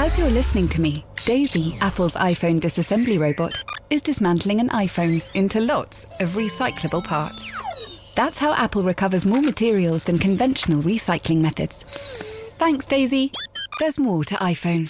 As 0.00 0.16
you're 0.16 0.30
listening 0.30 0.66
to 0.70 0.80
me, 0.80 1.04
Daisy, 1.26 1.76
Apple's 1.82 2.14
iPhone 2.14 2.58
disassembly 2.58 3.20
robot, 3.20 3.52
is 3.90 4.00
dismantling 4.00 4.58
an 4.58 4.70
iPhone 4.70 5.22
into 5.34 5.60
lots 5.60 6.04
of 6.20 6.30
recyclable 6.30 7.04
parts. 7.04 8.14
That's 8.14 8.38
how 8.38 8.54
Apple 8.54 8.82
recovers 8.82 9.26
more 9.26 9.42
materials 9.42 10.04
than 10.04 10.18
conventional 10.18 10.82
recycling 10.82 11.42
methods. 11.42 11.82
Thanks, 12.56 12.86
Daisy. 12.86 13.30
There's 13.78 13.98
more 13.98 14.24
to 14.24 14.36
iPhone. 14.36 14.88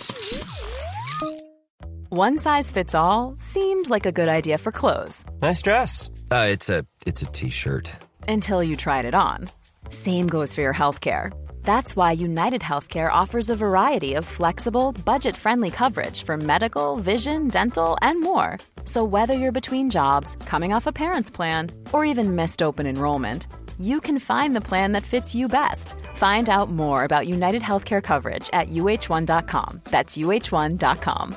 One 2.11 2.39
size 2.39 2.71
fits 2.71 2.95
all 2.95 3.35
seemed 3.37 3.91
like 3.91 4.07
a 4.07 4.13
good 4.13 4.29
idea 4.29 4.59
for 4.59 4.71
clothes. 4.71 5.25
Nice 5.43 5.61
dress. 5.61 6.09
Uh, 6.31 6.47
it's 6.51 6.69
a 6.69 6.87
it's 7.05 7.23
a 7.23 7.27
t-shirt. 7.27 7.93
Until 8.29 8.63
you 8.63 8.77
tried 8.77 9.07
it 9.07 9.15
on. 9.17 9.51
Same 9.89 10.29
goes 10.29 10.55
for 10.55 10.61
your 10.61 10.75
healthcare. 10.75 11.33
That's 11.63 11.95
why 11.95 12.13
United 12.13 12.61
Healthcare 12.63 13.11
offers 13.13 13.51
a 13.51 13.57
variety 13.57 14.15
of 14.15 14.25
flexible, 14.25 14.93
budget 15.05 15.37
friendly 15.37 15.71
coverage 15.71 16.25
for 16.25 16.37
medical, 16.37 16.97
vision, 16.97 17.49
dental, 17.49 17.97
and 18.03 18.21
more. 18.21 18.59
So, 18.85 19.05
whether 19.05 19.35
you're 19.35 19.53
between 19.53 19.91
jobs, 19.91 20.37
coming 20.47 20.73
off 20.73 20.87
a 20.87 20.93
parent's 20.93 21.31
plan, 21.31 21.71
or 21.93 22.05
even 22.05 22.35
missed 22.35 22.63
open 22.63 22.87
enrollment, 22.87 23.47
you 23.79 24.01
can 24.01 24.19
find 24.19 24.55
the 24.57 24.61
plan 24.61 24.93
that 24.93 25.05
fits 25.05 25.35
you 25.35 25.49
best. 25.49 25.95
Find 26.15 26.49
out 26.49 26.71
more 26.71 27.05
about 27.05 27.29
United 27.29 27.63
Healthcare 27.63 28.03
coverage 28.03 28.51
at 28.53 28.69
uh1.com. 28.69 29.83
That's 29.85 30.17
uh1.com. 30.17 31.37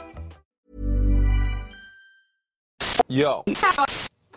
Yo, 3.10 3.44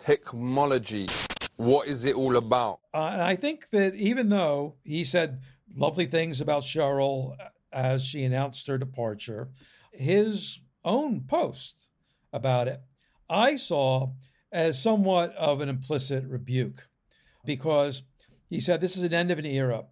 technology. 0.05 1.07
What 1.55 1.87
is 1.87 2.05
it 2.05 2.15
all 2.15 2.35
about? 2.35 2.81
Uh, 2.93 3.17
I 3.19 3.35
think 3.35 3.71
that 3.71 3.95
even 3.95 4.29
though 4.29 4.75
he 4.83 5.03
said 5.03 5.39
lovely 5.77 6.05
things 6.05 6.41
about 6.41 6.63
Sheryl 6.63 7.33
uh, 7.39 7.49
as 7.71 8.03
she 8.03 8.23
announced 8.23 8.67
her 8.67 8.77
departure. 8.77 9.49
His 9.91 10.59
own 10.83 11.21
post 11.27 11.87
about 12.33 12.67
it, 12.67 12.81
I 13.29 13.55
saw 13.55 14.13
as 14.51 14.81
somewhat 14.81 15.35
of 15.35 15.61
an 15.61 15.69
implicit 15.69 16.25
rebuke 16.25 16.87
because 17.45 18.03
he 18.49 18.59
said, 18.59 18.81
This 18.81 18.97
is 18.97 19.03
an 19.03 19.13
end 19.13 19.31
of 19.31 19.39
an 19.39 19.45
era. 19.45 19.85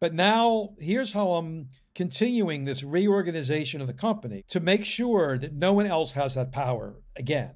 But 0.00 0.14
now 0.14 0.70
here's 0.78 1.12
how 1.12 1.32
I'm 1.32 1.68
continuing 1.94 2.64
this 2.64 2.82
reorganization 2.82 3.80
of 3.80 3.86
the 3.86 3.94
company 3.94 4.44
to 4.48 4.60
make 4.60 4.84
sure 4.84 5.38
that 5.38 5.54
no 5.54 5.72
one 5.72 5.86
else 5.86 6.12
has 6.12 6.34
that 6.34 6.52
power 6.52 6.96
again. 7.16 7.54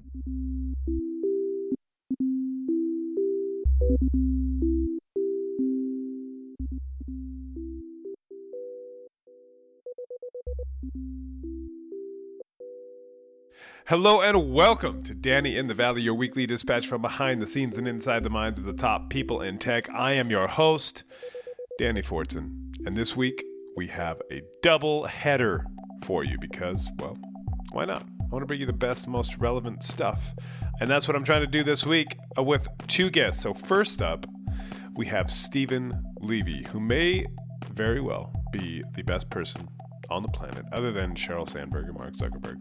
Hello 13.89 14.21
and 14.21 14.53
welcome 14.53 15.01
to 15.01 15.15
Danny 15.15 15.57
in 15.57 15.65
the 15.65 15.73
Valley, 15.73 16.03
your 16.03 16.13
weekly 16.13 16.45
dispatch 16.45 16.85
from 16.85 17.01
behind 17.01 17.41
the 17.41 17.47
scenes 17.47 17.75
and 17.75 17.87
inside 17.87 18.21
the 18.21 18.29
minds 18.29 18.59
of 18.59 18.65
the 18.65 18.71
top 18.71 19.09
people 19.09 19.41
in 19.41 19.57
tech. 19.57 19.89
I 19.89 20.11
am 20.11 20.29
your 20.29 20.45
host, 20.45 21.03
Danny 21.79 22.03
Fortson, 22.03 22.75
and 22.85 22.95
this 22.95 23.17
week 23.17 23.43
we 23.75 23.87
have 23.87 24.21
a 24.31 24.43
double 24.61 25.07
header 25.07 25.65
for 26.03 26.23
you 26.23 26.37
because, 26.37 26.87
well, 26.99 27.17
why 27.71 27.85
not? 27.85 28.03
I 28.03 28.25
want 28.27 28.43
to 28.43 28.45
bring 28.45 28.59
you 28.59 28.67
the 28.67 28.73
best, 28.73 29.07
most 29.07 29.39
relevant 29.39 29.81
stuff. 29.81 30.35
And 30.79 30.87
that's 30.87 31.07
what 31.07 31.17
I'm 31.17 31.23
trying 31.23 31.41
to 31.41 31.47
do 31.47 31.63
this 31.63 31.83
week 31.83 32.15
uh, 32.37 32.43
with 32.43 32.67
two 32.85 33.09
guests. 33.09 33.41
So, 33.41 33.55
first 33.55 34.03
up, 34.03 34.27
we 34.97 35.07
have 35.07 35.31
Steven 35.31 35.99
Levy, 36.19 36.63
who 36.65 36.79
may 36.79 37.25
very 37.73 38.01
well 38.01 38.31
be 38.51 38.83
the 38.93 39.01
best 39.01 39.31
person 39.31 39.67
on 40.09 40.23
the 40.23 40.29
planet, 40.29 40.65
other 40.71 40.91
than 40.91 41.15
Sheryl 41.15 41.49
Sandberg 41.49 41.87
and 41.87 41.97
Mark 41.97 42.13
Zuckerberg, 42.13 42.59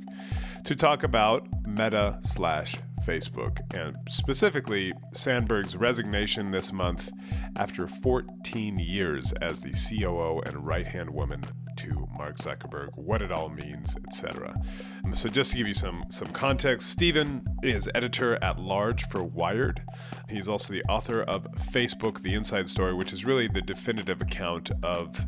to 0.65 0.75
talk 0.75 1.03
about 1.03 1.47
Meta 1.67 2.19
slash 2.23 2.77
Facebook, 3.07 3.61
and 3.75 3.97
specifically 4.09 4.93
Sandberg's 5.13 5.77
resignation 5.77 6.51
this 6.51 6.73
month 6.73 7.11
after 7.57 7.87
14 7.87 8.79
years 8.79 9.33
as 9.41 9.63
the 9.63 9.73
COO 9.73 10.41
and 10.45 10.67
right 10.67 10.87
hand 10.87 11.11
woman 11.11 11.43
to 11.79 12.09
Mark 12.19 12.37
Zuckerberg, 12.39 12.89
what 12.97 13.23
it 13.23 13.31
all 13.31 13.49
means, 13.49 13.97
etc. 14.05 14.55
Um, 15.05 15.15
so, 15.15 15.29
just 15.29 15.53
to 15.53 15.57
give 15.57 15.69
you 15.69 15.75
some 15.75 16.05
some 16.11 16.29
context, 16.29 16.91
Steven 16.91 17.45
is 17.63 17.89
editor 17.95 18.43
at 18.43 18.61
large 18.61 19.05
for 19.05 19.23
Wired. 19.23 19.83
He's 20.29 20.49
also 20.49 20.73
the 20.73 20.83
author 20.85 21.23
of 21.23 21.45
Facebook: 21.73 22.23
The 22.23 22.35
Inside 22.35 22.69
Story, 22.69 22.95
which 22.95 23.13
is 23.13 23.25
really 23.25 23.49
the 23.49 23.63
definitive 23.63 24.21
account 24.21 24.71
of 24.83 25.25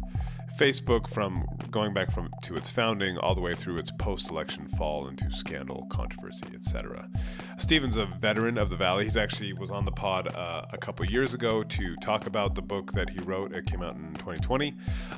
Facebook 0.59 1.09
from 1.09 1.47
going 1.71 1.95
back 1.95 2.11
from 2.11 2.31
to 2.43 2.55
its 2.55 2.69
founding 2.69 3.17
all 3.19 3.35
the 3.35 3.41
way 3.41 3.55
through 3.55 3.77
its 3.77 3.91
post-election 3.91 4.69
fall 4.69 5.09
into 5.09 5.31
scandal, 5.33 5.87
controversy, 5.91 6.47
etc. 6.55 7.09
Steven's 7.57 7.97
a 7.97 8.07
veteran 8.07 8.59
of 8.59 8.71
the 8.71 8.77
Valley. 8.77 9.05
He's 9.05 9.17
actually 9.17 9.53
was 9.53 9.71
on 9.71 9.85
the 9.85 9.93
pod 9.93 10.35
uh, 10.35 10.67
a 10.73 10.79
couple 10.79 11.05
years 11.07 11.35
ago 11.35 11.63
to 11.63 11.97
talk 11.97 12.27
about 12.27 12.55
the 12.55 12.63
book 12.63 12.93
that 12.93 13.11
he 13.11 13.21
wrote. 13.21 13.53
It 13.53 13.67
came 13.67 13.83
out 13.83 13.97
in 13.97 14.13
2020, 14.15 14.75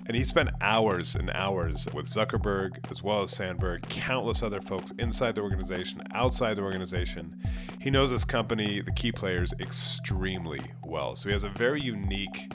and 0.07 0.17
he 0.17 0.25
spent 0.25 0.51
hours 0.61 1.15
and 1.15 1.31
hours 1.31 1.87
with 1.93 2.07
Zuckerberg 2.07 2.91
as 2.91 3.03
well 3.03 3.23
as 3.23 3.31
Sandberg, 3.31 3.83
countless 3.89 4.43
other 4.43 4.61
folks 4.61 4.93
inside 4.99 5.35
the 5.35 5.43
organization, 5.43 6.03
outside 6.15 6.57
the 6.57 6.63
organization. 6.63 7.37
He 7.81 7.91
knows 7.91 8.11
this 8.11 8.25
company, 8.25 8.81
the 8.81 8.93
key 8.93 9.13
players, 9.13 9.53
extremely 9.61 10.61
well. 10.85 11.17
So 11.17 11.29
he 11.29 11.33
has 11.33 11.45
a 11.45 11.49
very 11.51 11.81
unique 11.81 12.53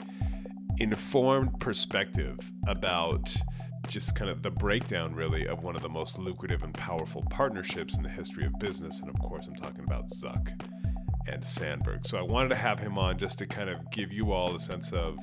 informed 0.78 1.58
perspective 1.60 2.38
about 2.66 3.34
just 3.88 4.14
kind 4.14 4.30
of 4.30 4.42
the 4.42 4.50
breakdown, 4.50 5.14
really, 5.14 5.46
of 5.46 5.62
one 5.62 5.74
of 5.74 5.82
the 5.82 5.88
most 5.88 6.18
lucrative 6.18 6.62
and 6.62 6.74
powerful 6.74 7.24
partnerships 7.30 7.96
in 7.96 8.02
the 8.02 8.08
history 8.08 8.44
of 8.44 8.58
business. 8.58 9.00
And 9.00 9.08
of 9.08 9.18
course, 9.20 9.46
I'm 9.46 9.54
talking 9.54 9.84
about 9.84 10.10
Zuck 10.10 10.50
and 11.26 11.44
Sandberg. 11.44 12.06
So 12.06 12.18
I 12.18 12.22
wanted 12.22 12.50
to 12.50 12.54
have 12.56 12.78
him 12.78 12.98
on 12.98 13.18
just 13.18 13.38
to 13.38 13.46
kind 13.46 13.70
of 13.70 13.90
give 13.90 14.12
you 14.12 14.32
all 14.32 14.54
a 14.54 14.58
sense 14.58 14.92
of, 14.92 15.18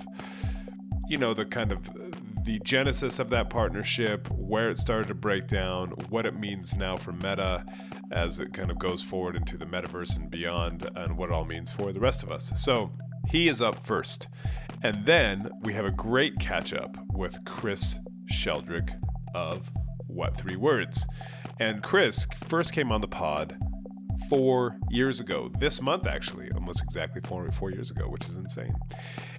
you 1.08 1.18
know, 1.18 1.34
the 1.34 1.46
kind 1.46 1.72
of 1.72 1.90
the 2.44 2.60
genesis 2.64 3.20
of 3.20 3.30
that 3.30 3.50
partnership, 3.50 4.28
where 4.32 4.70
it 4.70 4.78
started 4.78 5.08
to 5.08 5.16
break 5.16 5.48
down, 5.48 5.90
what 6.10 6.26
it 6.26 6.36
means 6.40 6.76
now 6.76 6.96
for 6.96 7.12
Meta 7.12 7.66
as 8.12 8.40
it 8.40 8.54
kind 8.54 8.70
of 8.70 8.78
goes 8.78 9.02
forward 9.02 9.36
into 9.36 9.58
the 9.58 9.66
metaverse 9.66 10.16
and 10.16 10.30
beyond, 10.30 10.88
and 10.96 11.18
what 11.18 11.30
it 11.30 11.34
all 11.34 11.46
means 11.46 11.72
for 11.72 11.92
the 11.92 12.00
rest 12.00 12.24
of 12.24 12.32
us. 12.32 12.52
So 12.56 12.92
he 13.28 13.48
is 13.48 13.62
up 13.62 13.86
first. 13.86 14.28
And 14.86 15.04
then 15.04 15.50
we 15.64 15.74
have 15.74 15.86
a 15.86 15.90
great 15.90 16.38
catch 16.38 16.72
up 16.72 16.96
with 17.12 17.44
Chris 17.44 17.98
Sheldrick 18.32 18.92
of 19.34 19.72
What 20.06 20.38
Three 20.38 20.58
Words. 20.58 21.08
And 21.60 21.82
Chris 21.82 22.28
first 22.46 22.72
came 22.72 22.92
on 22.92 23.02
the 23.02 23.08
pod 23.08 23.58
four 24.30 24.78
years 24.92 25.20
ago, 25.20 25.50
this 25.58 25.82
month 25.82 26.06
actually, 26.06 26.52
almost 26.52 26.84
exactly 26.84 27.20
four, 27.26 27.52
four 27.52 27.72
years 27.72 27.90
ago, 27.90 28.06
which 28.08 28.30
is 28.30 28.38
insane. 28.38 28.76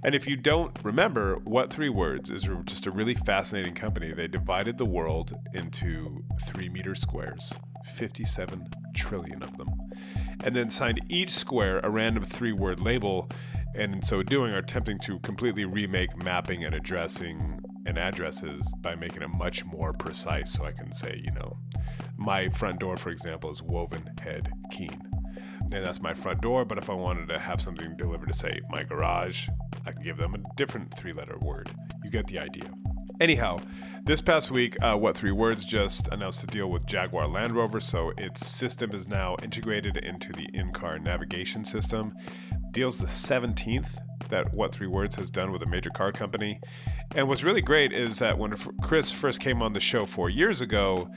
And 0.03 0.17
if 0.17 0.27
you 0.27 0.37
don't 0.37 0.77
remember, 0.83 1.37
What 1.45 1.71
Three 1.71 1.91
Words 1.91 2.28
is 2.28 2.49
just 2.65 2.89
a 2.89 2.91
really 2.91 3.15
fascinating 3.15 3.75
company. 3.75 4.13
They 4.13 4.27
divided 4.27 4.78
the 4.78 4.84
world 4.84 5.33
into 5.55 6.25
three 6.45 6.69
meter 6.69 6.97
squares, 6.97 7.53
57 7.95 8.67
trillion 8.97 9.45
of 9.45 9.57
them, 9.59 9.69
and 10.43 10.57
then 10.57 10.71
signed 10.71 11.01
each 11.09 11.31
square 11.31 11.78
a 11.84 11.89
random 11.89 12.25
three 12.25 12.53
word 12.53 12.81
label 12.81 13.31
and 13.77 13.97
in 13.97 14.03
so 14.03 14.23
doing 14.23 14.53
are 14.53 14.59
attempting 14.59 14.99
to 15.01 15.19
completely 15.21 15.65
remake 15.65 16.17
mapping 16.23 16.65
and 16.65 16.75
addressing 16.75 17.61
and 17.85 17.99
addresses 17.99 18.73
by 18.81 18.95
making 18.95 19.23
it 19.23 19.29
much 19.29 19.65
more 19.65 19.93
precise 19.93 20.53
so 20.53 20.65
I 20.65 20.73
can 20.73 20.93
say, 20.93 21.21
you 21.23 21.33
know, 21.33 21.59
my 22.17 22.49
front 22.49 22.81
door, 22.81 22.97
for 22.97 23.11
example, 23.11 23.51
is 23.51 23.63
Woven 23.63 24.11
Head 24.21 24.51
Keen. 24.73 25.01
And 25.73 25.85
that's 25.85 26.01
my 26.01 26.15
front 26.15 26.41
door, 26.41 26.65
but 26.65 26.79
if 26.79 26.89
I 26.89 26.95
wanted 26.95 27.29
to 27.29 27.39
have 27.39 27.61
something 27.61 27.97
delivered 27.97 28.29
to 28.29 28.35
say 28.35 28.61
my 28.71 28.83
garage, 28.83 29.49
I 29.85 29.93
can 29.93 30.03
give 30.03 30.17
them 30.17 30.35
a 30.35 30.55
different 30.57 30.97
three 30.97 31.13
letter 31.13 31.37
word. 31.41 31.71
You 32.03 32.11
get 32.11 32.27
the 32.27 32.39
idea. 32.39 32.71
Anyhow, 33.21 33.59
this 34.04 34.21
past 34.21 34.50
week, 34.50 34.77
uh, 34.82 34.94
What 34.94 35.16
Three 35.16 35.32
Words 35.32 35.65
just 35.65 36.09
announced 36.09 36.44
a 36.44 36.47
deal 36.47 36.71
with 36.71 36.86
Jaguar 36.86 37.27
Land 37.27 37.57
Rover, 37.57 37.80
so 37.80 38.13
its 38.16 38.47
system 38.47 38.92
is 38.95 39.09
now 39.09 39.36
integrated 39.42 39.97
into 39.97 40.33
the 40.33 40.47
in 40.53 40.72
car 40.72 40.98
navigation 40.98 41.65
system 41.65 42.15
deal's 42.77 42.98
the 42.98 43.07
17th 43.07 43.98
that 44.28 44.53
What 44.53 44.74
Three 44.74 44.86
Words 44.86 45.16
has 45.16 45.30
done 45.30 45.51
with 45.51 45.63
a 45.63 45.66
major 45.66 45.89
car 45.89 46.13
company. 46.13 46.60
And 47.15 47.27
what's 47.27 47.42
really 47.42 47.63
great 47.63 47.91
is 47.91 48.18
that 48.18 48.36
when 48.36 48.54
Chris 48.83 49.10
first 49.10 49.41
came 49.41 49.62
on 49.62 49.72
the 49.72 49.80
show 49.80 50.04
four 50.04 50.28
years 50.28 50.60
ago, 50.60 51.09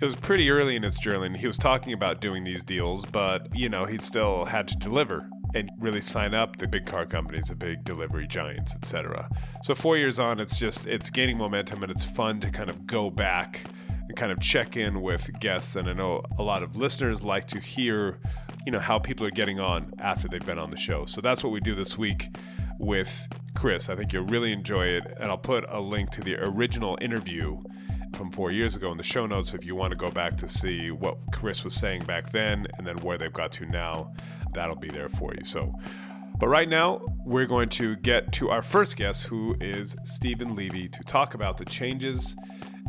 it 0.00 0.04
was 0.06 0.16
pretty 0.16 0.48
early 0.48 0.74
in 0.74 0.84
its 0.84 0.98
journey. 0.98 1.26
And 1.26 1.36
he 1.36 1.46
was 1.46 1.58
talking 1.58 1.92
about 1.92 2.22
doing 2.22 2.44
these 2.44 2.64
deals, 2.64 3.04
but 3.04 3.54
you 3.54 3.68
know 3.68 3.84
he 3.84 3.98
still 3.98 4.46
had 4.46 4.68
to 4.68 4.76
deliver 4.76 5.28
and 5.56 5.70
really 5.78 6.00
sign 6.00 6.34
up 6.34 6.56
the 6.56 6.66
big 6.66 6.86
car 6.86 7.06
companies, 7.06 7.48
the 7.48 7.54
big 7.54 7.82
delivery 7.84 8.26
giants, 8.26 8.74
etc. 8.74 9.28
So 9.62 9.74
four 9.74 9.96
years 9.96 10.18
on, 10.18 10.38
it's 10.38 10.58
just 10.58 10.86
it's 10.86 11.10
gaining 11.10 11.38
momentum 11.38 11.82
and 11.82 11.90
it's 11.90 12.04
fun 12.04 12.40
to 12.40 12.50
kind 12.50 12.68
of 12.68 12.86
go 12.86 13.10
back 13.10 13.62
and 13.88 14.16
kind 14.16 14.30
of 14.30 14.40
check 14.40 14.76
in 14.76 15.00
with 15.00 15.30
guests. 15.40 15.76
And 15.76 15.88
I 15.88 15.94
know 15.94 16.22
a 16.38 16.42
lot 16.42 16.62
of 16.62 16.76
listeners 16.76 17.22
like 17.22 17.46
to 17.48 17.58
hear 17.58 18.18
you 18.66 18.72
know 18.72 18.80
how 18.80 18.98
people 18.98 19.24
are 19.24 19.30
getting 19.30 19.60
on 19.60 19.92
after 19.98 20.28
they've 20.28 20.44
been 20.44 20.58
on 20.58 20.70
the 20.70 20.76
show. 20.76 21.06
So 21.06 21.20
that's 21.20 21.42
what 21.42 21.52
we 21.52 21.60
do 21.60 21.74
this 21.74 21.96
week 21.96 22.36
with 22.78 23.28
Chris. 23.54 23.88
I 23.88 23.96
think 23.96 24.12
you'll 24.12 24.26
really 24.26 24.52
enjoy 24.52 24.86
it, 24.86 25.04
and 25.18 25.30
I'll 25.30 25.38
put 25.38 25.64
a 25.68 25.80
link 25.80 26.10
to 26.10 26.20
the 26.20 26.36
original 26.36 26.98
interview 27.00 27.62
from 28.14 28.30
four 28.30 28.50
years 28.50 28.76
ago 28.76 28.90
in 28.90 28.96
the 28.96 29.02
show 29.02 29.26
notes 29.26 29.52
if 29.52 29.64
you 29.64 29.74
want 29.74 29.90
to 29.90 29.96
go 29.96 30.10
back 30.10 30.36
to 30.38 30.48
see 30.48 30.90
what 30.90 31.18
Chris 31.32 31.64
was 31.64 31.74
saying 31.74 32.04
back 32.04 32.30
then 32.30 32.66
and 32.76 32.86
then 32.86 32.96
where 32.98 33.18
they've 33.18 33.32
got 33.32 33.52
to 33.52 33.66
now. 33.66 34.12
That'll 34.56 34.74
be 34.74 34.88
there 34.88 35.08
for 35.08 35.32
you. 35.34 35.44
So, 35.44 35.72
but 36.38 36.48
right 36.48 36.68
now, 36.68 37.00
we're 37.24 37.46
going 37.46 37.68
to 37.70 37.96
get 37.96 38.32
to 38.32 38.50
our 38.50 38.62
first 38.62 38.96
guest, 38.96 39.24
who 39.24 39.54
is 39.60 39.96
Steven 40.04 40.54
Levy, 40.54 40.88
to 40.88 41.00
talk 41.04 41.34
about 41.34 41.56
the 41.56 41.64
changes 41.64 42.34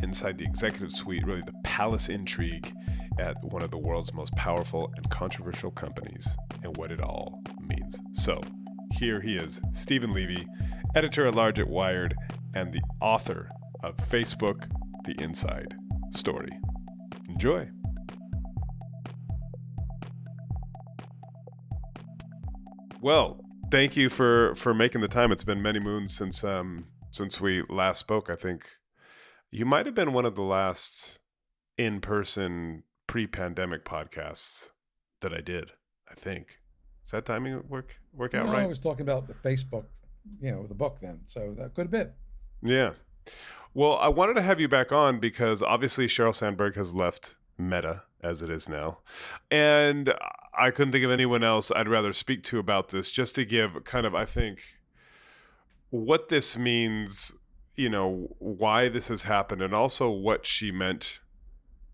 inside 0.02 0.38
the 0.38 0.46
executive 0.46 0.92
suite, 0.92 1.26
really 1.26 1.42
the 1.42 1.54
palace 1.64 2.10
intrigue 2.10 2.74
at 3.20 3.36
one 3.44 3.64
of 3.64 3.72
the 3.72 3.78
world's 3.78 4.14
most 4.14 4.34
powerful 4.34 4.92
and 4.96 5.10
controversial 5.10 5.72
companies, 5.72 6.38
and 6.64 6.76
what 6.78 6.92
it 6.92 7.02
all 7.02 7.42
means. 7.62 8.00
So, 8.14 8.42
here 8.92 9.22
he 9.22 9.36
is, 9.36 9.60
Steven 9.74 10.14
Levy, 10.14 10.48
editor 10.96 11.28
at 11.28 11.36
large 11.36 11.60
at 11.60 11.68
Wired, 11.68 12.16
and 12.54 12.74
the 12.74 12.82
author 13.02 13.50
of 13.84 13.98
Facebook 13.98 14.70
The 15.06 15.22
Inside 15.22 15.76
Story. 16.12 16.52
Enjoy. 17.30 17.70
Well, 23.02 23.40
thank 23.72 23.96
you 23.96 24.10
for 24.10 24.56
for 24.56 24.74
making 24.74 25.02
the 25.02 25.08
time. 25.08 25.32
It's 25.32 25.44
been 25.44 25.62
many 25.62 25.80
moons 25.80 26.16
since 26.16 26.44
um 26.44 26.86
since 27.12 27.40
we 27.40 27.64
last 27.70 28.00
spoke. 28.00 28.30
I 28.30 28.36
think 28.36 28.68
you 29.52 29.66
might 29.66 29.86
have 29.86 29.96
been 29.96 30.14
one 30.14 30.26
of 30.26 30.36
the 30.36 30.42
last 30.42 31.20
in 31.78 32.02
person 32.02 32.84
pre 33.08 33.28
pandemic 33.28 33.86
podcasts 33.86 34.70
that 35.22 35.34
I 35.34 35.42
did. 35.42 35.72
I 36.10 36.16
think. 36.16 36.60
Is 37.06 37.12
that 37.12 37.26
timing 37.26 37.64
work 37.70 37.96
work 38.14 38.34
out 38.34 38.48
no, 38.48 38.52
right? 38.52 38.64
I 38.64 38.68
was 38.68 38.80
talking 38.80 39.02
about 39.02 39.28
the 39.28 39.34
Facebook, 39.34 39.86
you 40.42 40.52
know, 40.52 40.66
the 40.68 40.76
book 40.76 41.00
then. 41.02 41.22
So 41.26 41.56
that 41.58 41.74
could 41.74 41.86
have 41.86 41.92
been. 41.92 42.12
Yeah. 42.62 42.94
Well, 43.74 43.98
I 43.98 44.08
wanted 44.08 44.34
to 44.34 44.42
have 44.42 44.60
you 44.60 44.68
back 44.68 44.92
on 44.92 45.20
because 45.20 45.62
obviously 45.62 46.08
Sheryl 46.08 46.34
Sandberg 46.34 46.76
has 46.76 46.94
left 46.94 47.36
Meta 47.58 48.04
as 48.22 48.42
it 48.42 48.50
is 48.50 48.68
now. 48.68 49.00
And 49.52 50.14
I 50.58 50.72
couldn't 50.72 50.92
think 50.92 51.06
of 51.06 51.12
anyone 51.12 51.44
else 51.44 51.72
I'd 51.76 51.88
rather 51.88 52.14
speak 52.14 52.44
to 52.44 52.60
about 52.60 52.90
this 52.90 53.12
just 53.12 53.36
to 53.36 53.46
give 53.46 53.84
kind 53.84 54.06
of, 54.06 54.16
I 54.16 54.26
think, 54.26 54.62
what 55.90 56.30
this 56.30 56.58
means, 56.58 57.34
you 57.76 57.90
know, 57.90 58.36
why 58.40 58.90
this 58.90 59.08
has 59.08 59.24
happened, 59.24 59.62
and 59.62 59.74
also 59.74 60.10
what 60.10 60.46
she 60.46 60.72
meant 60.72 61.20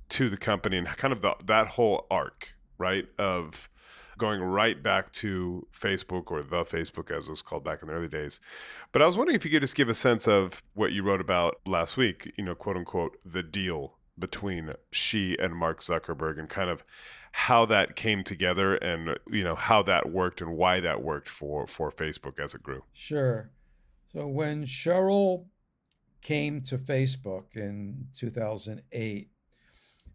to 0.09 0.29
the 0.29 0.37
company 0.37 0.77
and 0.77 0.87
kind 0.87 1.11
of 1.11 1.21
the, 1.21 1.33
that 1.45 1.69
whole 1.69 2.07
arc, 2.09 2.55
right? 2.77 3.05
Of 3.17 3.69
going 4.17 4.41
right 4.41 4.81
back 4.81 5.11
to 5.11 5.67
Facebook 5.73 6.31
or 6.31 6.43
the 6.43 6.63
Facebook 6.63 7.11
as 7.11 7.27
it 7.27 7.31
was 7.31 7.41
called 7.41 7.63
back 7.63 7.81
in 7.81 7.87
the 7.87 7.93
early 7.93 8.07
days. 8.07 8.39
But 8.91 9.01
I 9.01 9.05
was 9.05 9.17
wondering 9.17 9.35
if 9.35 9.43
you 9.43 9.51
could 9.51 9.61
just 9.61 9.75
give 9.75 9.89
a 9.89 9.95
sense 9.95 10.27
of 10.27 10.61
what 10.75 10.91
you 10.91 11.03
wrote 11.03 11.21
about 11.21 11.59
last 11.65 11.97
week, 11.97 12.31
you 12.37 12.43
know, 12.43 12.55
quote 12.55 12.77
unquote, 12.77 13.17
the 13.25 13.43
deal 13.43 13.95
between 14.17 14.73
she 14.91 15.35
and 15.39 15.55
Mark 15.55 15.81
Zuckerberg 15.81 16.39
and 16.39 16.49
kind 16.49 16.69
of 16.69 16.83
how 17.33 17.65
that 17.65 17.95
came 17.95 18.23
together 18.23 18.75
and 18.75 19.17
you 19.29 19.43
know 19.43 19.55
how 19.55 19.81
that 19.83 20.11
worked 20.11 20.39
and 20.39 20.55
why 20.55 20.79
that 20.79 21.01
worked 21.01 21.27
for 21.27 21.65
for 21.65 21.91
Facebook 21.91 22.39
as 22.39 22.53
it 22.53 22.61
grew. 22.61 22.83
Sure. 22.93 23.51
So 24.11 24.27
when 24.27 24.65
Sheryl 24.65 25.47
came 26.21 26.61
to 26.61 26.77
Facebook 26.77 27.55
in 27.55 28.07
2008, 28.15 29.29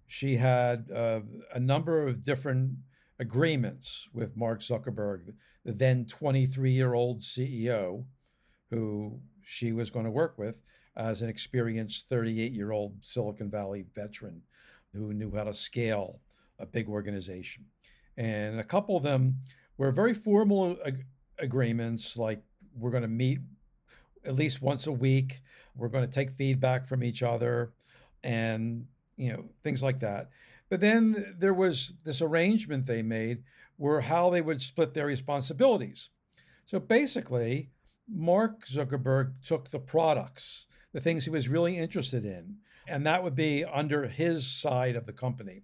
she 0.07 0.37
had 0.37 0.91
uh, 0.95 1.21
a 1.53 1.59
number 1.59 2.07
of 2.07 2.23
different 2.23 2.79
agreements 3.19 4.09
with 4.15 4.37
Mark 4.37 4.61
Zuckerberg, 4.61 5.35
the 5.65 5.73
then 5.73 6.07
23 6.07 6.71
year 6.71 6.95
old 6.95 7.21
CEO, 7.23 8.05
who 8.71 9.21
she 9.43 9.73
was 9.73 9.91
going 9.91 10.05
to 10.05 10.11
work 10.11 10.39
with 10.39 10.63
as 10.97 11.23
an 11.23 11.29
experienced 11.29 12.09
38 12.09 12.53
year 12.53 12.73
old 12.73 12.97
Silicon 13.03 13.51
Valley 13.51 13.85
veteran 13.95 14.43
who 14.93 15.13
knew 15.13 15.35
how 15.35 15.45
to 15.45 15.55
scale 15.55 16.21
a 16.59 16.67
big 16.67 16.89
organization. 16.89 17.67
And 18.17 18.59
a 18.59 18.65
couple 18.65 18.97
of 18.97 19.03
them 19.03 19.37
were 19.77 19.93
very 19.93 20.15
formal 20.15 20.77
ag- 20.85 21.07
agreements, 21.39 22.17
like 22.17 22.43
we're 22.75 22.91
going 22.91 23.03
to 23.03 23.09
meet 23.09 23.39
at 24.25 24.37
least 24.37 24.61
once 24.61 24.87
a 24.87 24.93
week, 24.93 25.41
we're 25.75 25.89
going 25.89 26.05
to 26.05 26.13
take 26.13 26.31
feedback 26.31 26.87
from 26.87 27.03
each 27.03 27.23
other, 27.23 27.73
and 28.23 28.87
you 29.17 29.33
know 29.33 29.47
things 29.63 29.83
like 29.83 30.01
that. 30.01 30.29
But 30.69 30.81
then 30.81 31.35
there 31.39 31.55
was 31.55 31.95
this 32.05 32.21
arrangement 32.21 32.87
they 32.87 33.03
made 33.03 33.43
where 33.77 34.03
how 34.03 34.29
they 34.31 34.41
would 34.41 34.61
split 34.61 34.93
their 34.93 35.07
responsibilities. 35.07 36.11
So 36.67 36.79
basically, 36.79 37.71
Mark 38.09 38.67
Zuckerberg 38.67 39.35
took 39.47 39.71
the 39.71 39.79
products, 39.79 40.67
the 40.93 41.01
things 41.01 41.25
he 41.25 41.31
was 41.31 41.49
really 41.49 41.77
interested 41.77 42.25
in, 42.25 42.57
and 42.87 43.07
that 43.07 43.23
would 43.23 43.35
be 43.35 43.65
under 43.65 44.09
his 44.09 44.47
side 44.47 44.97
of 44.97 45.07
the 45.07 45.13
company. 45.13 45.63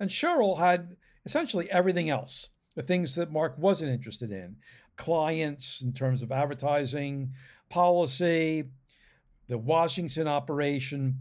And 0.00 0.10
Sheryl 0.10 0.58
had 0.58 0.96
essentially 1.24 1.70
everything 1.70 2.10
else, 2.10 2.50
the 2.74 2.82
things 2.82 3.14
that 3.14 3.32
Mark 3.32 3.56
wasn't 3.58 3.92
interested 3.92 4.30
in 4.30 4.56
clients 4.96 5.80
in 5.80 5.92
terms 5.92 6.22
of 6.22 6.30
advertising, 6.30 7.32
policy, 7.68 8.64
the 9.48 9.58
Washington 9.58 10.28
operation, 10.28 11.20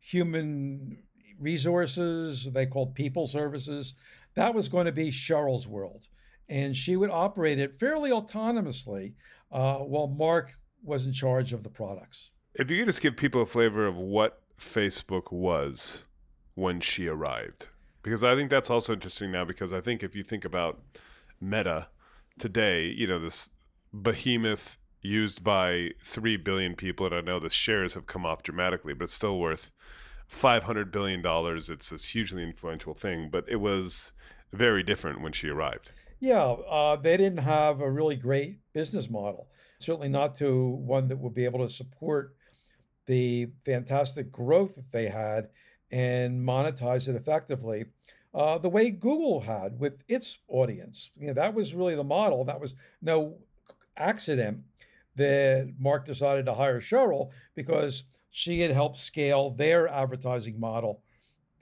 human 0.00 0.98
resources, 1.38 2.48
they 2.52 2.66
called 2.66 2.94
people 2.94 3.26
services. 3.26 3.94
That 4.34 4.54
was 4.54 4.68
going 4.68 4.86
to 4.86 4.92
be 4.92 5.10
Sheryl's 5.10 5.68
world. 5.68 6.08
And 6.48 6.76
she 6.76 6.96
would 6.96 7.10
operate 7.10 7.58
it 7.58 7.74
fairly 7.74 8.10
autonomously 8.10 9.14
uh, 9.50 9.76
while 9.76 10.08
Mark 10.08 10.52
was 10.82 11.06
in 11.06 11.12
charge 11.12 11.52
of 11.52 11.62
the 11.62 11.70
products. 11.70 12.30
If 12.54 12.70
you 12.70 12.78
could 12.78 12.86
just 12.86 13.00
give 13.00 13.16
people 13.16 13.42
a 13.42 13.46
flavor 13.46 13.86
of 13.86 13.96
what 13.96 14.40
Facebook 14.60 15.32
was 15.32 16.04
when 16.54 16.80
she 16.80 17.08
arrived, 17.08 17.68
because 18.02 18.22
I 18.22 18.36
think 18.36 18.48
that's 18.48 18.70
also 18.70 18.92
interesting 18.92 19.32
now. 19.32 19.44
Because 19.44 19.72
I 19.72 19.80
think 19.80 20.02
if 20.02 20.14
you 20.14 20.22
think 20.22 20.44
about 20.44 20.80
Meta 21.40 21.88
today, 22.38 22.86
you 22.86 23.08
know, 23.08 23.18
this 23.18 23.50
behemoth 23.92 24.78
used 25.00 25.42
by 25.42 25.90
3 26.02 26.36
billion 26.38 26.76
people, 26.76 27.06
and 27.06 27.14
I 27.14 27.20
know 27.20 27.40
the 27.40 27.50
shares 27.50 27.94
have 27.94 28.06
come 28.06 28.24
off 28.24 28.42
dramatically, 28.42 28.94
but 28.94 29.04
it's 29.04 29.14
still 29.14 29.38
worth 29.38 29.70
$500 30.30 30.90
billion. 30.90 31.22
It's 31.24 31.90
this 31.90 32.06
hugely 32.06 32.42
influential 32.42 32.94
thing, 32.94 33.28
but 33.30 33.44
it 33.48 33.56
was 33.56 34.12
very 34.52 34.82
different 34.82 35.20
when 35.20 35.32
she 35.32 35.48
arrived. 35.48 35.90
Yeah, 36.20 36.42
uh, 36.42 36.96
they 36.96 37.16
didn't 37.16 37.40
have 37.40 37.80
a 37.80 37.90
really 37.90 38.16
great 38.16 38.60
business 38.72 39.10
model, 39.10 39.48
certainly 39.78 40.08
not 40.08 40.36
to 40.36 40.68
one 40.68 41.08
that 41.08 41.18
would 41.18 41.34
be 41.34 41.44
able 41.44 41.66
to 41.66 41.68
support 41.68 42.34
the 43.06 43.48
fantastic 43.64 44.30
growth 44.32 44.76
that 44.76 44.90
they 44.92 45.08
had 45.08 45.48
and 45.90 46.46
monetize 46.46 47.08
it 47.08 47.16
effectively. 47.16 47.86
Uh, 48.34 48.58
the 48.58 48.68
way 48.68 48.90
Google 48.90 49.42
had 49.42 49.78
with 49.78 50.02
its 50.08 50.38
audience. 50.48 51.10
You 51.16 51.28
know, 51.28 51.34
that 51.34 51.54
was 51.54 51.74
really 51.74 51.94
the 51.94 52.02
model. 52.02 52.44
That 52.44 52.60
was 52.60 52.74
no 53.00 53.36
accident 53.96 54.62
that 55.14 55.74
Mark 55.78 56.04
decided 56.04 56.44
to 56.46 56.54
hire 56.54 56.80
Sheryl 56.80 57.30
because 57.54 58.04
she 58.30 58.60
had 58.60 58.72
helped 58.72 58.98
scale 58.98 59.50
their 59.50 59.86
advertising 59.86 60.58
model 60.58 61.02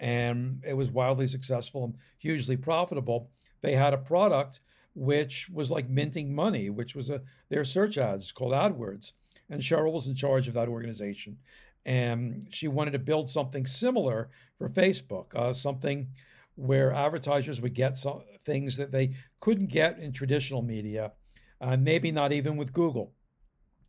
and 0.03 0.63
it 0.67 0.75
was 0.75 0.91
wildly 0.91 1.29
successful 1.29 1.85
and 1.85 1.95
hugely 2.19 2.57
profitable. 2.57 3.31
They 3.63 3.77
had 3.77 3.95
a 3.95 3.99
product 3.99 4.61
which 4.95 5.49
was 5.49 5.71
like 5.71 5.89
minting 5.89 6.35
money, 6.35 6.69
which 6.69 6.95
was 6.95 7.09
a 7.09 7.23
their 7.49 7.65
search 7.65 7.97
ads 7.97 8.33
called 8.33 8.53
AdWords. 8.53 9.13
And 9.53 9.61
Sheryl 9.61 9.93
was 9.93 10.07
in 10.07 10.15
charge 10.15 10.49
of 10.49 10.55
that 10.55 10.69
organization. 10.69 11.37
And 11.85 12.49
she 12.51 12.69
wanted 12.69 12.93
to 12.93 12.99
build 12.99 13.29
something 13.29 13.67
similar 13.67 14.31
for 14.57 14.67
Facebook, 14.71 15.35
uh, 15.35 15.53
something 15.53 16.09
where 16.55 16.91
advertisers 16.91 17.61
would 17.61 17.75
get 17.75 17.99
some 17.99 18.23
things 18.43 18.79
that 18.79 18.93
they 18.93 19.15
couldn't 19.41 19.67
get 19.67 19.99
in 19.99 20.13
traditional 20.13 20.63
media, 20.63 21.13
uh, 21.61 21.77
maybe 21.77 22.11
not 22.11 22.33
even 22.33 22.57
with 22.57 22.73
Google. 22.73 23.13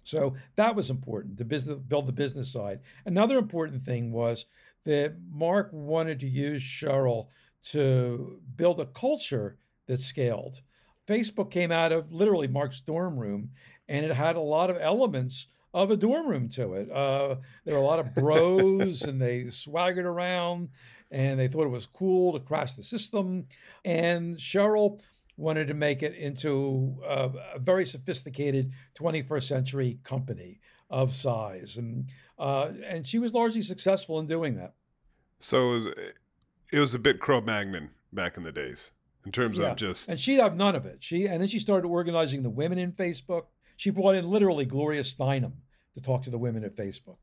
So 0.04 0.36
that 0.56 0.76
was 0.76 0.90
important 0.90 1.38
to 1.38 1.46
business, 1.46 1.80
build 1.80 2.08
the 2.08 2.12
business 2.12 2.52
side. 2.52 2.82
Another 3.06 3.38
important 3.38 3.84
thing 3.84 4.12
was 4.12 4.46
that 4.84 5.16
Mark 5.32 5.70
wanted 5.72 6.20
to 6.20 6.28
use 6.28 6.62
Sheryl 6.62 7.28
to 7.70 8.42
build 8.54 8.82
a 8.82 8.86
culture 8.86 9.58
that 9.88 10.02
scaled. 10.02 10.60
Facebook 11.08 11.52
came 11.52 11.72
out 11.72 11.92
of 11.92 12.12
literally 12.12 12.48
Mark's 12.48 12.80
dorm 12.80 13.18
room, 13.18 13.52
and 13.88 14.06
it 14.06 14.14
had 14.14 14.36
a 14.36 14.42
lot 14.42 14.70
of 14.70 14.78
elements 14.80 15.48
of 15.74 15.90
a 15.92 15.98
dorm 15.98 16.28
room 16.28 16.50
to 16.50 16.74
it. 16.74 16.92
Uh, 16.92 17.36
there 17.66 17.74
were 17.76 17.82
a 17.82 17.86
lot 17.86 18.00
of 18.00 18.14
bros, 18.14 19.02
and 19.04 19.22
they 19.22 19.50
swaggered 19.50 20.06
around, 20.06 20.70
and 21.10 21.40
they 21.40 21.48
thought 21.48 21.66
it 21.66 21.70
was 21.70 21.86
cool 21.86 22.34
to 22.34 22.40
crash 22.40 22.74
the 22.74 22.84
system. 22.84 23.48
And 23.84 24.38
Sheryl 24.38 25.00
wanted 25.36 25.68
to 25.68 25.74
make 25.74 26.04
it 26.04 26.14
into 26.16 26.98
a, 27.04 27.32
a 27.56 27.60
very 27.60 27.86
sophisticated 27.86 28.72
21st 29.00 29.44
century 29.44 30.00
company 30.04 30.60
of 30.90 31.14
size, 31.14 31.76
and 31.78 32.10
uh, 32.38 32.72
and 32.86 33.08
she 33.08 33.18
was 33.18 33.34
largely 33.34 33.62
successful 33.62 34.20
in 34.20 34.28
doing 34.28 34.56
that. 34.56 34.74
So 35.40 35.72
it 35.72 35.74
was, 35.74 35.88
it 36.72 36.80
was 36.80 36.94
a 36.96 37.00
bit 37.00 37.20
Cro-Magnon 37.20 37.90
back 38.12 38.38
in 38.38 38.44
the 38.44 38.52
days 38.52 38.92
in 39.26 39.32
terms 39.32 39.58
Yeah. 39.60 39.72
of 39.72 39.78
just 39.78 40.08
And 40.10 40.20
she'd 40.20 40.40
have 40.40 40.56
none 40.56 40.76
of 40.76 40.86
it. 40.86 41.02
She 41.02 41.26
and 41.26 41.42
then 41.42 41.48
she 41.48 41.60
started 41.60 41.88
organizing 41.88 42.44
the 42.44 42.50
women 42.50 42.78
in 42.78 42.92
Facebook. 42.92 43.46
She 43.76 43.90
brought 43.90 44.16
in 44.16 44.30
literally 44.30 44.66
Gloria 44.66 45.02
Steinem 45.02 45.54
to 45.94 46.02
talk 46.02 46.24
to 46.24 46.30
the 46.30 46.38
women 46.38 46.64
at 46.64 46.76
Facebook. 46.76 47.18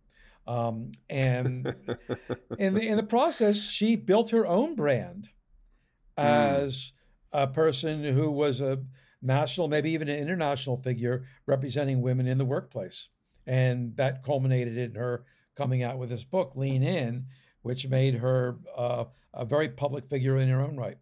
Um, 0.47 0.93
and 1.09 1.67
in 2.59 2.75
the, 2.75 2.83
in 2.83 2.97
the 2.97 3.03
process, 3.03 3.71
she 3.71 3.97
built 3.97 4.31
her 4.31 4.47
own 4.47 4.75
brand 4.75 5.31
as 6.17 6.93
a 7.33 7.47
person 7.47 8.05
who 8.05 8.31
was 8.31 8.61
a 8.61 8.83
national, 9.23 9.69
maybe 9.69 9.91
even 9.91 10.09
an 10.09 10.19
international 10.19 10.77
figure 10.77 11.25
representing 11.47 12.03
women 12.03 12.27
in 12.27 12.39
the 12.39 12.45
workplace. 12.45 13.09
And 13.47 13.97
that 13.97 14.23
culminated 14.23 14.77
in 14.77 14.95
her 14.95 15.25
coming 15.57 15.83
out 15.83 15.99
with 15.99 16.11
this 16.11 16.25
book, 16.25 16.53
Lean 16.55 16.83
In, 16.83 17.27
which 17.63 17.89
made 17.89 18.17
her 18.17 18.59
uh, 18.77 19.05
a 19.35 19.45
very 19.45 19.69
public 19.69 20.05
figure 20.07 20.37
in 20.37 20.49
her 20.49 20.61
own 20.61 20.77
right. 20.77 20.99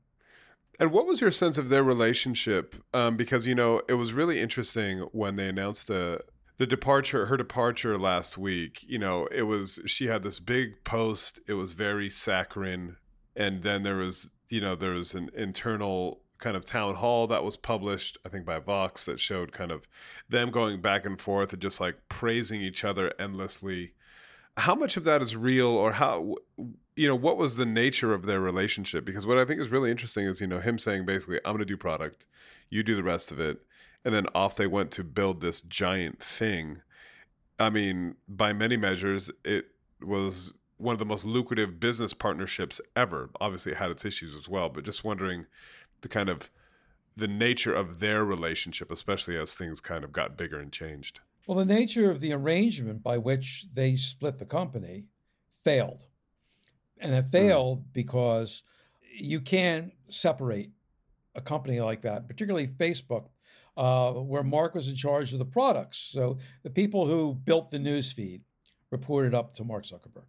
And 0.79 0.93
what 0.93 1.07
was 1.07 1.21
your 1.21 1.33
sense 1.33 1.59
of 1.59 1.69
their 1.69 1.83
relationship? 1.83 2.77
Um, 2.95 3.17
because 3.17 3.47
you 3.47 3.55
know 3.55 3.83
it 3.89 3.95
was 3.95 4.13
really 4.13 4.41
interesting 4.41 5.01
when 5.13 5.37
they 5.37 5.49
announced 5.49 5.89
the 5.89 6.21
the 6.59 6.67
departure, 6.67 7.27
her 7.27 7.37
departure 7.37 7.97
last 7.99 8.37
week. 8.37 8.85
You 8.87 8.99
know, 8.99 9.27
it 9.31 9.43
was 9.43 9.81
she 9.87 10.07
had 10.07 10.23
this 10.23 10.41
big 10.41 10.85
post. 10.85 11.41
It 11.47 11.55
was 11.55 11.73
very 11.73 12.11
saccharine, 12.11 12.97
and 13.35 13.63
then 13.63 13.83
there 13.83 13.97
was 13.97 14.31
you 14.49 14.61
know 14.61 14.75
there 14.75 14.93
was 14.93 15.15
an 15.15 15.31
internal 15.35 16.21
kind 16.39 16.57
of 16.57 16.65
town 16.65 16.95
hall 16.95 17.27
that 17.27 17.43
was 17.43 17.57
published, 17.57 18.17
I 18.25 18.29
think 18.29 18.45
by 18.45 18.61
Vox, 18.61 19.05
that 19.07 19.19
showed 19.19 19.51
kind 19.51 19.73
of 19.73 19.89
them 20.29 20.51
going 20.51 20.81
back 20.81 21.05
and 21.05 21.21
forth 21.21 21.53
and 21.53 21.61
just 21.61 21.81
like 21.81 21.97
praising 22.09 22.63
each 22.63 22.85
other 22.85 23.13
endlessly. 23.19 23.95
How 24.59 24.75
much 24.75 24.97
of 24.97 25.05
that 25.05 25.23
is 25.23 25.37
real, 25.37 25.69
or 25.69 25.93
how 25.93 26.35
you 26.97 27.07
know 27.07 27.15
what 27.15 27.37
was 27.37 27.57
the 27.57 27.67
nature 27.67 28.13
of 28.13 28.27
their 28.27 28.41
relationship? 28.41 29.05
Because 29.05 29.25
what 29.25 29.39
I 29.39 29.45
think 29.45 29.61
is 29.61 29.69
really 29.69 29.91
interesting 29.91 30.27
is 30.27 30.41
you 30.41 30.47
know 30.49 30.59
him 30.59 30.79
saying 30.79 31.07
basically, 31.07 31.39
"I'm 31.45 31.53
going 31.53 31.59
to 31.61 31.65
do 31.65 31.77
product, 31.77 32.27
you 32.69 32.83
do 32.83 32.97
the 32.97 33.03
rest 33.03 33.31
of 33.31 33.39
it," 33.39 33.65
and 34.05 34.13
then 34.15 34.27
off 34.35 34.57
they 34.57 34.67
went 34.67 34.91
to 34.93 35.05
build 35.05 35.41
this 35.41 35.61
giant 35.61 36.21
thing. 36.23 36.83
I 37.59 37.71
mean, 37.71 38.17
by 38.29 38.53
many 38.53 38.77
measures, 38.77 39.31
it 39.45 39.67
was 40.01 40.53
one 40.77 40.93
of 40.93 40.99
the 40.99 41.05
most 41.05 41.25
lucrative 41.25 41.81
business 41.81 42.13
partnerships 42.13 42.81
ever. 42.97 43.31
Obviously, 43.41 43.73
it 43.73 43.79
had 43.79 43.91
its 43.91 44.05
issues 44.05 44.35
as 44.37 44.49
well, 44.49 44.69
but 44.69 44.85
just 44.85 45.05
wondering 45.05 45.47
the 46.01 46.09
kind 46.09 46.29
of 46.29 46.51
the 47.17 47.29
nature 47.29 47.75
of 47.75 47.99
their 47.99 48.25
relationship, 48.25 48.91
especially 48.91 49.37
as 49.37 49.55
things 49.55 49.81
kind 49.81 50.05
of 50.05 50.13
got 50.13 50.37
bigger 50.37 50.59
and 50.61 50.73
changed. 50.73 51.21
Well, 51.49 51.57
the 51.57 51.65
nature 51.65 52.11
of 52.11 52.21
the 52.21 52.35
arrangement 52.35 53.03
by 53.03 53.17
which 53.17 53.69
they 53.73 53.97
split 53.97 54.39
the 54.39 54.45
company 54.45 55.07
failed. 55.65 56.05
And 57.01 57.15
it 57.15 57.29
failed 57.29 57.85
mm. 57.85 57.93
because 57.95 58.63
you 59.19 59.41
can't 59.41 59.95
separate 60.11 60.73
a 61.35 61.41
company 61.41 61.81
like 61.81 62.03
that, 62.03 62.29
particularly 62.29 62.67
Facebook, 62.67 63.29
uh, 63.79 64.13
where 64.13 64.43
Mark 64.43 64.75
was 64.75 64.89
in 64.89 64.95
charge 64.95 65.33
of 65.33 65.39
the 65.39 65.47
products. 65.47 65.97
So 65.97 66.37
the 66.65 66.71
people 66.71 67.07
who 67.07 67.33
built 67.33 67.71
the 67.71 67.79
newsfeed 67.79 68.43
reported 68.91 69.35
up 69.35 69.55
to 69.55 69.65
Mark 69.65 69.87
Zuckerberg. 69.87 70.27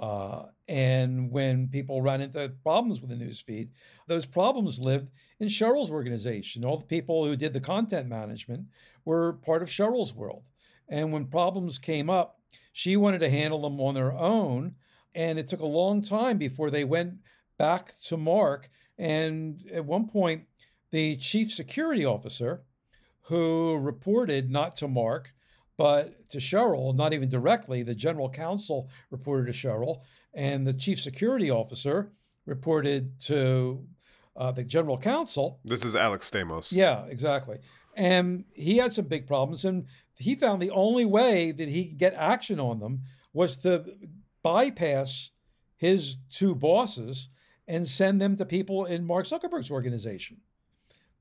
Uh, 0.00 0.46
and 0.66 1.30
when 1.30 1.68
people 1.68 2.00
ran 2.00 2.22
into 2.22 2.52
problems 2.62 3.00
with 3.00 3.10
the 3.10 3.16
newsfeed, 3.16 3.68
those 4.06 4.24
problems 4.24 4.80
lived 4.80 5.10
in 5.38 5.48
Sheryl's 5.48 5.90
organization. 5.90 6.64
All 6.64 6.78
the 6.78 6.86
people 6.86 7.26
who 7.26 7.36
did 7.36 7.52
the 7.52 7.60
content 7.60 8.08
management 8.08 8.66
were 9.04 9.34
part 9.34 9.62
of 9.62 9.68
Sheryl's 9.68 10.14
world. 10.14 10.44
And 10.88 11.12
when 11.12 11.26
problems 11.26 11.78
came 11.78 12.08
up, 12.08 12.40
she 12.72 12.96
wanted 12.96 13.18
to 13.18 13.28
handle 13.28 13.60
them 13.60 13.78
on 13.78 13.94
their 13.94 14.12
own. 14.12 14.76
And 15.14 15.38
it 15.38 15.48
took 15.48 15.60
a 15.60 15.66
long 15.66 16.02
time 16.02 16.38
before 16.38 16.70
they 16.70 16.84
went 16.84 17.16
back 17.58 17.92
to 18.06 18.16
Mark. 18.16 18.70
And 18.96 19.62
at 19.70 19.84
one 19.84 20.08
point, 20.08 20.44
the 20.90 21.16
chief 21.16 21.52
security 21.52 22.06
officer, 22.06 22.62
who 23.24 23.76
reported 23.76 24.50
not 24.50 24.76
to 24.76 24.88
Mark, 24.88 25.34
but 25.80 26.28
to 26.28 26.36
Sheryl, 26.36 26.94
not 26.94 27.14
even 27.14 27.30
directly. 27.30 27.82
The 27.82 27.94
general 27.94 28.28
counsel 28.28 28.90
reported 29.10 29.50
to 29.50 29.58
Sheryl, 29.58 30.02
and 30.34 30.66
the 30.66 30.74
chief 30.74 31.00
security 31.00 31.50
officer 31.50 32.12
reported 32.44 33.18
to 33.22 33.86
uh, 34.36 34.52
the 34.52 34.62
general 34.62 34.98
counsel. 34.98 35.58
This 35.64 35.82
is 35.86 35.96
Alex 35.96 36.30
Stamos. 36.30 36.70
Yeah, 36.70 37.06
exactly. 37.06 37.60
And 37.96 38.44
he 38.52 38.76
had 38.76 38.92
some 38.92 39.06
big 39.06 39.26
problems, 39.26 39.64
and 39.64 39.86
he 40.18 40.34
found 40.34 40.60
the 40.60 40.70
only 40.70 41.06
way 41.06 41.50
that 41.50 41.70
he 41.70 41.88
could 41.88 41.98
get 41.98 42.12
action 42.12 42.60
on 42.60 42.80
them 42.80 43.04
was 43.32 43.56
to 43.58 43.96
bypass 44.42 45.30
his 45.76 46.18
two 46.28 46.54
bosses 46.54 47.30
and 47.66 47.88
send 47.88 48.20
them 48.20 48.36
to 48.36 48.44
people 48.44 48.84
in 48.84 49.06
Mark 49.06 49.24
Zuckerberg's 49.24 49.70
organization. 49.70 50.42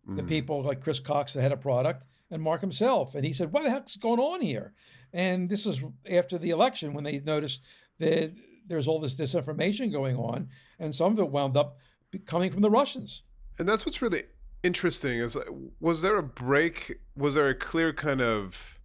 Mm. 0.05 0.17
The 0.17 0.23
people 0.23 0.63
like 0.63 0.81
Chris 0.81 0.99
Cox, 0.99 1.31
the 1.31 1.41
head 1.41 1.53
of 1.53 1.61
product, 1.61 2.05
and 2.31 2.41
Mark 2.41 2.61
himself. 2.61 3.15
And 3.15 3.25
he 3.25 3.33
said, 3.33 3.51
What 3.51 3.63
the 3.63 3.69
heck's 3.69 3.95
going 3.95 4.19
on 4.19 4.41
here? 4.41 4.73
And 5.11 5.49
this 5.49 5.65
is 5.65 5.81
after 6.09 6.37
the 6.37 6.51
election 6.51 6.93
when 6.93 7.03
they 7.03 7.19
noticed 7.19 7.61
that 7.99 8.33
there's 8.65 8.87
all 8.87 8.99
this 8.99 9.15
disinformation 9.15 9.91
going 9.91 10.15
on, 10.15 10.49
and 10.77 10.93
some 10.93 11.13
of 11.13 11.19
it 11.19 11.29
wound 11.29 11.57
up 11.57 11.77
coming 12.25 12.51
from 12.51 12.61
the 12.61 12.69
Russians. 12.69 13.23
And 13.57 13.67
that's 13.67 13.85
what's 13.85 14.01
really 14.01 14.23
interesting 14.61 15.19
is 15.19 15.37
was 15.79 16.01
there 16.01 16.17
a 16.17 16.23
break? 16.23 16.99
Was 17.15 17.35
there 17.35 17.49
a 17.49 17.55
clear 17.55 17.93
kind 17.93 18.21
of 18.21 18.79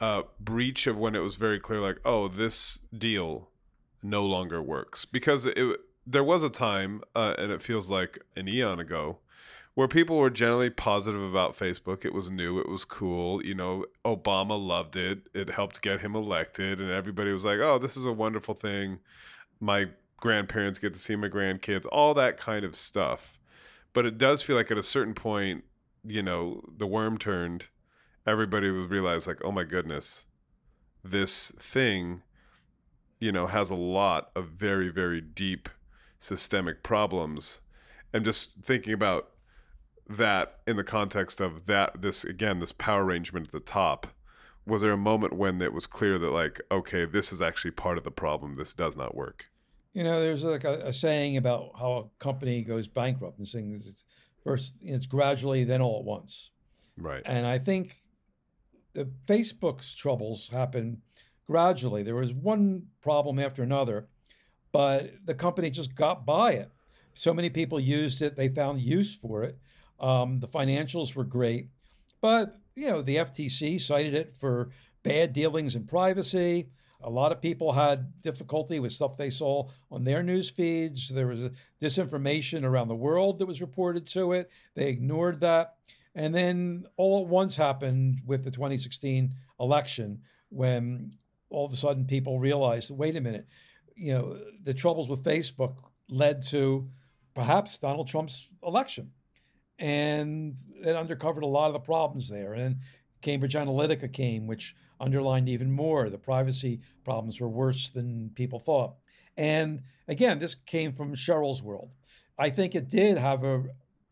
uh, 0.00 0.22
breach 0.40 0.86
of 0.86 0.96
when 0.96 1.14
it 1.14 1.20
was 1.20 1.36
very 1.36 1.60
clear, 1.60 1.80
like, 1.80 1.98
oh, 2.04 2.28
this 2.28 2.80
deal 2.96 3.50
no 4.02 4.24
longer 4.24 4.62
works? 4.62 5.04
Because 5.04 5.46
it, 5.46 5.58
there 6.06 6.24
was 6.24 6.42
a 6.42 6.48
time, 6.48 7.02
uh, 7.14 7.34
and 7.38 7.52
it 7.52 7.62
feels 7.62 7.90
like 7.90 8.18
an 8.34 8.48
eon 8.48 8.80
ago, 8.80 9.18
where 9.78 9.86
people 9.86 10.16
were 10.16 10.28
generally 10.28 10.70
positive 10.70 11.22
about 11.22 11.56
Facebook. 11.56 12.04
It 12.04 12.12
was 12.12 12.32
new, 12.32 12.58
it 12.58 12.68
was 12.68 12.84
cool. 12.84 13.40
You 13.46 13.54
know, 13.54 13.84
Obama 14.04 14.60
loved 14.60 14.96
it. 14.96 15.28
It 15.32 15.50
helped 15.50 15.82
get 15.82 16.00
him 16.00 16.16
elected, 16.16 16.80
and 16.80 16.90
everybody 16.90 17.32
was 17.32 17.44
like, 17.44 17.60
"Oh, 17.60 17.78
this 17.78 17.96
is 17.96 18.04
a 18.04 18.10
wonderful 18.10 18.54
thing." 18.54 18.98
My 19.60 19.90
grandparents 20.16 20.80
get 20.80 20.94
to 20.94 20.98
see 20.98 21.14
my 21.14 21.28
grandkids, 21.28 21.86
all 21.92 22.12
that 22.14 22.38
kind 22.38 22.64
of 22.64 22.74
stuff. 22.74 23.38
But 23.92 24.04
it 24.04 24.18
does 24.18 24.42
feel 24.42 24.56
like 24.56 24.72
at 24.72 24.78
a 24.78 24.82
certain 24.82 25.14
point, 25.14 25.62
you 26.02 26.24
know, 26.24 26.60
the 26.76 26.88
worm 26.88 27.16
turned. 27.16 27.68
Everybody 28.26 28.72
would 28.72 28.90
realize, 28.90 29.28
like, 29.28 29.44
oh 29.44 29.52
my 29.52 29.62
goodness, 29.62 30.24
this 31.04 31.52
thing, 31.52 32.22
you 33.20 33.30
know, 33.30 33.46
has 33.46 33.70
a 33.70 33.76
lot 33.76 34.32
of 34.34 34.48
very, 34.48 34.88
very 34.88 35.20
deep 35.20 35.68
systemic 36.18 36.82
problems. 36.82 37.60
And 38.12 38.24
just 38.24 38.54
thinking 38.64 38.92
about 38.92 39.34
that 40.08 40.60
in 40.66 40.76
the 40.76 40.84
context 40.84 41.40
of 41.40 41.66
that 41.66 42.00
this 42.00 42.24
again 42.24 42.60
this 42.60 42.72
power 42.72 43.04
arrangement 43.04 43.46
at 43.46 43.52
the 43.52 43.60
top 43.60 44.06
was 44.66 44.82
there 44.82 44.92
a 44.92 44.98
moment 44.98 45.34
when 45.34 45.60
it 45.60 45.72
was 45.72 45.86
clear 45.86 46.18
that 46.18 46.30
like 46.30 46.60
okay 46.70 47.04
this 47.04 47.32
is 47.32 47.42
actually 47.42 47.70
part 47.70 47.98
of 47.98 48.04
the 48.04 48.10
problem 48.10 48.56
this 48.56 48.74
does 48.74 48.96
not 48.96 49.14
work? 49.14 49.46
You 49.92 50.04
know 50.04 50.20
there's 50.20 50.44
like 50.44 50.64
a, 50.64 50.80
a 50.86 50.92
saying 50.92 51.36
about 51.36 51.72
how 51.78 51.92
a 51.92 52.22
company 52.22 52.62
goes 52.62 52.86
bankrupt 52.86 53.38
and 53.38 53.46
saying 53.46 53.82
it's 53.86 54.04
first 54.44 54.74
it's 54.80 55.06
gradually 55.06 55.64
then 55.64 55.82
all 55.82 55.98
at 55.98 56.04
once. 56.04 56.50
Right. 56.96 57.22
And 57.24 57.46
i 57.46 57.58
think 57.58 57.96
the 58.94 59.10
facebook's 59.26 59.94
troubles 59.94 60.48
happen 60.48 61.02
gradually. 61.46 62.02
There 62.02 62.14
was 62.14 62.32
one 62.32 62.86
problem 63.02 63.38
after 63.38 63.62
another 63.62 64.08
but 64.72 65.12
the 65.24 65.34
company 65.34 65.70
just 65.70 65.94
got 65.94 66.26
by 66.26 66.52
it. 66.52 66.70
So 67.14 67.32
many 67.32 67.50
people 67.50 67.80
used 67.80 68.22
it 68.22 68.36
they 68.36 68.48
found 68.48 68.80
use 68.80 69.14
for 69.14 69.42
it 69.42 69.58
um, 70.00 70.40
the 70.40 70.48
financials 70.48 71.14
were 71.14 71.24
great, 71.24 71.68
but 72.20 72.56
you 72.74 72.88
know 72.88 73.02
the 73.02 73.16
FTC 73.16 73.80
cited 73.80 74.14
it 74.14 74.36
for 74.36 74.70
bad 75.02 75.32
dealings 75.32 75.74
in 75.74 75.84
privacy. 75.84 76.68
A 77.00 77.10
lot 77.10 77.30
of 77.30 77.40
people 77.40 77.72
had 77.72 78.20
difficulty 78.22 78.80
with 78.80 78.92
stuff 78.92 79.16
they 79.16 79.30
saw 79.30 79.68
on 79.90 80.04
their 80.04 80.22
news 80.22 80.50
feeds. 80.50 81.08
There 81.08 81.28
was 81.28 81.50
disinformation 81.80 82.64
around 82.64 82.88
the 82.88 82.96
world 82.96 83.38
that 83.38 83.46
was 83.46 83.60
reported 83.60 84.06
to 84.08 84.32
it. 84.32 84.50
They 84.74 84.88
ignored 84.88 85.38
that. 85.40 85.74
And 86.14 86.34
then 86.34 86.86
all 86.96 87.22
at 87.22 87.28
once 87.28 87.54
happened 87.54 88.22
with 88.26 88.42
the 88.44 88.50
2016 88.50 89.34
election 89.60 90.22
when 90.48 91.16
all 91.50 91.66
of 91.66 91.72
a 91.72 91.76
sudden 91.76 92.04
people 92.04 92.40
realized 92.40 92.90
wait 92.90 93.16
a 93.16 93.20
minute, 93.20 93.46
you 93.94 94.12
know, 94.12 94.40
the 94.60 94.74
troubles 94.74 95.08
with 95.08 95.22
Facebook 95.22 95.78
led 96.08 96.44
to 96.46 96.88
perhaps 97.34 97.78
Donald 97.78 98.08
Trump's 98.08 98.48
election 98.64 99.12
and 99.78 100.54
it 100.82 100.96
uncovered 100.96 101.44
a 101.44 101.46
lot 101.46 101.68
of 101.68 101.72
the 101.72 101.80
problems 101.80 102.28
there. 102.28 102.52
And 102.52 102.76
Cambridge 103.20 103.54
Analytica 103.54 104.12
came, 104.12 104.46
which 104.46 104.74
underlined 105.00 105.48
even 105.48 105.70
more 105.70 106.08
the 106.08 106.18
privacy 106.18 106.80
problems 107.04 107.40
were 107.40 107.48
worse 107.48 107.88
than 107.88 108.30
people 108.34 108.58
thought. 108.58 108.94
And 109.36 109.82
again, 110.08 110.38
this 110.38 110.54
came 110.54 110.92
from 110.92 111.14
Sheryl's 111.14 111.62
world. 111.62 111.90
I 112.38 112.50
think 112.50 112.74
it 112.74 112.88
did 112.88 113.18
have 113.18 113.44
a 113.44 113.64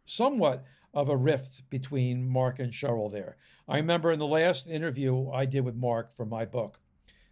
somewhat 0.04 0.64
of 0.94 1.08
a 1.08 1.16
rift 1.16 1.68
between 1.68 2.28
Mark 2.28 2.58
and 2.58 2.73
Sheryl 2.73 3.12
there. 3.12 3.37
I 3.68 3.76
remember 3.76 4.12
in 4.12 4.18
the 4.18 4.26
last 4.26 4.68
interview 4.68 5.30
I 5.30 5.44
did 5.44 5.64
with 5.64 5.75
Mark 5.75 6.12
for 6.16 6.25
my 6.25 6.44
book, 6.44 6.78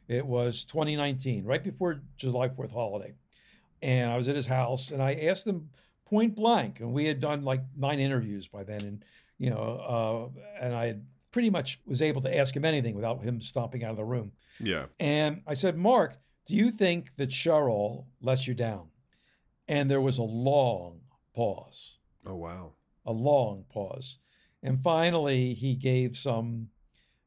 it 0.09 0.27
was 0.27 0.65
2019, 0.65 1.45
right 1.45 1.63
before 1.63 2.03
July 2.17 2.49
4th 2.49 2.73
holiday. 2.73 3.15
And 3.81 4.11
I 4.11 4.17
was 4.17 4.29
at 4.29 4.37
his 4.37 4.47
house 4.47 4.91
and 4.91 5.03
I 5.03 5.15
asked 5.15 5.47
him 5.47 5.71
point 6.07 6.35
blank. 6.35 6.81
And 6.81 6.93
we 6.93 7.07
had 7.07 7.21
done 7.21 7.45
like 7.45 7.63
nine 7.77 8.01
interviews 8.01 8.47
by 8.49 8.65
then, 8.65 8.81
and 8.83 9.05
you 9.39 9.51
know, 9.51 10.33
uh, 10.37 10.65
and 10.65 10.75
I 10.75 10.87
had 10.87 11.07
pretty 11.33 11.51
much 11.51 11.81
was 11.87 12.01
able 12.01 12.21
to 12.23 12.37
ask 12.37 12.55
him 12.57 12.65
anything 12.65 12.95
without 12.95 13.23
him 13.23 13.41
stomping 13.41 13.83
out 13.83 13.91
of 13.91 13.97
the 13.97 14.05
room. 14.05 14.33
Yeah. 14.61 14.87
And 15.01 15.43
I 15.47 15.55
said, 15.55 15.77
Mark, 15.77 16.17
do 16.47 16.55
you 16.55 16.71
think 16.71 17.17
that 17.17 17.31
Sheryl 17.31 18.07
lets 18.21 18.47
you 18.47 18.55
down? 18.55 18.89
And 19.67 19.91
there 19.91 20.01
was 20.01 20.19
a 20.19 20.23
long 20.23 21.01
pause, 21.35 21.99
Oh 22.25 22.37
wow. 22.37 22.75
a 23.05 23.13
long 23.13 23.65
pause. 23.69 24.19
And 24.63 24.81
finally, 24.83 25.55
he 25.55 25.75
gave 25.75 26.17
some 26.17 26.69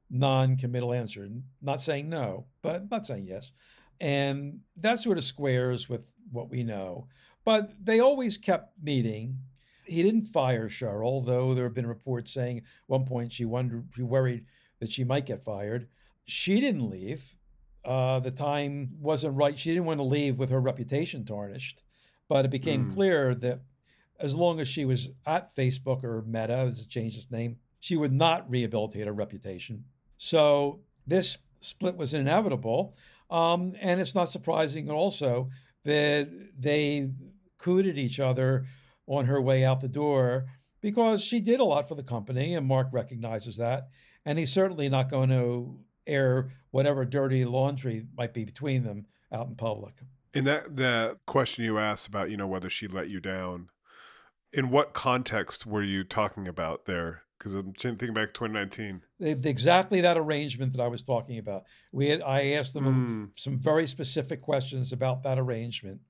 non 0.10 0.56
committal 0.56 0.94
answer, 0.94 1.28
not 1.62 1.82
saying 1.82 2.10
no, 2.10 2.46
but 2.62 2.90
not 2.90 3.06
saying 3.06 3.26
yes. 3.26 3.52
And 4.00 4.62
that 4.76 5.00
sort 5.00 5.18
of 5.18 5.24
squares 5.24 5.90
with 5.90 6.14
what 6.32 6.50
we 6.50 6.64
know. 6.64 7.08
But 7.48 7.76
they 7.82 8.02
always 8.02 8.38
kept 8.38 8.74
meeting. 8.84 9.38
He 9.86 10.04
didn't 10.04 10.26
fire 10.26 10.68
Sheryl, 10.68 11.26
though 11.26 11.54
there 11.54 11.64
have 11.64 11.74
been 11.74 11.88
reports 11.88 12.34
saying 12.34 12.58
at 12.58 12.64
one 12.88 13.06
point 13.06 13.32
she 13.32 13.46
wondered, 13.46 13.88
she 13.96 14.04
worried 14.04 14.44
that 14.82 14.92
she 14.92 15.06
might 15.06 15.26
get 15.26 15.46
fired. 15.46 15.88
She 16.26 16.60
didn't 16.60 16.90
leave. 16.90 17.38
Uh, 17.86 18.20
the 18.20 18.32
time 18.32 18.98
wasn't 19.00 19.38
right. 19.38 19.58
She 19.58 19.70
didn't 19.70 19.86
want 19.86 20.02
to 20.02 20.04
leave 20.04 20.38
with 20.38 20.50
her 20.50 20.60
reputation 20.60 21.24
tarnished. 21.24 21.84
But 22.28 22.44
it 22.44 22.52
became 22.52 22.88
Mm. 22.88 22.94
clear 22.94 23.34
that 23.36 23.62
as 24.20 24.36
long 24.36 24.60
as 24.60 24.68
she 24.68 24.84
was 24.84 25.12
at 25.26 25.56
Facebook 25.56 26.04
or 26.04 26.24
Meta, 26.24 26.54
as 26.68 26.82
it 26.82 26.90
changed 26.90 27.16
its 27.16 27.32
name, 27.32 27.60
she 27.80 27.96
would 27.96 28.12
not 28.12 28.52
rehabilitate 28.52 29.08
her 29.08 29.14
reputation. 29.14 29.86
So 30.18 30.82
this 31.06 31.38
split 31.62 31.96
was 31.96 32.14
inevitable. 32.14 32.94
Um, 33.30 33.74
and 33.80 34.02
it's 34.02 34.14
not 34.14 34.30
surprising 34.30 34.90
also 34.92 35.50
that 35.86 36.28
they 36.62 37.10
cooted 37.58 37.98
each 37.98 38.20
other 38.20 38.66
on 39.08 39.26
her 39.26 39.42
way 39.42 39.64
out 39.64 39.82
the 39.82 39.88
door 39.88 40.46
because 40.82 41.24
she 41.24 41.40
did 41.40 41.60
a 41.60 41.64
lot 41.64 41.88
for 41.88 41.96
the 41.96 42.04
company, 42.04 42.54
and 42.54 42.68
Mark 42.68 42.90
recognizes 42.92 43.58
that. 43.58 43.88
And 44.26 44.38
he's 44.38 44.52
certainly 44.52 44.90
not 44.90 45.10
going 45.10 45.30
to 45.30 45.80
air 46.06 46.52
whatever 46.72 47.06
dirty 47.06 47.46
laundry 47.46 48.06
might 48.18 48.34
be 48.34 48.44
between 48.46 48.84
them 48.84 49.06
out 49.32 49.48
in 49.48 49.56
public. 49.56 49.96
In 50.34 50.44
that 50.44 50.76
the 50.76 51.18
question 51.26 51.64
you 51.66 51.80
asked 51.80 52.08
about, 52.08 52.30
you 52.30 52.38
know, 52.38 52.48
whether 52.48 52.70
she 52.70 52.88
let 52.88 53.10
you 53.10 53.20
down, 53.20 53.70
in 54.54 54.70
what 54.70 54.94
context 54.94 55.66
were 55.66 55.82
you 55.84 56.04
talking 56.04 56.48
about 56.48 56.86
there? 56.86 57.24
Because 57.38 57.54
I'm 57.54 57.74
thinking 57.74 58.14
back 58.14 58.34
to 58.34 58.34
2019. 58.48 59.02
Exactly 59.20 60.02
that 60.02 60.18
arrangement 60.18 60.74
that 60.74 60.82
I 60.82 60.88
was 60.88 61.02
talking 61.04 61.38
about. 61.38 61.64
We 61.92 62.10
had, 62.10 62.22
I 62.22 62.52
asked 62.52 62.74
them 62.74 63.32
Mm. 63.34 63.40
some 63.40 63.58
very 63.58 63.88
specific 63.88 64.42
questions 64.42 64.92
about 64.92 65.24
that 65.24 65.38
arrangement, 65.40 66.02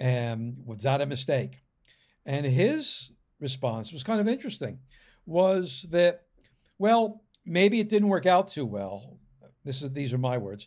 and 0.00 0.56
was 0.64 0.82
that 0.82 1.00
a 1.00 1.06
mistake? 1.06 1.62
And 2.26 2.44
his 2.46 3.12
response 3.38 3.92
was 3.92 4.02
kind 4.02 4.20
of 4.20 4.26
interesting. 4.26 4.80
Was 5.26 5.86
that 5.90 6.22
well, 6.78 7.22
maybe 7.44 7.78
it 7.78 7.88
didn't 7.90 8.08
work 8.08 8.24
out 8.26 8.48
too 8.48 8.64
well. 8.66 9.18
This 9.64 9.82
is 9.82 9.92
these 9.92 10.12
are 10.14 10.18
my 10.18 10.38
words, 10.38 10.66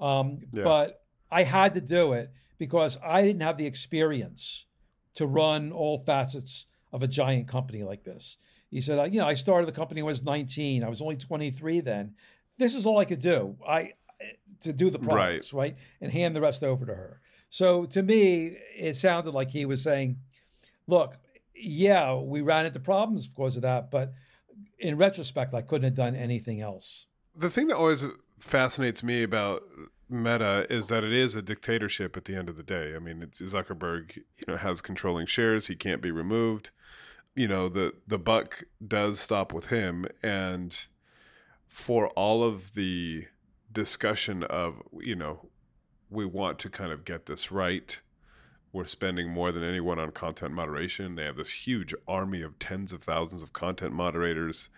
um, 0.00 0.40
Yeah. 0.52 0.64
but 0.64 1.04
I 1.30 1.44
had 1.44 1.72
to 1.74 1.80
do 1.80 2.12
it 2.12 2.30
because 2.58 2.98
I 3.02 3.22
didn't 3.22 3.42
have 3.42 3.56
the 3.56 3.66
experience 3.66 4.66
to 5.14 5.26
run 5.26 5.72
all 5.72 5.98
facets 5.98 6.66
of 6.92 7.02
a 7.02 7.06
giant 7.08 7.46
company 7.48 7.82
like 7.84 8.04
this. 8.04 8.36
He 8.70 8.80
said, 8.80 9.12
you 9.12 9.20
know, 9.20 9.26
I 9.26 9.34
started 9.34 9.66
the 9.66 9.72
company 9.72 10.02
when 10.02 10.10
I 10.10 10.12
was 10.12 10.22
19. 10.24 10.82
I 10.82 10.88
was 10.88 11.00
only 11.00 11.16
23 11.16 11.80
then. 11.80 12.14
This 12.58 12.74
is 12.74 12.86
all 12.86 12.98
I 12.98 13.04
could 13.04 13.20
do. 13.20 13.56
I 13.66 13.92
to 14.60 14.72
do 14.72 14.90
the 14.90 14.98
Right. 14.98 15.52
right? 15.52 15.76
And 16.00 16.12
hand 16.12 16.34
the 16.36 16.40
rest 16.40 16.62
over 16.62 16.86
to 16.86 16.94
her. 16.94 17.20
So 17.52 17.84
to 17.84 18.02
me, 18.02 18.56
it 18.78 18.96
sounded 18.96 19.32
like 19.32 19.50
he 19.50 19.66
was 19.66 19.82
saying, 19.82 20.16
look, 20.86 21.18
yeah, 21.54 22.14
we 22.14 22.40
ran 22.40 22.64
into 22.64 22.80
problems 22.80 23.26
because 23.26 23.56
of 23.56 23.62
that, 23.62 23.90
but 23.90 24.14
in 24.78 24.96
retrospect, 24.96 25.52
I 25.52 25.60
couldn't 25.60 25.84
have 25.84 25.94
done 25.94 26.16
anything 26.16 26.62
else. 26.62 27.08
The 27.36 27.50
thing 27.50 27.66
that 27.66 27.76
always 27.76 28.06
fascinates 28.40 29.02
me 29.02 29.22
about 29.22 29.64
Meta 30.08 30.66
is 30.70 30.88
that 30.88 31.04
it 31.04 31.12
is 31.12 31.36
a 31.36 31.42
dictatorship 31.42 32.16
at 32.16 32.24
the 32.24 32.34
end 32.34 32.48
of 32.48 32.56
the 32.56 32.62
day. 32.62 32.94
I 32.96 32.98
mean, 32.98 33.20
Zuckerberg, 33.30 34.16
you 34.16 34.44
know, 34.48 34.56
has 34.56 34.80
controlling 34.80 35.26
shares. 35.26 35.66
He 35.66 35.76
can't 35.76 36.00
be 36.00 36.10
removed. 36.10 36.70
You 37.34 37.48
know, 37.48 37.68
the 37.68 37.92
the 38.06 38.18
buck 38.18 38.64
does 38.86 39.20
stop 39.20 39.52
with 39.52 39.66
him 39.68 40.06
and 40.22 40.74
for 41.68 42.08
all 42.08 42.42
of 42.42 42.72
the 42.72 43.26
discussion 43.70 44.42
of, 44.42 44.82
you 45.00 45.16
know, 45.16 45.50
we 46.12 46.24
want 46.26 46.58
to 46.60 46.70
kind 46.70 46.92
of 46.92 47.04
get 47.04 47.26
this 47.26 47.50
right. 47.50 47.98
We're 48.72 48.84
spending 48.84 49.28
more 49.28 49.52
than 49.52 49.62
anyone 49.62 49.98
on 49.98 50.12
content 50.12 50.54
moderation. 50.54 51.14
They 51.14 51.24
have 51.24 51.36
this 51.36 51.66
huge 51.66 51.94
army 52.08 52.42
of 52.42 52.58
tens 52.58 52.92
of 52.92 53.02
thousands 53.02 53.42
of 53.42 53.52
content 53.52 53.92
moderators. 53.92 54.68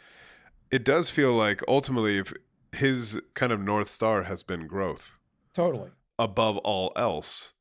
It 0.71 0.85
does 0.85 1.11
feel 1.11 1.33
like 1.35 1.63
ultimately, 1.69 2.19
if 2.19 2.33
his 2.73 3.21
kind 3.35 3.53
of 3.53 3.61
north 3.61 3.89
star 3.89 4.25
has 4.25 4.43
been 4.43 4.67
growth 4.67 5.17
Totally. 5.53 5.91
above 6.19 6.57
all 6.59 6.93
else, 6.97 7.53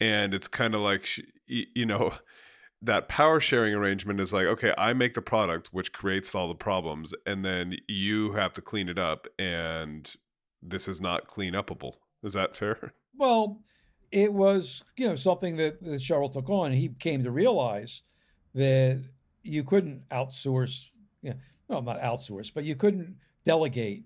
and 0.00 0.34
it's 0.34 0.48
kind 0.48 0.74
of 0.74 0.80
like 0.80 1.08
you 1.46 1.86
know 1.86 2.12
that 2.82 3.08
power 3.08 3.40
sharing 3.40 3.74
arrangement 3.74 4.20
is 4.20 4.32
like 4.32 4.46
okay 4.46 4.72
i 4.78 4.92
make 4.92 5.14
the 5.14 5.22
product 5.22 5.68
which 5.72 5.92
creates 5.92 6.34
all 6.34 6.46
the 6.46 6.54
problems 6.54 7.12
and 7.26 7.44
then 7.44 7.76
you 7.88 8.32
have 8.32 8.52
to 8.52 8.62
clean 8.62 8.88
it 8.88 8.98
up 8.98 9.26
and 9.38 10.14
this 10.62 10.86
is 10.86 11.00
not 11.00 11.26
clean 11.26 11.54
upable 11.54 11.94
is 12.22 12.34
that 12.34 12.56
fair 12.56 12.92
Well, 13.18 13.60
it 14.12 14.32
was, 14.32 14.84
you 14.96 15.08
know, 15.08 15.16
something 15.16 15.56
that, 15.56 15.82
that 15.82 16.00
Sheryl 16.00 16.32
took 16.32 16.48
on. 16.48 16.72
He 16.72 16.88
came 16.88 17.24
to 17.24 17.30
realize 17.30 18.02
that 18.54 19.04
you 19.42 19.64
couldn't 19.64 20.08
outsource, 20.08 20.86
you 21.20 21.30
know, 21.30 21.36
well, 21.66 21.82
not 21.82 22.00
outsource, 22.00 22.52
but 22.54 22.64
you 22.64 22.76
couldn't 22.76 23.16
delegate 23.44 24.04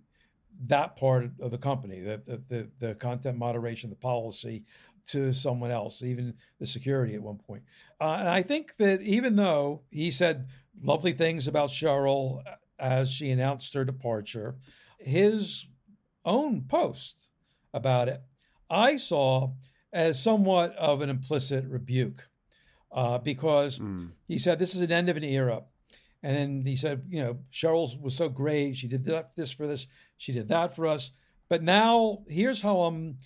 that 0.65 0.97
part 0.97 1.31
of 1.41 1.51
the 1.51 1.59
company, 1.59 2.01
the, 2.01 2.43
the, 2.49 2.69
the, 2.79 2.95
content 2.95 3.39
moderation, 3.39 3.91
the 3.91 3.97
policy 3.97 4.65
to 5.09 5.33
someone 5.33 5.71
else, 5.71 6.03
even 6.03 6.35
the 6.59 6.67
security 6.67 7.15
at 7.15 7.23
one 7.23 7.39
point. 7.39 7.63
Uh, 8.01 8.17
and 8.21 8.29
I 8.29 8.43
think 8.43 8.77
that 8.77 9.03
even 9.03 9.37
though 9.37 9.83
he 9.91 10.11
said 10.11 10.49
lovely 10.83 11.13
things 11.13 11.47
about 11.47 11.71
Sheryl 11.71 12.43
as 12.79 13.11
she 13.11 13.31
announced 13.31 13.75
her 13.75 13.85
departure, 13.85 14.57
his 14.99 15.67
own 16.25 16.63
post 16.63 17.29
about 17.75 18.09
it, 18.09 18.23
I 18.73 18.97
saw 18.97 19.53
as 19.93 20.21
somewhat 20.23 20.75
of 20.77 21.03
an 21.03 21.11
implicit 21.11 21.67
rebuke 21.69 22.29
uh, 22.91 23.19
because 23.19 23.81
he 24.27 24.39
said 24.39 24.59
this 24.59 24.75
is 24.75 24.81
an 24.81 24.91
end 24.91 25.09
of 25.09 25.17
an 25.17 25.25
era. 25.25 25.63
And 26.23 26.37
then 26.37 26.63
he 26.67 26.77
said, 26.77 27.03
you 27.09 27.23
know, 27.23 27.39
Sheryl 27.53 28.01
was 28.01 28.17
so 28.17 28.29
great. 28.29 28.77
She 28.77 28.89
did 28.89 29.05
that, 29.07 29.35
this 29.37 29.53
for 29.53 29.67
this. 29.67 29.87
She 30.17 30.33
did 30.33 30.49
that 30.49 30.75
for 30.75 30.87
us. 30.87 31.11
But 31.49 31.63
now 31.63 32.23
here's 32.29 32.63
how 32.63 32.83
I'm 32.83 33.19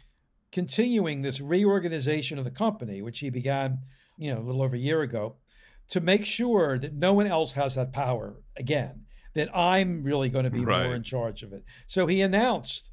continuing 0.51 1.23
this 1.23 1.41
reorganization 1.41 2.39
of 2.39 2.45
the 2.45 2.51
company, 2.51 3.03
which 3.03 3.19
he 3.21 3.31
began, 3.31 3.81
you 4.17 4.35
know, 4.35 4.41
a 4.41 4.45
little 4.45 4.63
over 4.63 4.75
a 4.77 4.79
year 4.79 5.03
ago, 5.03 5.37
to 5.91 6.01
make 6.01 6.25
sure 6.25 6.79
that 6.79 6.95
no 6.95 7.13
one 7.13 7.27
else 7.27 7.53
has 7.53 7.75
that 7.75 7.93
power 7.93 8.41
again, 8.57 9.03
that 9.35 9.55
I'm 9.55 10.03
really 10.03 10.29
going 10.31 10.45
to 10.45 10.51
be 10.51 10.65
Right. 10.65 10.85
more 10.85 10.95
in 10.95 11.03
charge 11.03 11.43
of 11.43 11.53
it. 11.53 11.65
So 11.87 12.07
he 12.07 12.23
announced 12.23 12.91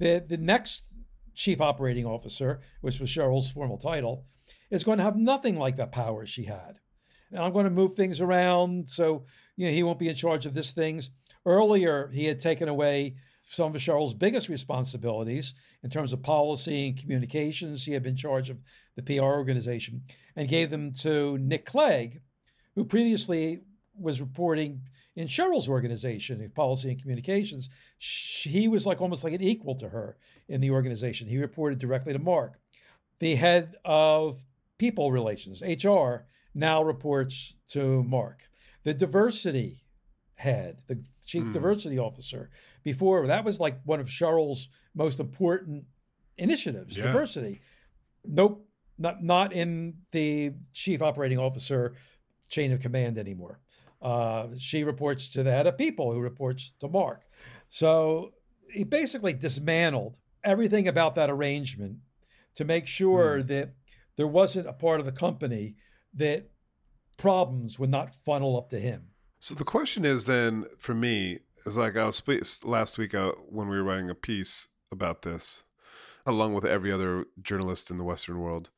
that 0.00 0.28
the 0.28 0.36
next 0.36 0.93
chief 1.34 1.60
operating 1.60 2.06
officer, 2.06 2.60
which 2.80 3.00
was 3.00 3.10
Sheryl's 3.10 3.50
formal 3.50 3.78
title, 3.78 4.26
is 4.70 4.84
going 4.84 4.98
to 4.98 5.04
have 5.04 5.16
nothing 5.16 5.58
like 5.58 5.76
the 5.76 5.86
power 5.86 6.26
she 6.26 6.44
had. 6.44 6.76
And 7.30 7.40
I'm 7.40 7.52
going 7.52 7.64
to 7.64 7.70
move 7.70 7.94
things 7.94 8.20
around 8.20 8.88
so 8.88 9.24
you 9.56 9.66
know 9.66 9.72
he 9.72 9.82
won't 9.82 9.98
be 9.98 10.08
in 10.08 10.14
charge 10.16 10.46
of 10.46 10.54
this 10.54 10.72
things. 10.72 11.10
Earlier, 11.46 12.10
he 12.12 12.26
had 12.26 12.40
taken 12.40 12.68
away 12.68 13.16
some 13.50 13.74
of 13.74 13.80
Sheryl's 13.80 14.14
biggest 14.14 14.48
responsibilities 14.48 15.52
in 15.82 15.90
terms 15.90 16.12
of 16.12 16.22
policy 16.22 16.88
and 16.88 16.98
communications. 16.98 17.84
He 17.84 17.92
had 17.92 18.02
been 18.02 18.12
in 18.12 18.16
charge 18.16 18.48
of 18.50 18.58
the 18.96 19.02
PR 19.02 19.24
organization 19.24 20.02
and 20.34 20.48
gave 20.48 20.70
them 20.70 20.92
to 21.00 21.36
Nick 21.38 21.66
Clegg, 21.66 22.22
who 22.74 22.84
previously 22.84 23.60
was 23.98 24.20
reporting 24.20 24.82
in 25.14 25.28
Sheryl's 25.28 25.68
organization, 25.68 26.50
policy 26.54 26.90
and 26.90 27.00
communications. 27.00 27.68
Sh- 27.98 28.46
He 28.48 28.66
was 28.66 28.86
like 28.86 29.00
almost 29.00 29.22
like 29.22 29.34
an 29.34 29.42
equal 29.42 29.76
to 29.76 29.90
her 29.90 30.16
in 30.48 30.60
the 30.60 30.70
organization. 30.70 31.28
He 31.28 31.38
reported 31.38 31.78
directly 31.78 32.12
to 32.12 32.18
Mark. 32.18 32.58
The 33.18 33.36
head 33.36 33.76
of 33.84 34.44
people 34.78 35.12
relations, 35.12 35.62
HR, 35.62 36.26
now 36.54 36.82
reports 36.82 37.56
to 37.70 38.02
Mark. 38.04 38.48
The 38.82 38.94
diversity 38.94 39.84
head, 40.36 40.78
the 40.88 41.04
chief 41.24 41.52
diversity 41.52 41.98
officer, 41.98 42.50
before 42.82 43.26
that 43.26 43.44
was 43.44 43.60
like 43.60 43.80
one 43.84 44.00
of 44.00 44.08
Sheryl's 44.08 44.68
most 44.94 45.20
important 45.20 45.84
initiatives, 46.36 46.96
Yeah. 46.96 47.04
diversity. 47.04 47.60
Nope, 48.24 48.68
not 48.98 49.22
not 49.22 49.52
in 49.52 49.98
the 50.12 50.52
chief 50.72 51.00
operating 51.02 51.38
officer 51.38 51.94
chain 52.48 52.72
of 52.72 52.80
command 52.80 53.16
anymore. 53.18 53.60
Uh, 54.02 54.48
she 54.58 54.84
reports 54.84 55.28
to 55.30 55.42
the 55.42 55.50
head 55.50 55.66
of 55.66 55.78
people, 55.78 56.12
who 56.12 56.20
reports 56.20 56.72
to 56.80 56.88
Mark. 56.88 57.22
So 57.70 58.34
he 58.70 58.84
basically 58.84 59.32
dismantled 59.32 60.18
everything 60.44 60.86
about 60.86 61.14
that 61.14 61.30
arrangement 61.30 61.98
to 62.54 62.64
make 62.64 62.86
sure 62.86 63.42
that 63.42 63.74
there 64.16 64.26
wasn't 64.26 64.68
a 64.68 64.72
part 64.72 65.00
of 65.00 65.06
the 65.06 65.12
company 65.12 65.74
that 66.12 66.50
problems 67.16 67.78
would 67.78 67.90
not 67.90 68.14
funnel 68.14 68.56
up 68.56 68.68
to 68.70 68.78
him. 68.78 69.08
So 69.40 69.54
the 69.54 69.64
question 69.64 70.04
is 70.04 70.26
then 70.26 70.66
for 70.78 70.94
me, 70.94 71.40
It's 71.66 71.76
like 71.76 71.96
I 71.96 72.04
was 72.04 72.64
last 72.64 72.98
week 72.98 73.14
uh, 73.14 73.32
when 73.48 73.68
we 73.68 73.76
were 73.76 73.84
writing 73.84 74.10
a 74.10 74.14
piece 74.14 74.68
about 74.92 75.22
this, 75.22 75.64
along 76.26 76.54
with 76.54 76.64
every 76.64 76.92
other 76.92 77.26
journalist 77.42 77.90
in 77.90 77.98
the 77.98 78.04
Western 78.04 78.38
world. 78.38 78.70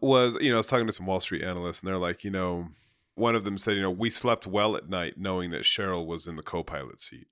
Was 0.00 0.36
you 0.40 0.50
know 0.50 0.56
I 0.56 0.58
was 0.58 0.66
talking 0.66 0.86
to 0.86 0.92
some 0.92 1.06
Wall 1.06 1.20
Street 1.20 1.42
analysts, 1.42 1.80
and 1.80 1.88
they're 1.88 1.98
like, 1.98 2.24
you 2.24 2.30
know, 2.30 2.68
one 3.14 3.34
of 3.34 3.44
them 3.44 3.56
said, 3.56 3.76
you 3.76 3.82
know, 3.82 3.90
we 3.90 4.10
slept 4.10 4.46
well 4.46 4.76
at 4.76 4.90
night 4.90 5.14
knowing 5.16 5.50
that 5.50 5.62
Sheryl 5.62 6.06
was 6.06 6.26
in 6.26 6.36
the 6.36 6.42
co-pilot 6.42 7.00
seat, 7.00 7.28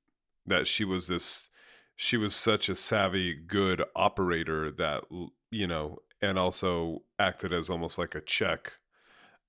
that 0.46 0.66
she 0.66 0.84
was 0.84 1.06
this, 1.06 1.50
she 1.96 2.16
was 2.16 2.34
such 2.34 2.68
a 2.68 2.74
savvy, 2.74 3.34
good 3.34 3.82
operator 3.94 4.70
that 4.70 5.04
you 5.50 5.66
know, 5.66 5.98
and 6.20 6.38
also 6.38 7.02
acted 7.18 7.52
as 7.52 7.70
almost 7.70 7.98
like 7.98 8.14
a 8.14 8.20
check 8.20 8.74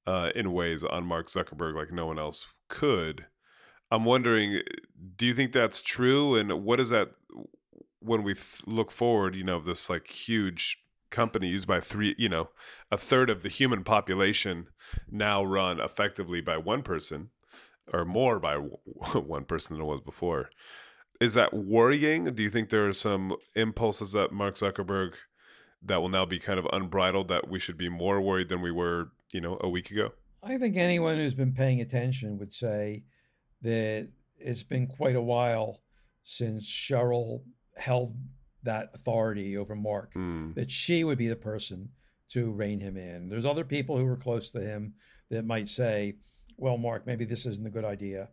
uh, 0.06 0.30
in 0.36 0.54
ways 0.54 0.84
on 0.84 1.06
Mark 1.06 1.28
Zuckerberg 1.30 1.76
like 1.76 1.92
no 1.92 2.06
one 2.06 2.20
else 2.20 2.46
could. 2.70 3.26
I'm 3.92 4.06
wondering, 4.06 4.62
do 5.16 5.26
you 5.26 5.34
think 5.34 5.52
that's 5.52 5.82
true? 5.82 6.36
And 6.36 6.64
what 6.64 6.80
is 6.80 6.90
that 6.90 7.12
when 8.00 8.24
we 8.24 8.34
th- 8.34 8.62
look 8.66 8.92
forward? 8.92 9.36
You 9.36 9.44
know, 9.44 9.60
this 9.60 9.90
like 9.90 10.08
huge 10.10 10.80
company 11.10 11.48
used 11.48 11.68
by 11.68 11.80
three, 11.80 12.16
you 12.18 12.30
know, 12.30 12.50
a 12.92 12.98
third 12.98 13.30
of 13.30 13.42
the 13.42 13.50
human 13.50 13.84
population 13.84 14.68
now 15.10 15.44
run 15.44 15.80
effectively 15.80 16.42
by 16.42 16.58
one 16.58 16.84
person 16.84 17.30
or 17.94 18.06
more 18.06 18.40
by 18.40 18.56
one 19.14 19.46
person 19.46 19.76
than 19.76 19.86
it 19.86 19.90
was 19.90 20.02
before. 20.02 20.50
Is 21.22 21.34
that 21.34 21.54
worrying? 21.54 22.26
Do 22.26 22.44
you 22.44 22.50
think 22.50 22.70
there 22.70 22.88
are 22.88 22.94
some 22.94 23.36
impulses 23.56 24.12
that 24.14 24.32
Mark 24.32 24.56
Zuckerberg 24.56 25.14
that 25.82 26.02
will 26.02 26.10
now 26.10 26.26
be 26.26 26.40
kind 26.40 26.60
of 26.60 26.68
unbridled 26.74 27.28
that 27.30 27.48
we 27.48 27.60
should 27.60 27.78
be 27.78 27.90
more 27.90 28.20
worried 28.20 28.50
than 28.50 28.62
we 28.62 28.72
were, 28.72 29.12
you 29.32 29.42
know, 29.42 29.58
a 29.62 29.70
week 29.70 29.92
ago? 29.92 30.12
I 30.44 30.58
think 30.58 30.78
anyone 30.78 31.16
who's 31.16 31.34
been 31.34 31.54
paying 31.54 31.82
attention 31.82 32.38
would 32.38 32.54
say 32.54 33.04
that 33.62 34.10
it's 34.38 34.64
been 34.64 34.88
quite 34.88 35.16
a 35.16 35.22
while 35.22 35.82
since 36.24 36.70
Sheryl 36.70 37.44
held 37.78 38.16
that 38.64 38.90
authority 38.94 39.58
over 39.58 39.76
Mark, 39.76 40.14
mm. 40.14 40.54
that 40.56 40.72
she 40.72 41.04
would 41.04 41.18
be 41.18 41.28
the 41.28 41.36
person 41.36 41.90
to 42.30 42.52
rein 42.52 42.80
him 42.80 42.98
in. 42.98 43.30
There's 43.30 43.46
other 43.46 43.64
people 43.64 43.98
who 43.98 44.06
were 44.06 44.18
close 44.18 44.50
to 44.52 44.60
him 44.60 44.96
that 45.30 45.46
might 45.46 45.68
say, 45.68 46.16
well, 46.58 46.78
Mark, 46.78 47.06
maybe 47.06 47.26
this 47.26 47.46
isn't 47.46 47.68
a 47.68 47.72
good 47.72 47.86
idea. 47.86 48.30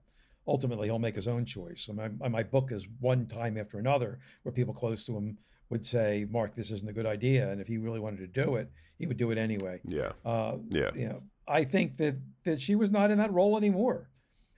Ultimately, 0.47 0.89
he'll 0.89 0.99
make 0.99 1.15
his 1.15 1.29
own 1.29 1.45
choice. 1.45 1.89
my, 1.95 2.09
my 2.29 2.43
book 2.43 2.73
is 2.73 2.87
one 2.99 3.27
time 3.27 3.57
after 3.57 3.79
another 3.79 4.19
where 4.43 4.53
people 4.53 4.75
close 4.75 5.07
to 5.07 5.17
him 5.17 5.39
would 5.71 5.87
say, 5.87 6.27
Mark, 6.29 6.55
this 6.55 6.71
isn't 6.71 6.89
a 6.89 6.93
good 6.93 7.07
idea. 7.07 7.51
And 7.51 7.61
if 7.61 7.67
he 7.69 7.79
really 7.79 8.01
wanted 8.01 8.19
to 8.19 8.45
do 8.45 8.57
it, 8.57 8.71
he 8.99 9.07
would 9.07 9.17
do 9.17 9.31
it 9.31 9.39
anyway. 9.39 9.81
Yeah. 9.85 10.13
Uh, 10.25 10.57
yeah. 10.69 10.91
You 10.95 11.09
know, 11.09 11.23
I 11.49 11.65
think 11.65 11.97
that, 11.97 12.17
that 12.45 12.61
she 12.61 12.75
was 12.75 12.91
not 12.91 13.11
in 13.11 13.19
that 13.19 13.33
role 13.33 13.57
anymore. 13.57 14.11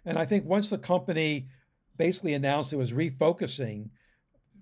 And 0.04 0.18
I 0.18 0.24
think 0.24 0.44
once 0.44 0.68
the 0.68 0.78
company 0.78 1.48
basically 1.96 2.34
announced 2.34 2.72
it 2.72 2.76
was 2.76 2.92
refocusing, 2.92 3.90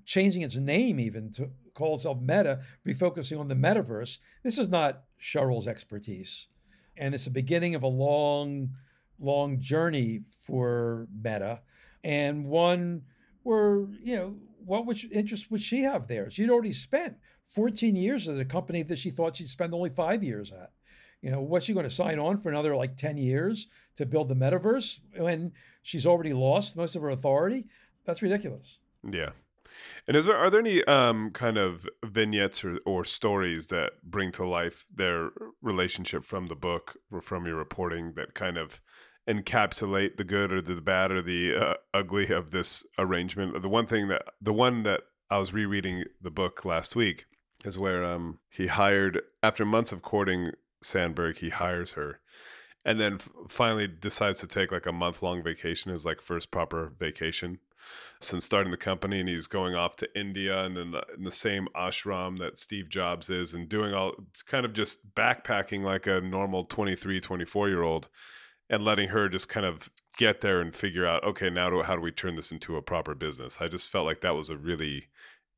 changing 0.04 0.42
its 0.42 0.56
name 0.56 1.00
even 1.00 1.32
to 1.32 1.50
call 1.74 1.94
itself 1.94 2.20
Meta, 2.20 2.60
refocusing 2.86 3.40
on 3.40 3.48
the 3.48 3.54
metaverse, 3.54 4.18
this 4.42 4.58
is 4.58 4.68
not 4.68 5.04
Sheryl's 5.20 5.66
expertise. 5.66 6.48
And 6.96 7.14
it's 7.14 7.24
the 7.24 7.30
beginning 7.30 7.74
of 7.74 7.82
a 7.82 7.88
long, 7.88 8.70
long 9.22 9.60
journey 9.60 10.20
for 10.46 11.06
Meta 11.14 11.60
and 12.04 12.46
one 12.46 13.02
where, 13.42 13.86
you 14.02 14.16
know, 14.16 14.36
what 14.64 14.86
which 14.86 15.06
interest 15.10 15.50
would 15.50 15.60
she 15.60 15.82
have 15.82 16.06
there? 16.06 16.30
She'd 16.30 16.50
already 16.50 16.72
spent 16.72 17.16
14 17.54 17.96
years 17.96 18.28
at 18.28 18.38
a 18.38 18.44
company 18.44 18.82
that 18.82 18.98
she 18.98 19.10
thought 19.10 19.36
she'd 19.36 19.48
spend 19.48 19.74
only 19.74 19.90
five 19.90 20.22
years 20.22 20.52
at. 20.52 20.70
You 21.20 21.30
know, 21.30 21.40
what's 21.40 21.66
she 21.66 21.74
going 21.74 21.84
to 21.84 21.90
sign 21.90 22.18
on 22.18 22.36
for 22.36 22.48
another 22.48 22.74
like 22.74 22.96
10 22.96 23.16
years 23.16 23.68
to 23.96 24.06
build 24.06 24.28
the 24.28 24.34
metaverse 24.34 24.98
when 25.16 25.52
she's 25.82 26.06
already 26.06 26.32
lost 26.32 26.76
most 26.76 26.96
of 26.96 27.02
her 27.02 27.10
authority? 27.10 27.66
That's 28.04 28.22
ridiculous. 28.22 28.78
Yeah. 29.08 29.30
And 30.06 30.16
is 30.16 30.26
there 30.26 30.36
are 30.36 30.50
there 30.50 30.60
any 30.60 30.84
um, 30.84 31.30
kind 31.30 31.56
of 31.56 31.86
vignettes 32.04 32.64
or, 32.64 32.78
or 32.84 33.04
stories 33.04 33.68
that 33.68 34.02
bring 34.02 34.32
to 34.32 34.46
life 34.46 34.84
their 34.92 35.30
relationship 35.60 36.24
from 36.24 36.46
the 36.46 36.56
book 36.56 36.96
or 37.10 37.20
from 37.20 37.46
your 37.46 37.56
reporting 37.56 38.12
that 38.16 38.34
kind 38.34 38.58
of 38.58 38.80
encapsulate 39.28 40.16
the 40.16 40.24
good 40.24 40.52
or 40.52 40.60
the 40.60 40.80
bad 40.80 41.10
or 41.10 41.22
the 41.22 41.54
uh, 41.54 41.74
ugly 41.94 42.30
of 42.30 42.50
this 42.50 42.84
arrangement? 42.98 43.60
The 43.60 43.68
one 43.68 43.86
thing 43.86 44.08
that 44.08 44.22
the 44.40 44.52
one 44.52 44.82
that 44.82 45.02
I 45.30 45.38
was 45.38 45.52
rereading 45.52 46.04
the 46.20 46.30
book 46.30 46.64
last 46.64 46.94
week 46.96 47.26
is 47.64 47.78
where 47.78 48.04
um, 48.04 48.38
he 48.50 48.66
hired 48.66 49.20
after 49.42 49.64
months 49.64 49.92
of 49.92 50.02
courting 50.02 50.52
Sandberg, 50.82 51.38
he 51.38 51.50
hires 51.50 51.92
her, 51.92 52.20
and 52.84 53.00
then 53.00 53.14
f- 53.14 53.28
finally 53.48 53.86
decides 53.86 54.40
to 54.40 54.46
take 54.46 54.72
like 54.72 54.86
a 54.86 54.92
month 54.92 55.22
long 55.22 55.42
vacation, 55.42 55.92
his 55.92 56.04
like 56.04 56.20
first 56.20 56.50
proper 56.50 56.92
vacation 56.98 57.58
since 58.20 58.44
starting 58.44 58.70
the 58.70 58.76
company. 58.76 59.20
And 59.20 59.28
he's 59.28 59.46
going 59.46 59.74
off 59.74 59.96
to 59.96 60.18
India 60.18 60.64
and 60.64 60.76
then 60.76 60.94
in 61.16 61.24
the 61.24 61.30
same 61.30 61.68
ashram 61.76 62.38
that 62.38 62.58
Steve 62.58 62.88
Jobs 62.88 63.30
is, 63.30 63.54
and 63.54 63.68
doing 63.68 63.94
all 63.94 64.12
it's 64.30 64.42
kind 64.42 64.64
of 64.64 64.72
just 64.72 64.98
backpacking 65.14 65.82
like 65.82 66.06
a 66.06 66.20
normal 66.20 66.64
23, 66.64 67.20
24 67.20 67.68
year 67.68 67.82
old, 67.82 68.08
and 68.72 68.84
letting 68.84 69.10
her 69.10 69.28
just 69.28 69.48
kind 69.48 69.66
of 69.66 69.90
get 70.16 70.40
there 70.40 70.60
and 70.60 70.74
figure 70.74 71.06
out, 71.06 71.22
okay, 71.22 71.50
now 71.50 71.70
do, 71.70 71.82
how 71.82 71.94
do 71.94 72.00
we 72.00 72.10
turn 72.10 72.34
this 72.34 72.50
into 72.50 72.76
a 72.76 72.82
proper 72.82 73.14
business? 73.14 73.58
I 73.60 73.68
just 73.68 73.90
felt 73.90 74.06
like 74.06 74.22
that 74.22 74.34
was 74.34 74.50
a 74.50 74.56
really 74.56 75.08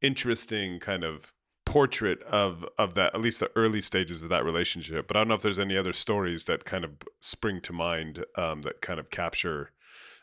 interesting 0.03 0.81
kind 0.81 1.05
of 1.05 1.33
portrait 1.65 2.23
of 2.25 2.63
of 2.77 2.95
that 2.95 3.15
at 3.15 3.23
least 3.23 3.41
the 3.41 3.51
early 3.57 3.81
stages 3.81 4.23
of 4.23 4.29
that 4.29 4.45
relationship. 4.45 5.09
But 5.09 5.17
i 5.17 5.21
don't 5.21 5.29
know 5.29 5.35
if 5.35 5.41
there's 5.41 5.59
any 5.59 5.79
other 5.79 5.95
stories 5.95 6.45
that 6.45 6.67
kind 6.67 6.85
of 6.85 6.91
spring 7.21 7.63
to 7.63 7.73
mind 7.73 8.23
um, 8.37 8.61
that 8.63 8.83
kind 8.83 9.01
of 9.01 9.09
capture 9.09 9.71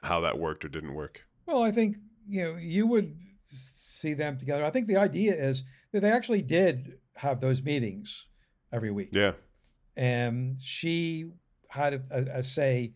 how 0.04 0.22
that 0.22 0.38
worked 0.38 0.64
or 0.64 0.70
didn't 0.70 0.94
work. 0.94 1.24
Well 1.48 1.64
i 1.64 1.72
think 1.72 1.98
you 2.28 2.44
know 2.44 2.58
you 2.60 2.86
would 2.86 3.18
see 3.44 4.14
them 4.14 4.38
together. 4.38 4.64
I 4.64 4.70
think 4.70 4.88
the 4.88 4.98
idea 4.98 5.34
is 5.34 5.64
that 5.94 6.02
they 6.02 6.12
actually 6.12 6.44
did 6.44 7.00
have 7.16 7.40
those 7.40 7.64
meetings 7.64 8.28
every 8.72 8.92
week. 8.92 9.10
Yeah. 9.12 9.34
And 9.96 10.60
she 10.62 11.32
had 11.72 11.94
a, 11.94 12.02
a, 12.12 12.40
a 12.40 12.44
say 12.44 12.94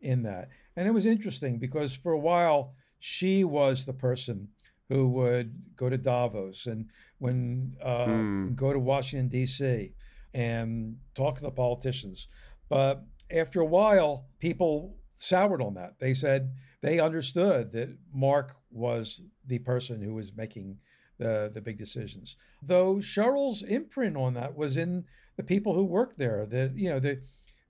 in 0.00 0.22
that 0.22 0.48
and 0.76 0.86
it 0.86 0.92
was 0.92 1.06
interesting 1.06 1.58
because 1.58 1.94
for 1.94 2.12
a 2.12 2.18
while 2.18 2.74
she 2.98 3.44
was 3.44 3.84
the 3.84 3.92
person 3.92 4.48
who 4.88 5.08
would 5.08 5.76
go 5.76 5.88
to 5.88 5.98
Davos 5.98 6.66
and 6.66 6.88
when 7.18 7.76
uh, 7.82 8.06
mm. 8.06 8.54
go 8.54 8.72
to 8.72 8.78
Washington 8.78 9.28
D.C. 9.28 9.92
and 10.32 10.96
talk 11.14 11.36
to 11.36 11.42
the 11.42 11.50
politicians. 11.50 12.28
But 12.68 13.02
after 13.30 13.60
a 13.60 13.66
while, 13.66 14.28
people 14.38 14.96
soured 15.14 15.62
on 15.62 15.74
that. 15.74 15.98
They 16.00 16.14
said 16.14 16.52
they 16.82 17.00
understood 17.00 17.72
that 17.72 17.96
Mark 18.12 18.56
was 18.70 19.22
the 19.46 19.58
person 19.60 20.02
who 20.02 20.14
was 20.14 20.36
making 20.36 20.78
the 21.18 21.50
the 21.52 21.60
big 21.60 21.78
decisions. 21.78 22.36
Though 22.62 22.96
Sheryl's 22.96 23.62
imprint 23.62 24.16
on 24.16 24.34
that 24.34 24.56
was 24.56 24.76
in 24.76 25.04
the 25.36 25.42
people 25.42 25.74
who 25.74 25.84
worked 25.84 26.18
there. 26.18 26.46
That 26.46 26.76
you 26.76 26.90
know, 26.90 27.00
the, 27.00 27.22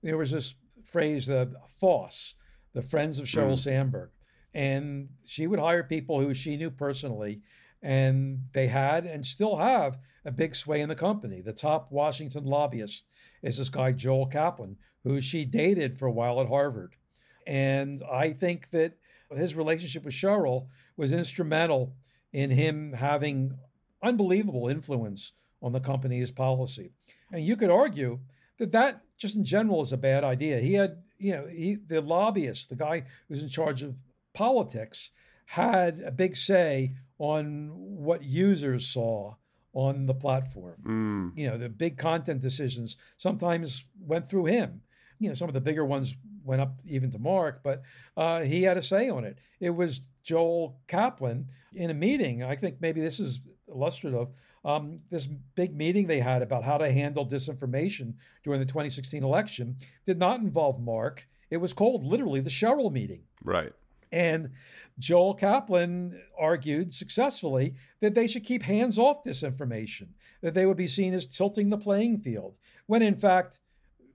there 0.05 0.17
was 0.17 0.31
this 0.31 0.53
phrase, 0.83 1.25
the 1.25 1.51
FOSS, 1.79 2.35
the 2.73 2.81
Friends 2.81 3.19
of 3.19 3.25
Sheryl 3.25 3.53
mm. 3.53 3.57
Sandberg, 3.57 4.11
and 4.53 5.09
she 5.25 5.47
would 5.47 5.59
hire 5.59 5.83
people 5.83 6.19
who 6.19 6.33
she 6.33 6.57
knew 6.57 6.69
personally 6.69 7.41
and 7.81 8.39
they 8.53 8.67
had 8.67 9.05
and 9.05 9.25
still 9.25 9.57
have 9.57 9.97
a 10.23 10.31
big 10.31 10.55
sway 10.55 10.81
in 10.81 10.89
the 10.89 10.95
company. 10.95 11.41
The 11.41 11.53
top 11.53 11.91
Washington 11.91 12.45
lobbyist 12.45 13.05
is 13.43 13.57
this 13.57 13.69
guy 13.69 13.91
Joel 13.91 14.27
Kaplan, 14.27 14.77
who 15.03 15.21
she 15.21 15.45
dated 15.45 15.97
for 15.97 16.07
a 16.07 16.11
while 16.11 16.39
at 16.39 16.47
Harvard. 16.47 16.95
And 17.45 18.01
I 18.11 18.31
think 18.31 18.71
that 18.71 18.93
his 19.31 19.55
relationship 19.55 20.03
with 20.03 20.13
Sheryl 20.13 20.67
was 20.97 21.11
instrumental 21.11 21.95
in 22.31 22.51
him 22.51 22.93
having 22.93 23.57
unbelievable 24.01 24.67
influence 24.67 25.33
on 25.61 25.71
the 25.71 25.79
company's 25.79 26.31
policy. 26.31 26.91
And 27.31 27.45
you 27.45 27.55
could 27.55 27.69
argue 27.69 28.19
that 28.57 28.71
that 28.71 29.01
just 29.17 29.35
in 29.35 29.45
general 29.45 29.81
is 29.81 29.93
a 29.93 29.97
bad 29.97 30.23
idea. 30.23 30.59
He 30.59 30.73
had, 30.73 31.03
you 31.17 31.33
know, 31.33 31.47
he, 31.47 31.75
the 31.75 32.01
lobbyist, 32.01 32.69
the 32.69 32.75
guy 32.75 33.03
who's 33.27 33.43
in 33.43 33.49
charge 33.49 33.81
of 33.81 33.95
politics, 34.33 35.11
had 35.47 36.01
a 36.05 36.11
big 36.11 36.35
say 36.35 36.93
on 37.17 37.69
what 37.73 38.23
users 38.23 38.87
saw 38.87 39.35
on 39.73 40.05
the 40.05 40.13
platform. 40.13 40.75
Mm. 40.85 41.37
You 41.37 41.49
know, 41.49 41.57
the 41.57 41.69
big 41.69 41.97
content 41.97 42.41
decisions 42.41 42.97
sometimes 43.17 43.85
went 43.99 44.29
through 44.29 44.45
him. 44.45 44.81
You 45.19 45.29
know, 45.29 45.35
some 45.35 45.47
of 45.47 45.53
the 45.53 45.61
bigger 45.61 45.85
ones 45.85 46.15
went 46.43 46.61
up 46.61 46.79
even 46.85 47.11
to 47.11 47.19
Mark, 47.19 47.61
but 47.63 47.83
uh, 48.15 48.41
he 48.41 48.63
had 48.63 48.77
a 48.77 48.83
say 48.83 49.09
on 49.09 49.23
it. 49.23 49.37
It 49.59 49.71
was 49.71 50.01
Joel 50.23 50.79
Kaplan 50.87 51.47
in 51.73 51.89
a 51.89 51.93
meeting. 51.93 52.43
I 52.43 52.55
think 52.55 52.77
maybe 52.79 53.01
this 53.01 53.19
is 53.19 53.39
illustrative. 53.67 54.29
Um, 54.65 54.97
this 55.11 55.27
big 55.27 55.75
meeting 55.75 56.07
they 56.07 56.19
had 56.19 56.41
about 56.41 56.63
how 56.63 56.79
to 56.79 56.91
handle 56.91 57.25
disinformation 57.25 58.15
during 58.43 58.59
the 58.59 58.65
2016 58.65 59.23
election 59.23 59.77
did 60.05 60.17
not 60.17 60.39
involve 60.39 60.81
Mark. 60.81 61.27
It 61.51 61.57
was 61.57 61.71
called 61.71 62.03
literally 62.03 62.41
the 62.41 62.49
Sheryl 62.49 62.91
meeting. 62.91 63.21
Right. 63.43 63.73
And 64.11 64.49
Joel 64.97 65.35
Kaplan 65.35 66.19
argued 66.37 66.93
successfully 66.93 67.75
that 67.99 68.15
they 68.15 68.27
should 68.27 68.43
keep 68.43 68.63
hands 68.63 68.97
off 68.97 69.23
disinformation, 69.23 70.09
that 70.41 70.55
they 70.55 70.65
would 70.65 70.77
be 70.77 70.87
seen 70.87 71.13
as 71.13 71.27
tilting 71.27 71.69
the 71.69 71.77
playing 71.77 72.17
field, 72.17 72.57
when 72.87 73.03
in 73.03 73.15
fact, 73.15 73.59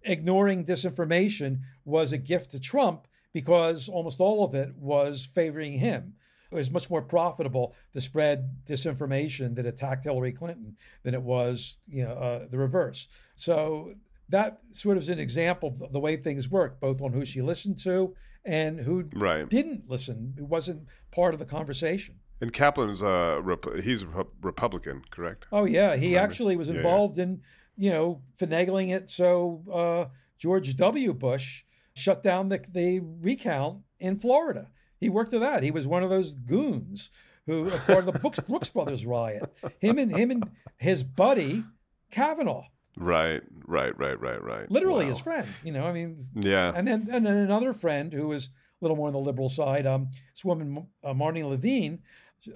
ignoring 0.03 0.65
disinformation 0.65 1.61
was 1.85 2.13
a 2.13 2.19
gift 2.19 2.51
to 2.51 2.61
Trump 2.61 3.07
because 3.33 3.89
almost 3.89 4.21
all 4.21 4.45
of 4.45 4.55
it 4.55 4.75
was 4.77 5.27
favoring 5.27 5.75
him. 5.75 6.15
It 6.51 6.55
was 6.55 6.71
much 6.71 6.91
more 6.91 7.03
profitable 7.03 7.75
to 7.93 8.01
spread 8.01 8.65
disinformation 8.67 9.55
that 9.57 9.67
attacked 9.67 10.05
Hillary 10.05 10.33
Clinton 10.33 10.77
than 11.03 11.15
it 11.15 11.23
was, 11.23 11.77
you 11.87 12.05
know, 12.05 12.13
uh, 12.15 12.47
the 12.51 12.59
reverse. 12.59 13.07
So 13.35 13.95
that 14.29 14.59
sort 14.73 14.97
of 14.97 15.03
is 15.05 15.09
an 15.09 15.19
example 15.19 15.77
of 15.81 15.93
the 15.93 16.01
way 16.01 16.17
things 16.17 16.49
work, 16.49 16.81
both 16.81 17.01
on 17.03 17.13
who 17.13 17.25
she 17.25 17.43
listened 17.43 17.79
to 17.81 18.15
and 18.45 18.81
who 18.81 19.09
Right. 19.15 19.49
didn't 19.49 19.89
listen. 19.89 20.35
It 20.39 20.45
wasn't 20.45 20.87
part 21.13 21.35
of 21.35 21.41
the 21.41 21.47
conversation. 21.47 22.17
And 22.41 22.53
Kaplan's 22.53 23.03
uh 23.03 23.41
rep- 23.43 23.83
he's 23.83 24.03
a 24.03 24.07
Republican, 24.41 25.03
correct? 25.11 25.47
Oh 25.53 25.65
yeah, 25.65 25.97
he 25.97 26.09
Remember? 26.15 26.21
actually 26.31 26.57
was 26.57 26.69
Yeah, 26.69 26.75
yeah. 26.75 26.81
involved 26.81 27.19
in, 27.19 27.43
you 27.77 27.91
know, 27.91 28.23
finagling 28.41 28.91
it 28.91 29.11
so 29.11 29.63
uh, 29.73 30.11
George 30.39 30.75
W. 30.77 31.13
Bush 31.13 31.65
shut 31.95 32.23
down 32.23 32.49
the, 32.49 32.65
the 32.73 33.01
recount 33.01 33.83
in 33.99 34.17
Florida. 34.19 34.71
He 35.01 35.09
worked 35.09 35.31
to 35.33 35.39
that. 35.41 35.63
He 35.63 35.71
was 35.71 35.87
one 35.87 36.03
of 36.03 36.11
those 36.11 36.35
goons 36.35 37.11
who 37.47 37.63
were 37.65 37.71
part 37.71 38.01
of 38.01 38.07
the 38.07 38.19
Brooks, 38.19 38.39
Brooks 38.41 38.69
Brothers 38.69 39.07
riot. 39.07 39.53
Him 39.81 39.99
and 39.99 40.15
him 40.15 40.31
and 40.31 40.51
his 40.77 41.03
buddy 41.05 41.65
Kavanaugh, 42.11 42.65
Right, 42.97 43.41
right, 43.67 43.97
right, 43.99 44.21
right, 44.21 44.43
right. 44.43 44.71
literally 44.71 45.05
Wow. 45.07 45.11
his 45.11 45.21
friend. 45.21 45.49
You 45.65 45.73
know, 45.73 45.87
I 45.87 45.93
mean, 45.93 46.19
Yeah. 46.35 46.73
and 46.75 46.87
then 46.87 47.09
and 47.11 47.25
then 47.25 47.37
another 47.37 47.73
friend 47.73 48.13
who 48.13 48.29
was 48.29 48.47
a 48.47 48.51
little 48.85 48.97
more 48.97 49.07
on 49.07 49.13
the 49.13 49.19
liberal 49.19 49.49
side, 49.49 49.87
um, 49.87 50.11
this 50.35 50.45
woman 50.45 50.87
uh, 51.03 51.15
Marne 51.15 51.43
Levine. 51.49 52.01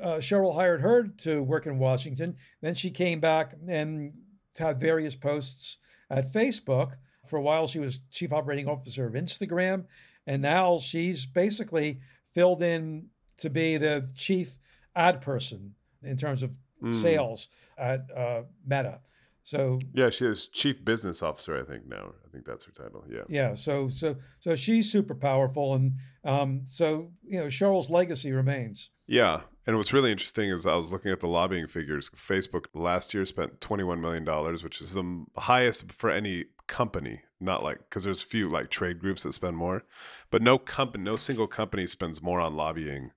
Uh, 0.00 0.16
Sheryl 0.16 0.54
hired 0.54 0.80
her 0.80 1.06
to 1.18 1.42
work 1.42 1.66
in 1.66 1.78
Washington. 1.78 2.36
Then 2.62 2.74
she 2.74 2.90
came 2.90 3.20
back 3.20 3.54
and 3.68 4.14
had 4.58 4.80
various 4.80 5.14
posts 5.14 5.76
at 6.10 6.24
Facebook. 6.32 6.94
For 7.26 7.36
a 7.38 7.42
while, 7.42 7.66
she 7.66 7.78
was 7.78 8.00
chief 8.10 8.32
operating 8.32 8.66
officer 8.66 9.06
of 9.06 9.12
Instagram, 9.14 9.84
and 10.26 10.40
now 10.42 10.78
she's 10.78 11.26
basically 11.26 12.00
filled 12.34 12.62
in 12.62 13.06
to 13.38 13.48
be 13.48 13.76
the 13.78 14.08
chief 14.14 14.58
ad 14.94 15.20
person 15.22 15.74
in 16.02 16.16
terms 16.16 16.42
of 16.42 16.58
Mm. 16.82 16.92
sales 16.92 17.48
at 17.78 18.00
uh, 18.14 18.42
Meta. 18.66 19.00
So 19.44 19.78
Yeah, 19.94 20.10
she 20.10 20.26
is 20.26 20.48
chief 20.48 20.84
business 20.84 21.22
officer, 21.22 21.58
I 21.58 21.64
think 21.64 21.86
now. 21.86 22.12
I 22.26 22.28
think 22.30 22.44
that's 22.44 22.64
her 22.64 22.72
title. 22.72 23.04
Yeah. 23.08 23.22
Yeah, 23.28 23.54
so 23.54 23.88
so 23.88 24.16
so 24.40 24.54
she's 24.56 24.90
super 24.90 25.14
powerful, 25.14 25.74
and 25.74 25.94
um, 26.24 26.62
so 26.66 27.12
you 27.22 27.38
know 27.40 27.46
Sheryl's 27.46 27.88
legacy 27.90 28.32
remains. 28.32 28.90
Yeah. 29.06 29.42
And 29.66 29.78
what's 29.78 29.92
really 29.92 30.12
interesting 30.12 30.50
is 30.50 30.66
I 30.66 30.76
was 30.76 30.92
looking 30.92 31.10
at 31.10 31.20
the 31.20 31.26
lobbying 31.26 31.66
figures. 31.66 32.10
Facebook 32.10 32.66
last 32.74 33.14
year 33.14 33.24
spent 33.24 33.60
$21 33.60 33.98
million, 33.98 34.24
which 34.62 34.80
is 34.82 34.92
the 34.92 35.24
highest 35.36 35.90
for 35.90 36.10
any 36.10 36.46
company. 36.66 37.22
Not 37.40 37.62
like, 37.62 37.78
because 37.78 38.04
there's 38.04 38.22
few 38.22 38.48
like 38.48 38.70
trade 38.70 38.98
groups 38.98 39.22
that 39.22 39.32
spend 39.32 39.56
more, 39.56 39.84
but 40.30 40.42
no 40.42 40.58
company, 40.58 41.04
no 41.04 41.16
single 41.16 41.46
company 41.46 41.86
spends 41.86 42.22
more 42.22 42.40
on 42.40 42.56
lobbying 42.56 43.10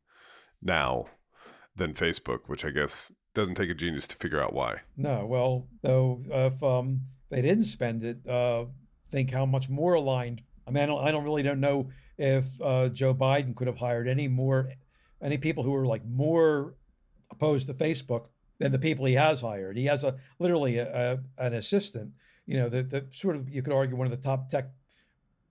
now 0.62 1.08
than 1.76 1.93
Facebook, 1.93 2.41
which 2.47 2.65
I 2.65 2.71
guess 2.71 3.12
doesn't 3.34 3.56
take 3.56 3.69
a 3.69 3.73
genius 3.73 4.08
to 4.08 4.15
figure 4.15 4.41
out 4.41 4.54
why. 4.54 4.82
No, 4.95 5.26
well, 5.26 5.67
though 5.82 6.21
if 6.30 6.62
um, 6.63 7.02
they 7.30 7.41
didn't 7.41 7.65
spend 7.65 8.04
it, 8.04 8.28
uh, 8.28 8.65
think 9.10 9.32
how 9.32 9.45
much 9.45 9.69
more 9.69 9.93
aligned. 9.93 10.41
I 10.67 10.71
mean, 10.71 10.84
I 10.84 10.86
don't, 10.86 11.08
I 11.08 11.12
don't 11.12 11.23
really 11.23 11.43
don't 11.43 11.60
know 11.60 11.89
if 12.17 12.45
uh, 12.62 12.89
Joe 12.89 13.13
Biden 13.13 13.56
could 13.56 13.67
have 13.67 13.78
hired 13.78 14.08
any 14.08 14.28
more, 14.28 14.71
any 15.21 15.38
people 15.38 15.63
who 15.63 15.73
are 15.75 15.86
like 15.86 16.06
more 16.06 16.75
opposed 17.32 17.67
to 17.67 17.73
Facebook 17.73 18.25
than 18.60 18.71
the 18.71 18.80
people 18.80 19.06
he 19.06 19.13
has 19.13 19.41
hired. 19.41 19.77
He 19.77 19.86
has 19.86 20.03
a 20.03 20.15
literally 20.39 20.77
a, 20.77 21.13
a, 21.13 21.45
an 21.45 21.53
assistant, 21.53 22.12
you 22.45 22.58
know, 22.58 22.69
the, 22.69 22.84
the 22.84 23.06
sort 23.12 23.36
of 23.36 23.49
you 23.49 23.62
could 23.62 23.73
argue 23.73 23.95
one 23.95 24.08
of 24.08 24.12
the 24.12 24.17
top 24.17 24.49
tech 24.49 24.69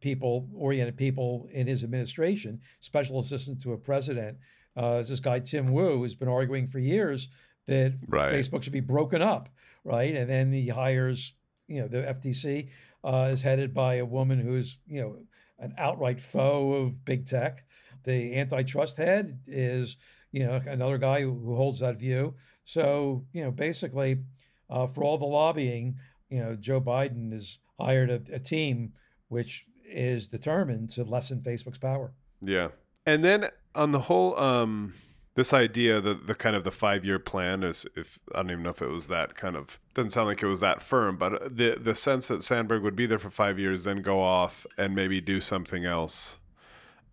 people 0.01 0.49
oriented 0.55 0.97
people 0.97 1.49
in 1.53 1.67
his 1.67 1.83
administration, 1.85 2.61
special 2.81 3.19
assistant 3.19 3.61
to 3.63 3.73
a 3.73 3.79
president. 3.79 4.39
Uh, 4.77 4.99
is 5.01 5.09
this 5.09 5.21
guy 5.21 5.39
Tim 5.41 5.73
Wu, 5.73 5.99
who's 5.99 6.15
been 6.15 6.29
arguing 6.29 6.67
for 6.67 6.79
years 6.79 7.29
that 7.67 7.95
Right. 8.07 8.31
Facebook 8.31 8.63
should 8.63 8.73
be 8.73 8.81
broken 8.81 9.23
up, 9.23 9.49
right? 9.85 10.15
And 10.15 10.29
then 10.29 10.53
he 10.53 10.69
hires, 10.69 11.33
you 11.67 11.81
know, 11.81 11.89
the 11.89 12.03
FTC 12.03 12.69
uh, 13.03 13.31
is 13.33 13.43
headed 13.43 13.73
by 13.73 13.95
a 13.95 14.05
woman 14.05 14.39
who's, 14.39 14.79
you 14.87 15.01
know, 15.01 15.17
an 15.59 15.75
outright 15.79 16.21
foe 16.21 16.73
of 16.73 17.05
big 17.05 17.27
tech. 17.27 17.65
The 18.07 18.39
antitrust 18.39 18.97
head 18.97 19.41
is, 19.47 19.99
you 20.33 20.47
know, 20.47 20.61
another 20.67 20.97
guy 20.97 21.21
who, 21.21 21.55
holds 21.55 21.81
that 21.81 21.99
view. 21.99 22.35
So, 22.65 23.27
you 23.33 23.45
know, 23.45 23.51
basically, 23.51 24.23
uh, 24.71 24.87
for 24.87 25.05
all 25.05 25.19
the 25.19 25.27
lobbying, 25.27 25.97
you 26.31 26.43
know, 26.43 26.57
Joe 26.57 26.81
Biden 26.81 27.33
has 27.33 27.59
hired 27.79 28.11
a, 28.11 28.23
a 28.33 28.39
team 28.39 28.95
which 29.29 29.67
is 29.85 30.29
determined 30.29 30.91
to 30.91 31.05
lessen 31.05 31.41
Facebook's 31.41 31.79
power. 31.79 32.13
Yeah. 32.41 32.69
And 33.05 33.25
then 33.25 33.51
on 33.75 33.93
the 33.93 34.01
whole, 34.01 34.39
um, 34.39 34.95
this 35.37 35.53
idea 35.53 36.01
that 36.01 36.27
the 36.27 36.35
kind 36.35 36.57
of 36.57 36.65
the 36.65 36.73
five 36.73 37.05
year 37.05 37.19
plan 37.19 37.63
is 37.63 37.87
if 37.95 38.19
I 38.35 38.39
don't 38.39 38.51
even 38.51 38.63
know 38.63 38.71
if 38.71 38.83
it 38.83 38.89
was 38.89 39.07
that 39.09 39.37
kind 39.37 39.55
of 39.55 39.79
doesn't 39.95 40.11
sound 40.11 40.29
like 40.29 40.43
it 40.43 40.47
was 40.47 40.61
that 40.61 40.83
firm, 40.83 41.17
but 41.17 41.57
the 41.57 41.77
the 41.79 41.95
sense 41.95 42.29
that 42.29 42.43
Sandberg 42.43 42.83
would 42.83 42.97
be 42.97 43.07
there 43.07 43.19
for 43.19 43.31
five 43.31 43.59
years, 43.59 43.85
then 43.85 44.01
go 44.03 44.21
off 44.21 44.67
and 44.79 44.95
maybe 44.95 45.21
do 45.21 45.41
something 45.41 45.85
else, 45.85 46.39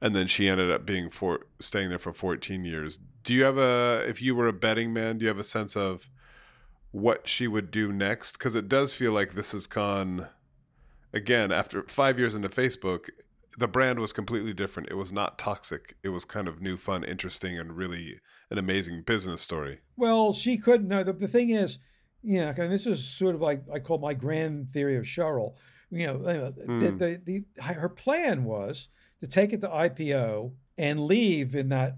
and 0.03 0.15
then 0.15 0.27
she 0.27 0.47
ended 0.47 0.69
up 0.69 0.85
being 0.85 1.09
for 1.09 1.47
staying 1.59 1.89
there 1.89 1.97
for 1.97 2.13
fourteen 2.13 2.65
years. 2.65 2.99
Do 3.23 3.33
you 3.33 3.43
have 3.43 3.57
a 3.57 4.03
if 4.07 4.21
you 4.21 4.35
were 4.35 4.47
a 4.47 4.53
betting 4.53 4.93
man, 4.93 5.17
do 5.17 5.23
you 5.23 5.29
have 5.29 5.39
a 5.39 5.43
sense 5.43 5.75
of 5.75 6.09
what 6.91 7.27
she 7.27 7.47
would 7.47 7.71
do 7.71 7.91
next? 7.91 8.33
Because 8.33 8.53
it 8.53 8.67
does 8.69 8.93
feel 8.93 9.13
like 9.13 9.33
this 9.33 9.53
has 9.53 9.65
gone 9.65 10.27
again 11.13 11.51
after 11.51 11.83
five 11.87 12.19
years 12.19 12.35
into 12.35 12.49
Facebook 12.49 13.09
the 13.57 13.67
brand 13.67 13.99
was 13.99 14.11
completely 14.11 14.51
different. 14.53 14.89
It 14.89 14.95
was 14.95 15.11
not 15.11 15.37
toxic. 15.37 15.95
It 16.03 16.09
was 16.09 16.25
kind 16.25 16.47
of 16.47 16.59
new, 16.59 16.75
fun, 16.75 17.03
interesting, 17.03 17.57
and 17.59 17.77
really 17.77 18.19
an 18.49 18.57
amazing 18.57 19.03
business 19.03 19.41
story. 19.41 19.81
Well, 19.95 20.33
she 20.33 20.57
couldn't. 20.57 20.87
No, 20.87 21.03
the, 21.03 21.13
the 21.13 21.27
thing 21.27 21.51
is, 21.51 21.77
you 22.23 22.41
know, 22.41 22.53
and 22.57 22.71
this 22.71 22.87
is 22.87 23.07
sort 23.07 23.35
of 23.35 23.41
like 23.41 23.61
I 23.71 23.77
call 23.79 23.99
my 23.99 24.15
grand 24.15 24.69
theory 24.71 24.97
of 24.97 25.03
Sheryl. 25.03 25.53
You 25.91 26.07
know, 26.07 26.15
uh, 26.25 26.49
the, 26.49 26.65
Mm. 26.67 26.97
the, 26.99 27.21
the, 27.23 27.61
her 27.61 27.89
plan 27.89 28.43
was 28.45 28.89
to 29.23 29.29
take 29.29 29.53
it 29.53 29.61
to 29.61 29.69
IPO 29.69 30.51
and 30.77 30.99
leave 31.05 31.55
in 31.55 31.69
that 31.69 31.97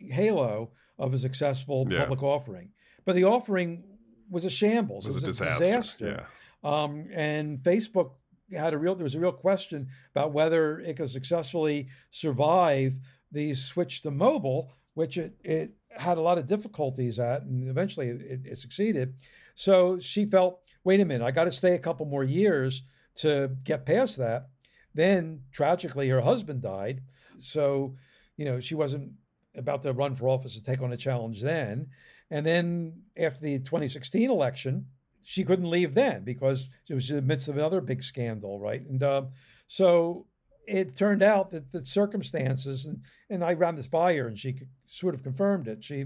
halo 0.00 0.72
of 0.98 1.14
a 1.14 1.18
successful 1.18 1.86
Yeah. 1.88 2.00
public 2.00 2.20
offering. 2.20 2.72
But 3.04 3.14
the 3.14 3.22
offering 3.24 3.84
was 4.28 4.44
a 4.44 4.50
shambles. 4.50 5.06
It 5.06 5.14
was 5.14 5.22
a 5.22 5.26
disaster. 5.28 5.60
disaster. 5.60 6.26
Um, 6.64 7.06
and 7.12 7.60
Facebook 7.60 8.14
had 8.52 8.74
a 8.74 8.78
real 8.78 8.96
there 8.96 9.04
was 9.04 9.14
a 9.14 9.20
real 9.20 9.32
question 9.32 9.88
about 10.10 10.32
whether 10.32 10.80
it 10.80 10.96
could 10.96 11.10
successfully 11.10 11.88
survive 12.10 12.98
the 13.30 13.54
switch 13.54 14.02
to 14.02 14.10
mobile, 14.10 14.72
which 14.94 15.16
it, 15.16 15.34
it 15.44 15.74
had 15.90 16.16
a 16.16 16.20
lot 16.22 16.38
of 16.38 16.46
difficulties 16.48 17.20
at, 17.20 17.42
and 17.42 17.68
eventually 17.68 18.08
it, 18.08 18.40
it 18.44 18.58
succeeded. 18.58 19.14
So 19.54 20.00
she 20.00 20.24
felt, 20.26 20.60
wait 20.82 20.98
a 21.00 21.04
minute, 21.04 21.24
I 21.24 21.30
got 21.30 21.44
to 21.44 21.52
stay 21.52 21.74
a 21.74 21.78
couple 21.78 22.04
more 22.06 22.24
years 22.24 22.82
to 23.16 23.56
get 23.62 23.86
past 23.86 24.16
that. 24.16 24.48
Then 24.94 25.40
tragically, 25.52 26.08
her 26.08 26.20
husband 26.20 26.62
died, 26.62 27.02
so 27.38 27.96
you 28.36 28.44
know 28.44 28.60
she 28.60 28.74
wasn't 28.74 29.12
about 29.56 29.82
to 29.82 29.92
run 29.92 30.14
for 30.14 30.28
office 30.28 30.54
to 30.54 30.62
take 30.62 30.82
on 30.82 30.92
a 30.92 30.96
challenge 30.96 31.42
then. 31.42 31.88
And 32.30 32.44
then 32.46 33.02
after 33.16 33.40
the 33.40 33.58
2016 33.58 34.30
election, 34.30 34.86
she 35.22 35.44
couldn't 35.44 35.70
leave 35.70 35.94
then 35.94 36.24
because 36.24 36.68
it 36.88 36.94
was 36.94 37.08
in 37.10 37.16
the 37.16 37.22
midst 37.22 37.48
of 37.48 37.56
another 37.56 37.80
big 37.80 38.02
scandal, 38.02 38.58
right? 38.58 38.84
And 38.86 39.02
um, 39.02 39.28
so 39.68 40.26
it 40.66 40.96
turned 40.96 41.22
out 41.22 41.50
that 41.50 41.70
the 41.72 41.84
circumstances, 41.84 42.84
and, 42.86 43.02
and 43.28 43.44
I 43.44 43.52
ran 43.52 43.76
this 43.76 43.86
by 43.86 44.14
her, 44.16 44.26
and 44.26 44.38
she 44.38 44.56
sort 44.86 45.14
of 45.14 45.22
confirmed 45.22 45.68
it. 45.68 45.84
She, 45.84 45.96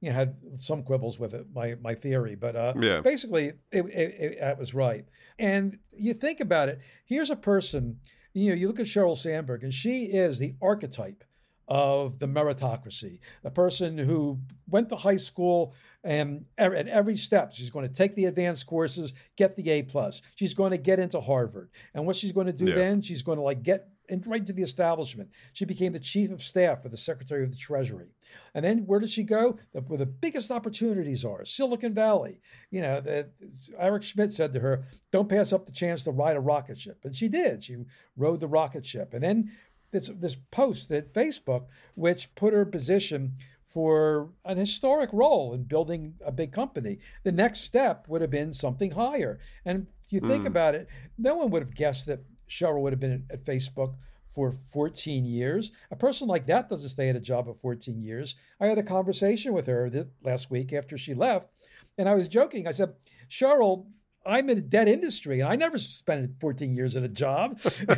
you 0.00 0.10
know, 0.10 0.12
had 0.12 0.36
some 0.56 0.82
quibbles 0.82 1.18
with 1.18 1.34
it, 1.34 1.46
my 1.52 1.74
my 1.80 1.94
theory, 1.94 2.36
but 2.36 2.56
uh, 2.56 2.74
Yeah. 2.80 3.00
basically 3.00 3.48
it, 3.48 3.58
it, 3.72 4.14
it, 4.18 4.40
that 4.40 4.58
was 4.58 4.72
right. 4.74 5.04
And 5.38 5.78
you 5.90 6.14
think 6.14 6.40
about 6.40 6.68
it. 6.68 6.80
Here's 7.04 7.30
a 7.30 7.36
person. 7.36 7.98
You 8.34 8.50
know, 8.50 8.56
you 8.56 8.66
look 8.66 8.80
at 8.80 8.86
Sheryl 8.86 9.16
Sandberg, 9.16 9.62
and 9.62 9.72
she 9.72 10.06
is 10.06 10.38
the 10.38 10.54
archetype 10.60 11.24
of 11.66 12.18
the 12.18 12.26
meritocracy, 12.26 13.20
a 13.42 13.50
person 13.50 13.96
who 13.96 14.38
went 14.68 14.90
to 14.90 14.96
high 14.96 15.16
school 15.16 15.72
and 16.02 16.44
at 16.58 16.86
every 16.88 17.16
step 17.16 17.54
she's 17.54 17.70
going 17.70 17.88
to 17.88 17.94
take 17.94 18.14
the 18.14 18.26
advanced 18.26 18.66
courses, 18.66 19.14
get 19.36 19.56
the 19.56 19.70
A 19.70 19.82
plus. 19.82 20.20
She's 20.34 20.52
going 20.52 20.72
to 20.72 20.76
get 20.76 20.98
into 20.98 21.20
Harvard, 21.20 21.70
and 21.94 22.04
what 22.04 22.16
she's 22.16 22.32
going 22.32 22.48
to 22.48 22.52
do 22.52 22.66
Yeah. 22.66 22.74
then, 22.74 23.00
she's 23.00 23.22
going 23.22 23.38
to 23.38 23.42
like 23.42 23.62
get 23.62 23.88
in, 24.08 24.22
right 24.26 24.40
into 24.40 24.52
the 24.52 24.62
establishment. 24.62 25.30
She 25.52 25.64
became 25.64 25.92
the 25.92 26.00
chief 26.00 26.30
of 26.30 26.42
staff 26.42 26.82
for 26.82 26.88
the 26.88 26.96
Secretary 26.96 27.44
of 27.44 27.50
the 27.50 27.56
Treasury, 27.56 28.08
and 28.54 28.64
then 28.64 28.86
where 28.86 29.00
did 29.00 29.10
she 29.10 29.22
go? 29.22 29.58
The- 29.72 29.80
Where 29.80 29.98
the 29.98 30.06
biggest 30.06 30.50
opportunities 30.50 31.24
are, 31.24 31.44
Silicon 31.44 31.94
Valley. 31.94 32.40
You 32.70 32.82
know, 32.82 33.00
the, 33.00 33.30
Eric 33.78 34.02
Schmidt 34.02 34.32
said 34.32 34.52
to 34.52 34.60
her, 34.60 34.84
"Don't 35.10 35.28
pass 35.28 35.52
up 35.52 35.66
the 35.66 35.72
chance 35.72 36.02
to 36.04 36.10
ride 36.10 36.36
a 36.36 36.40
rocket 36.40 36.78
ship," 36.78 36.98
and 37.04 37.16
she 37.16 37.28
did. 37.28 37.64
She 37.64 37.76
rode 38.16 38.40
the 38.40 38.48
rocket 38.48 38.86
ship, 38.86 39.14
and 39.14 39.22
then 39.22 39.52
this 39.90 40.10
this 40.14 40.36
post 40.50 40.90
at 40.90 41.12
Facebook, 41.12 41.66
which 41.94 42.34
put 42.34 42.52
her 42.52 42.62
in 42.62 42.70
position 42.70 43.36
for 43.74 44.30
an 44.44 44.56
historic 44.56 45.10
role 45.12 45.52
in 45.52 45.64
building 45.64 46.14
a 46.24 46.30
big 46.30 46.52
company. 46.52 46.98
The 47.24 47.32
next 47.32 47.60
step 47.62 48.06
would 48.06 48.20
have 48.20 48.30
been 48.30 48.52
something 48.52 48.92
higher. 48.92 49.40
And 49.64 49.88
if 50.04 50.12
you 50.12 50.20
think 50.20 50.42
hmm. 50.42 50.46
about 50.46 50.76
it, 50.76 50.86
no 51.18 51.34
one 51.34 51.50
would 51.50 51.62
have 51.62 51.74
guessed 51.74 52.06
that 52.06 52.20
Sheryl 52.48 52.80
would 52.80 52.92
have 52.92 53.00
been 53.00 53.26
at 53.30 53.44
Facebook 53.44 53.94
for 54.30 54.50
14 54.50 55.24
years. 55.24 55.70
A 55.90 55.96
person 55.96 56.26
like 56.26 56.46
that 56.46 56.68
doesn't 56.68 56.88
stay 56.88 57.08
at 57.08 57.16
a 57.16 57.20
job 57.20 57.46
for 57.46 57.54
14 57.54 58.02
years. 58.02 58.34
I 58.60 58.66
had 58.66 58.78
a 58.78 58.82
conversation 58.82 59.52
with 59.52 59.66
her 59.66 59.90
last 60.22 60.50
week 60.50 60.72
after 60.72 60.98
she 60.98 61.14
left, 61.14 61.48
and 61.96 62.08
I 62.08 62.14
was 62.14 62.26
joking. 62.26 62.66
I 62.66 62.72
said, 62.72 62.94
Sheryl, 63.30 63.86
I'm 64.26 64.50
in 64.50 64.58
a 64.58 64.62
dead 64.62 64.88
industry, 64.88 65.40
and 65.40 65.48
I 65.48 65.56
never 65.56 65.78
spent 65.78 66.40
14 66.40 66.74
years 66.74 66.96
at 66.96 67.04
a 67.04 67.08
job. 67.08 67.60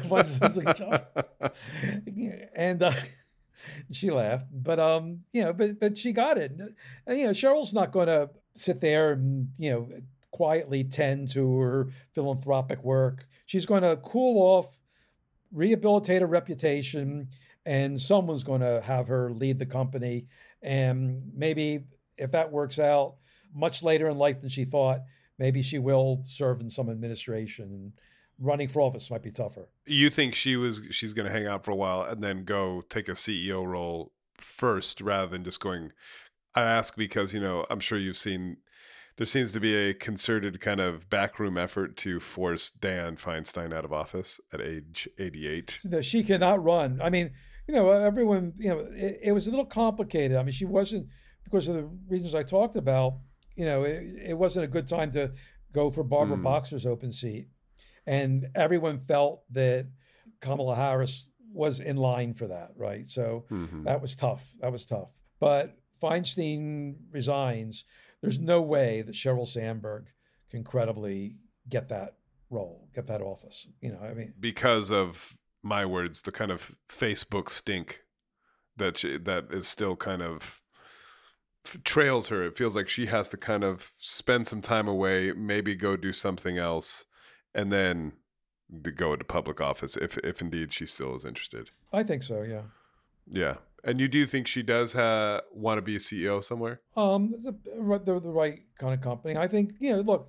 and 2.54 2.82
uh, 2.82 2.92
she 3.90 4.10
laughed, 4.10 4.46
but 4.52 4.78
um, 4.78 5.20
you 5.32 5.44
know, 5.44 5.52
but 5.52 5.80
but 5.80 5.96
she 5.96 6.12
got 6.12 6.36
it. 6.38 6.52
And, 7.06 7.18
you 7.18 7.26
know, 7.26 7.32
Sheryl's 7.32 7.72
not 7.72 7.92
going 7.92 8.08
to 8.08 8.30
sit 8.54 8.80
there 8.80 9.12
and 9.12 9.50
you 9.58 9.70
know 9.70 9.88
quietly 10.36 10.84
tend 10.84 11.30
to 11.30 11.58
her 11.58 11.88
philanthropic 12.12 12.84
work. 12.84 13.26
She's 13.46 13.64
going 13.64 13.82
to 13.82 13.96
cool 13.96 14.38
off, 14.42 14.78
rehabilitate 15.50 16.20
her 16.20 16.26
reputation, 16.26 17.28
and 17.64 17.98
someone's 17.98 18.44
going 18.44 18.60
to 18.60 18.82
have 18.82 19.08
her 19.08 19.32
lead 19.32 19.58
the 19.58 19.64
company. 19.64 20.26
And 20.60 21.32
maybe 21.34 21.84
if 22.18 22.32
that 22.32 22.52
works 22.52 22.78
out 22.78 23.14
much 23.54 23.82
later 23.82 24.10
in 24.10 24.18
life 24.18 24.42
than 24.42 24.50
she 24.50 24.66
thought, 24.66 25.00
maybe 25.38 25.62
she 25.62 25.78
will 25.78 26.22
serve 26.26 26.60
in 26.60 26.68
some 26.68 26.90
administration. 26.90 27.94
Running 28.38 28.68
for 28.68 28.82
office 28.82 29.10
might 29.10 29.22
be 29.22 29.30
tougher. 29.30 29.70
You 29.86 30.10
think 30.10 30.34
she 30.34 30.56
was 30.56 30.82
she's 30.90 31.14
going 31.14 31.26
to 31.26 31.32
hang 31.32 31.46
out 31.46 31.64
for 31.64 31.70
a 31.70 31.76
while 31.76 32.02
and 32.02 32.22
then 32.22 32.44
go 32.44 32.82
take 32.90 33.08
a 33.08 33.12
CEO 33.12 33.66
role 33.66 34.12
first 34.36 35.00
rather 35.00 35.28
than 35.28 35.44
just 35.44 35.60
going 35.60 35.92
I 36.54 36.62
ask 36.62 36.96
because, 36.96 37.34
you 37.34 37.40
know, 37.40 37.66
I'm 37.68 37.80
sure 37.80 37.98
you've 37.98 38.16
seen 38.16 38.56
there 39.16 39.26
seems 39.26 39.52
to 39.52 39.60
be 39.60 39.74
a 39.74 39.94
concerted 39.94 40.60
kind 40.60 40.80
of 40.80 41.08
backroom 41.08 41.56
effort 41.56 41.96
to 41.98 42.20
force 42.20 42.70
Dianne 42.70 43.18
Feinstein 43.18 43.72
out 43.74 43.84
of 43.84 43.92
office 43.92 44.40
at 44.52 44.60
age 44.60 45.08
88. 45.18 45.78
She 46.02 46.22
cannot 46.22 46.62
run. 46.62 47.00
I 47.02 47.08
mean, 47.08 47.30
you 47.66 47.74
know, 47.74 47.90
everyone, 47.90 48.52
you 48.58 48.68
know, 48.68 48.78
it, 48.78 49.18
it 49.22 49.32
was 49.32 49.46
a 49.46 49.50
little 49.50 49.64
complicated. 49.64 50.36
I 50.36 50.42
mean, 50.42 50.52
she 50.52 50.66
wasn't, 50.66 51.08
because 51.44 51.66
of 51.66 51.76
the 51.76 51.90
reasons 52.08 52.34
I 52.34 52.42
talked 52.42 52.76
about, 52.76 53.14
you 53.56 53.64
know, 53.64 53.84
it, 53.84 54.02
it 54.28 54.38
wasn't 54.38 54.66
a 54.66 54.68
good 54.68 54.86
time 54.86 55.10
to 55.12 55.32
go 55.72 55.90
for 55.90 56.04
Barbara 56.04 56.36
mm. 56.36 56.42
Boxer's 56.42 56.84
open 56.84 57.10
seat. 57.10 57.48
And 58.06 58.46
everyone 58.54 58.98
felt 58.98 59.42
that 59.50 59.88
Kamala 60.40 60.76
Harris 60.76 61.28
was 61.52 61.80
in 61.80 61.96
line 61.96 62.34
for 62.34 62.46
that, 62.48 62.72
right? 62.76 63.08
So 63.08 63.46
mm-hmm. 63.50 63.84
that 63.84 64.02
was 64.02 64.14
tough. 64.14 64.52
That 64.60 64.70
was 64.70 64.84
tough. 64.84 65.22
But 65.40 65.76
Feinstein 66.00 66.96
resigns 67.10 67.84
there's 68.26 68.40
no 68.40 68.60
way 68.60 69.02
that 69.02 69.14
Sheryl 69.14 69.46
Sandberg 69.46 70.06
can 70.50 70.64
credibly 70.64 71.36
get 71.68 71.88
that 71.90 72.16
role, 72.50 72.88
get 72.92 73.06
that 73.06 73.22
office. 73.22 73.68
You 73.80 73.92
know, 73.92 74.00
I 74.00 74.14
mean, 74.14 74.34
because 74.40 74.90
of 74.90 75.38
my 75.62 75.86
words, 75.86 76.22
the 76.22 76.32
kind 76.32 76.50
of 76.50 76.74
Facebook 76.88 77.48
stink 77.48 78.02
that 78.78 78.98
she, 78.98 79.16
that 79.18 79.44
is 79.52 79.68
still 79.68 79.94
kind 79.94 80.22
of 80.22 80.60
trails 81.84 82.26
her. 82.26 82.42
It 82.42 82.56
feels 82.56 82.74
like 82.74 82.88
she 82.88 83.06
has 83.06 83.28
to 83.28 83.36
kind 83.36 83.62
of 83.62 83.92
spend 84.00 84.48
some 84.48 84.60
time 84.60 84.88
away, 84.88 85.30
maybe 85.30 85.76
go 85.76 85.96
do 85.96 86.12
something 86.12 86.58
else, 86.58 87.04
and 87.54 87.70
then 87.72 88.14
go 88.96 89.12
into 89.12 89.24
public 89.24 89.60
office 89.60 89.96
if 89.96 90.18
if 90.18 90.40
indeed 90.40 90.72
she 90.72 90.84
still 90.84 91.14
is 91.14 91.24
interested. 91.24 91.70
I 91.92 92.02
think 92.02 92.24
so. 92.24 92.42
Yeah. 92.42 92.62
Yeah. 93.30 93.58
And 93.86 94.00
you 94.00 94.08
do 94.08 94.26
think 94.26 94.48
she 94.48 94.64
does 94.64 94.92
ha- 94.94 95.42
want 95.52 95.78
to 95.78 95.82
be 95.82 95.94
a 95.94 96.00
CEO 96.00 96.42
somewhere? 96.42 96.80
Um, 96.96 97.30
the, 97.30 97.52
the, 97.76 98.20
the 98.20 98.30
right 98.30 98.58
kind 98.78 98.92
of 98.92 99.00
company. 99.00 99.36
I 99.36 99.46
think 99.46 99.74
you 99.78 99.92
know. 99.92 100.00
Look, 100.00 100.28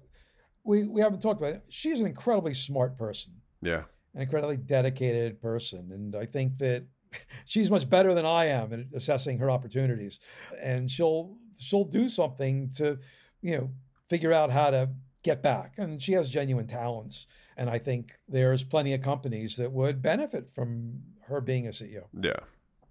we 0.63 0.87
we 0.87 1.01
haven't 1.01 1.21
talked 1.21 1.41
about 1.41 1.53
it. 1.53 1.63
She's 1.69 1.99
an 1.99 2.05
incredibly 2.05 2.53
smart 2.53 2.97
person. 2.97 3.33
Yeah. 3.63 3.85
An 4.13 4.21
incredibly 4.21 4.57
dedicated 4.57 5.41
person, 5.41 5.91
and 5.91 6.15
I 6.15 6.25
think 6.25 6.59
that 6.59 6.85
she's 7.45 7.71
much 7.71 7.89
better 7.89 8.13
than 8.13 8.25
I 8.25 8.45
am 8.45 8.71
at 8.73 8.79
assessing 8.93 9.39
her 9.39 9.49
opportunities, 9.49 10.19
and 10.61 10.91
she'll 10.91 11.37
she'll 11.59 11.85
do 11.85 12.09
something 12.09 12.69
to, 12.75 12.99
you 13.41 13.57
know, 13.57 13.71
figure 14.07 14.31
out 14.31 14.51
how 14.51 14.69
to 14.69 14.91
get 15.23 15.41
back. 15.41 15.73
And 15.77 16.01
she 16.01 16.13
has 16.13 16.29
genuine 16.29 16.67
talents, 16.67 17.25
and 17.55 17.71
I 17.71 17.79
think 17.79 18.13
there's 18.27 18.63
plenty 18.63 18.93
of 18.93 19.01
companies 19.01 19.55
that 19.55 19.71
would 19.71 20.03
benefit 20.03 20.47
from 20.47 21.01
her 21.27 21.41
being 21.41 21.65
a 21.65 21.71
CEO. 21.71 22.03
Yeah, 22.13 22.39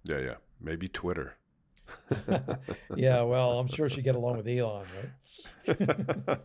yeah, 0.03 0.19
yeah. 0.19 0.35
Maybe 0.59 0.87
Twitter. 0.87 1.37
yeah, 2.95 3.21
well, 3.21 3.59
I'm 3.59 3.67
sure 3.67 3.89
she'd 3.89 4.03
get 4.03 4.15
along 4.15 4.37
with 4.37 4.47
Elon, 4.47 4.85
right? 4.95 5.79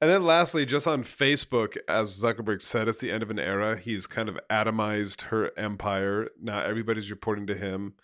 and 0.00 0.10
then 0.10 0.24
lastly, 0.24 0.66
just 0.66 0.86
on 0.86 1.02
Facebook, 1.02 1.76
as 1.88 2.20
Zuckerberg 2.20 2.60
said, 2.60 2.88
it's 2.88 3.00
the 3.00 3.10
end 3.10 3.22
of 3.22 3.30
an 3.30 3.38
era. 3.38 3.76
He's 3.76 4.06
kind 4.06 4.28
of 4.28 4.38
atomized 4.50 5.22
her 5.22 5.50
empire. 5.56 6.28
Now 6.40 6.60
everybody's 6.60 7.10
reporting 7.10 7.46
to 7.48 7.54
him. 7.54 7.94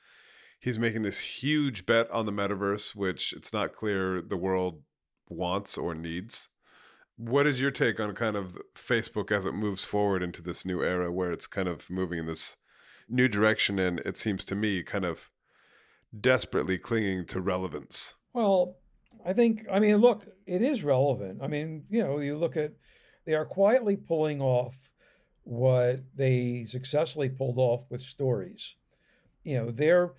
He's 0.60 0.78
making 0.78 1.02
this 1.02 1.20
huge 1.20 1.86
bet 1.86 2.10
on 2.10 2.26
the 2.26 2.32
metaverse, 2.32 2.94
which 2.94 3.32
it's 3.32 3.52
not 3.52 3.72
clear 3.72 4.20
the 4.20 4.36
world 4.36 4.82
wants 5.28 5.78
or 5.78 5.94
needs. 5.94 6.48
What 7.16 7.46
is 7.46 7.60
your 7.60 7.70
take 7.70 8.00
on 8.00 8.14
kind 8.14 8.36
of 8.36 8.58
Facebook 8.76 9.32
as 9.32 9.44
it 9.44 9.52
moves 9.52 9.84
forward 9.84 10.22
into 10.22 10.42
this 10.42 10.64
new 10.64 10.82
era 10.82 11.12
where 11.12 11.32
it's 11.32 11.46
kind 11.46 11.68
of 11.68 11.90
moving 11.90 12.18
in 12.18 12.26
this 12.26 12.56
new 13.08 13.28
direction 13.28 13.78
and 13.78 14.00
it 14.00 14.16
seems 14.16 14.44
to 14.46 14.54
me 14.54 14.82
kind 14.82 15.04
of 15.04 15.30
desperately 16.18 16.78
clinging 16.78 17.24
to 17.26 17.40
relevance. 17.40 18.14
Well, 18.32 18.76
I 19.24 19.32
think 19.32 19.66
I 19.70 19.80
mean 19.80 19.96
look, 19.98 20.26
it 20.46 20.62
is 20.62 20.84
relevant. 20.84 21.40
I 21.42 21.46
mean, 21.46 21.84
you 21.88 22.02
know, 22.02 22.18
you 22.18 22.36
look 22.36 22.56
at 22.56 22.72
they 23.24 23.34
are 23.34 23.44
quietly 23.44 23.96
pulling 23.96 24.40
off 24.40 24.90
what 25.44 26.00
they 26.14 26.66
successfully 26.68 27.28
pulled 27.28 27.58
off 27.58 27.84
with 27.90 28.00
stories. 28.00 28.76
You 29.44 29.58
know, 29.58 29.70
they're 29.70 30.12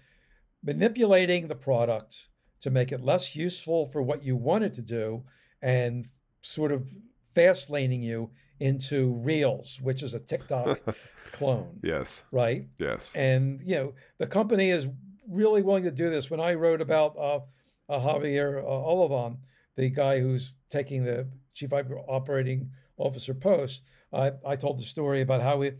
manipulating 0.64 1.48
the 1.48 1.56
product 1.56 2.30
to 2.62 2.70
make 2.70 2.92
it 2.92 3.02
less 3.02 3.36
useful 3.36 3.86
for 3.86 4.02
what 4.02 4.24
you 4.24 4.36
wanted 4.36 4.74
to 4.74 4.82
do 4.82 5.24
and 5.62 6.08
sort 6.42 6.72
of 6.72 6.92
fast 7.40 7.70
laning 7.70 8.04
you 8.04 8.32
into 8.60 9.14
Reels, 9.14 9.80
which 9.82 10.04
is 10.04 10.14
a 10.14 10.20
TikTok 10.20 10.80
clone. 11.32 11.80
Yes. 11.82 12.26
Right? 12.32 12.68
Yes. 12.78 13.16
And, 13.16 13.62
you 13.64 13.76
know, 13.76 13.94
the 14.18 14.28
company 14.28 14.70
is 14.72 14.88
really 15.28 15.62
willing 15.62 15.84
to 15.84 15.92
do 15.92 16.10
this. 16.10 16.30
When 16.30 16.42
I 16.42 16.56
wrote 16.56 16.82
about 16.82 17.16
uh, 17.18 17.40
uh, 17.88 18.00
Javier 18.00 18.62
uh, 18.62 18.68
Olivan, 18.68 19.38
the 19.78 19.90
guy 19.90 20.20
who's 20.20 20.54
taking 20.70 21.06
the 21.06 21.30
chief 21.54 21.72
operating 21.72 22.72
officer 22.98 23.34
post, 23.34 23.84
I, 24.12 24.34
I 24.46 24.56
told 24.58 24.80
the 24.80 24.84
story 24.84 25.22
about 25.22 25.42
how 25.42 25.58
we, 25.58 25.74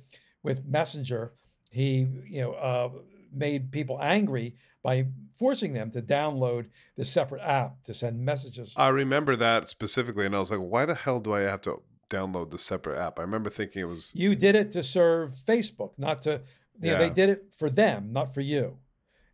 with 0.44 0.66
Messenger, 0.66 1.34
he, 1.72 2.08
you 2.28 2.42
know, 2.42 2.54
uh, 2.54 2.90
made 3.34 3.72
people 3.72 4.00
angry 4.02 4.56
by 4.84 5.08
forcing 5.38 5.74
them 5.74 5.92
to 5.92 6.02
download 6.02 6.68
the 6.96 7.06
separate 7.06 7.42
app 7.42 7.84
to 7.84 7.94
send 7.94 8.24
messages. 8.24 8.74
I 8.76 8.90
remember 8.90 9.36
that 9.36 9.68
specifically, 9.68 10.26
and 10.26 10.36
I 10.36 10.40
was 10.40 10.52
like, 10.52 10.60
why 10.60 10.86
the 10.86 10.96
hell 10.96 11.20
do 11.20 11.34
I 11.34 11.42
have 11.42 11.62
to 11.62 11.82
download 12.10 12.52
the 12.52 12.58
separate 12.58 13.00
app. 13.00 13.20
I 13.20 13.22
remember 13.22 13.50
thinking 13.50 13.84
it 13.84 13.86
was 13.86 14.12
you 14.16 14.36
did 14.36 14.56
it 14.56 14.72
to 14.72 14.84
serve 14.84 15.32
Facebook, 15.32 15.92
not 15.98 16.22
to 16.24 16.42
you 16.82 16.92
yeah. 16.92 16.94
know 16.94 17.00
they 17.00 17.10
did 17.10 17.30
it 17.30 17.54
for 17.54 17.70
them, 17.70 18.12
not 18.12 18.34
for 18.34 18.42
you. 18.42 18.80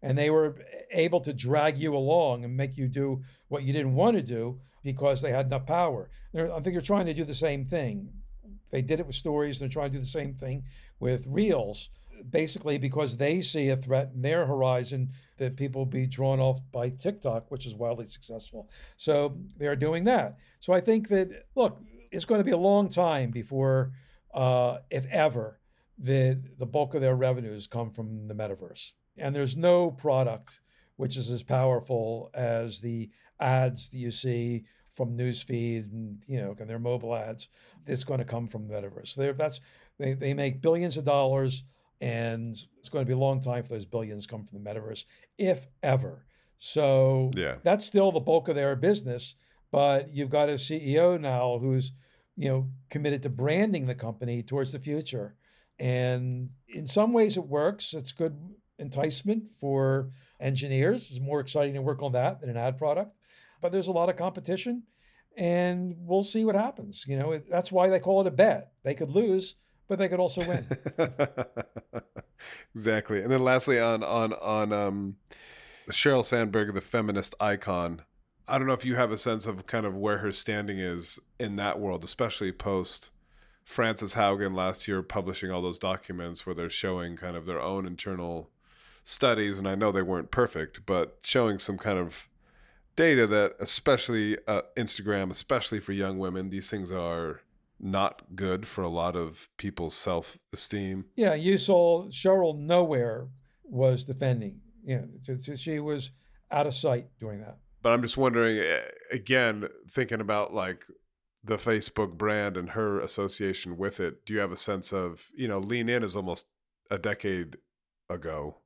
And 0.02 0.18
they 0.18 0.30
were 0.30 0.58
able 0.92 1.22
to 1.22 1.34
drag 1.34 1.80
you 1.80 1.96
along 1.96 2.44
and 2.44 2.56
make 2.56 2.78
you 2.78 2.88
do 2.88 3.24
what 3.48 3.64
you 3.64 3.74
didn't 3.74 3.96
want 3.96 4.18
to 4.18 4.22
do 4.22 4.60
because 4.84 5.22
they 5.22 5.32
had 5.32 5.48
enough 5.48 5.66
power. 5.66 6.10
They're, 6.32 6.54
I 6.54 6.60
think 6.60 6.76
they're 6.76 6.82
trying 6.82 7.08
to 7.08 7.14
do 7.14 7.24
the 7.24 7.34
same 7.34 7.66
thing. 7.66 8.10
They 8.70 8.84
did 8.84 9.00
it 9.00 9.08
with 9.08 9.16
stories. 9.16 9.58
They're 9.58 9.70
trying 9.70 9.92
to 9.92 9.98
do 9.98 10.04
the 10.04 10.10
same 10.10 10.34
thing 10.34 10.64
with 11.00 11.26
reels, 11.28 11.90
basically 12.30 12.78
because 12.78 13.18
they 13.18 13.42
see 13.42 13.70
a 13.70 13.78
threat 13.78 14.12
in 14.14 14.22
their 14.22 14.46
horizon 14.46 15.12
that 15.38 15.58
people 15.58 15.82
will 15.82 15.86
be 15.86 16.08
drawn 16.08 16.40
off 16.40 16.60
by 16.72 16.90
TikTok, 16.90 17.52
which 17.52 17.66
is 17.66 17.76
wildly 17.76 18.08
successful. 18.08 18.70
So 18.98 19.38
they're 19.58 19.76
doing 19.76 20.06
that. 20.06 20.38
So 20.60 20.74
I 20.74 20.82
think 20.82 21.10
that 21.10 21.46
look, 21.56 21.80
it's 22.12 22.26
going 22.26 22.40
to 22.40 22.46
be 22.46 22.52
a 22.52 22.58
long 22.58 22.90
time 22.90 23.32
before, 23.32 23.92
uh, 24.34 24.80
if 24.90 25.06
ever, 25.08 25.60
the 25.98 26.42
the 26.58 26.66
bulk 26.66 26.94
of 26.94 27.02
their 27.02 27.16
revenues 27.16 27.68
come 27.68 27.92
from 27.92 28.28
the 28.28 28.36
metaverse. 28.36 28.94
And 29.18 29.36
there's 29.36 29.56
no 29.56 29.92
product 29.92 30.60
which 30.98 31.18
is 31.18 31.30
as 31.30 31.44
powerful 31.44 32.30
as 32.34 32.82
the 32.82 33.10
ads 33.40 33.90
that 33.90 33.98
you 33.98 34.12
see 34.12 34.64
from 34.92 35.18
newsfeed 35.18 35.92
and 35.92 36.24
you 36.26 36.40
know 36.42 36.56
and 36.58 36.70
their 36.70 36.80
mobile 36.80 37.16
ads. 37.16 37.50
that's 37.86 38.04
going 38.06 38.20
to 38.20 38.26
come 38.26 38.48
from 38.48 38.68
the 38.68 38.74
metaverse. 38.74 39.10
So 39.10 39.34
that's 39.34 39.60
they 39.98 40.14
they 40.14 40.34
make 40.34 40.62
billions 40.62 40.98
of 40.98 41.06
dollars, 41.06 41.64
and 42.02 42.56
it's 42.80 42.90
going 42.90 43.04
to 43.04 43.08
be 43.08 43.14
a 43.14 43.18
long 43.18 43.42
time 43.42 43.64
for 43.64 43.70
those 43.70 43.86
billions 43.86 44.26
come 44.26 44.44
from 44.44 44.62
the 44.62 44.70
metaverse, 44.70 45.06
if 45.38 45.66
ever. 45.82 46.26
So 46.58 47.32
yeah. 47.36 47.56
that's 47.64 47.86
still 47.86 48.12
the 48.12 48.20
bulk 48.20 48.48
of 48.48 48.56
their 48.56 48.76
business. 48.76 49.36
But 49.72 50.14
you've 50.14 50.30
got 50.30 50.50
a 50.50 50.54
CEO 50.54 51.20
now 51.20 51.58
who's 51.60 51.92
you 52.36 52.50
know, 52.50 52.70
committed 52.90 53.24
to 53.24 53.30
branding 53.30 53.86
the 53.86 53.96
company 53.96 54.44
towards 54.44 54.72
the 54.72 54.80
future. 54.80 55.36
And 55.80 56.50
in 56.68 56.88
some 56.88 57.14
ways 57.14 57.38
it 57.38 57.48
works. 57.48 57.94
It's 57.94 58.14
good 58.14 58.38
enticement 58.78 59.50
for 59.50 60.12
engineers. 60.40 61.10
It's 61.12 61.20
more 61.20 61.40
exciting 61.40 61.76
to 61.76 61.82
work 61.82 62.02
on 62.02 62.12
that 62.14 62.42
than 62.42 62.50
an 62.50 62.58
ad 62.58 62.78
product. 62.78 63.16
But 63.62 63.72
there's 63.72 63.88
a 63.88 63.94
lot 63.94 64.10
of 64.10 64.18
competition 64.18 64.84
and 65.38 65.96
we'll 65.98 66.24
see 66.24 66.46
what 66.46 66.56
happens. 66.56 67.06
You 67.08 67.18
know, 67.18 67.42
that's 67.50 67.72
why 67.72 67.90
they 67.90 68.00
call 68.00 68.22
it 68.22 68.28
a 68.28 68.32
bet. 68.32 68.72
They 68.84 68.94
could 68.94 69.10
lose, 69.10 69.56
but 69.88 70.00
they 70.00 70.08
could 70.08 70.20
also 70.20 70.46
win. 70.48 70.68
exactly. 72.76 73.22
And 73.22 73.32
then 73.32 73.44
lastly, 73.44 73.80
on 73.80 74.04
on 74.04 74.34
on 74.34 74.74
um, 74.74 75.16
Sheryl 75.90 76.26
Sandberg, 76.26 76.74
the 76.74 76.82
feminist 76.82 77.36
icon. 77.40 78.02
I 78.48 78.60
don't 78.60 78.68
know 78.68 78.74
if 78.74 78.86
you 78.86 78.96
have 78.96 79.12
a 79.12 79.18
sense 79.18 79.48
of 79.48 79.66
kind 79.66 79.88
of 79.88 79.96
where 79.96 80.20
her 80.20 80.32
standing 80.32 80.78
is 80.78 81.20
in 81.40 81.56
that 81.56 81.80
world, 81.80 82.04
especially 82.04 82.52
post 82.52 83.10
Frances 83.64 84.14
Haugen 84.14 84.56
last 84.56 84.88
year 84.88 85.02
publishing 85.02 85.50
all 85.50 85.64
those 85.64 85.80
documents 85.80 86.46
where 86.46 86.54
they're 86.54 86.70
showing 86.70 87.18
kind 87.18 87.36
of 87.36 87.48
their 87.48 87.60
own 87.60 87.88
internal 87.88 88.52
studies, 89.04 89.58
and 89.58 89.68
I 89.68 89.76
know 89.76 89.92
they 89.92 90.04
weren't 90.04 90.32
perfect, 90.32 90.86
but 90.86 91.18
showing 91.24 91.58
some 91.58 91.78
kind 91.78 91.98
of 91.98 92.28
data 92.96 93.26
that, 93.28 93.56
especially 93.60 94.38
uh, 94.48 94.62
Instagram, 94.78 95.32
especially 95.32 95.80
for 95.80 95.94
young 95.94 96.20
women, 96.20 96.50
these 96.50 96.70
things 96.70 96.92
are 96.92 97.42
not 97.80 98.36
good 98.36 98.68
for 98.68 98.84
a 98.84 98.90
lot 98.90 99.16
of 99.16 99.50
people's 99.58 99.96
self 99.96 100.38
esteem. 100.54 101.06
Yeah, 101.16 101.36
you 101.36 101.58
saw 101.58 102.08
Sheryl 102.08 102.58
nowhere 102.58 103.28
was 103.64 104.06
defending. 104.06 104.62
You 104.84 105.10
know, 105.28 105.56
she 105.56 105.80
was 105.80 106.12
out 106.52 106.68
of 106.68 106.74
sight 106.74 107.08
doing 107.20 107.42
that. 107.42 107.58
But 107.82 107.94
I'm 107.94 108.02
just 108.02 108.18
wondering, 108.18 108.58
eh, 108.58 108.82
again, 109.12 109.68
thinking 109.90 110.22
about 110.22 110.54
like 110.54 110.86
the 111.44 111.58
Facebook 111.58 112.18
brand 112.18 112.58
and 112.58 112.72
her 112.72 113.00
association 113.00 113.78
with 113.78 114.00
it. 114.00 114.26
Do 114.26 114.34
you 114.34 114.40
have 114.40 114.52
a 114.52 114.58
sense 114.58 114.92
of, 114.92 115.30
you 115.36 115.48
know, 115.48 115.60
Lean 115.60 115.90
In 115.90 116.04
is 116.04 116.16
almost 116.16 116.48
a 116.90 116.98
decade 116.98 117.58
ago, 118.10 118.58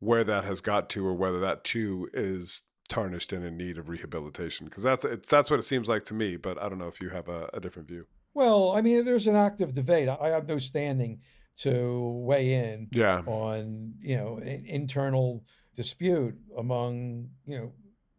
where 0.00 0.24
that 0.24 0.44
has 0.44 0.60
got 0.60 0.90
to, 0.90 1.06
or 1.06 1.14
whether 1.14 1.38
that 1.40 1.62
too 1.62 2.08
is 2.12 2.64
tarnished 2.88 3.32
and 3.32 3.44
in 3.44 3.56
need 3.56 3.78
of 3.78 3.88
rehabilitation? 3.88 4.66
Because 4.66 4.82
that's 4.82 5.04
it's 5.04 5.30
that's 5.30 5.50
what 5.50 5.60
it 5.60 5.64
seems 5.64 5.88
like 5.88 6.04
to 6.04 6.14
me. 6.14 6.36
But 6.36 6.60
I 6.60 6.68
don't 6.68 6.78
know 6.78 6.88
if 6.88 7.00
you 7.00 7.10
have 7.10 7.28
a, 7.28 7.48
a 7.54 7.60
different 7.60 7.88
view. 7.88 8.06
Well, 8.34 8.72
I 8.72 8.80
mean, 8.80 9.04
there's 9.04 9.26
an 9.26 9.36
active 9.36 9.74
debate. 9.74 10.08
I 10.08 10.28
have 10.28 10.48
no 10.48 10.58
standing 10.58 11.20
to 11.58 12.22
weigh 12.24 12.54
in 12.54 12.88
yeah. 12.92 13.22
on 13.26 13.94
you 14.00 14.16
know 14.16 14.38
an 14.38 14.64
internal 14.66 15.44
dispute 15.74 16.34
among 16.56 17.28
you 17.46 17.58
know 17.58 17.72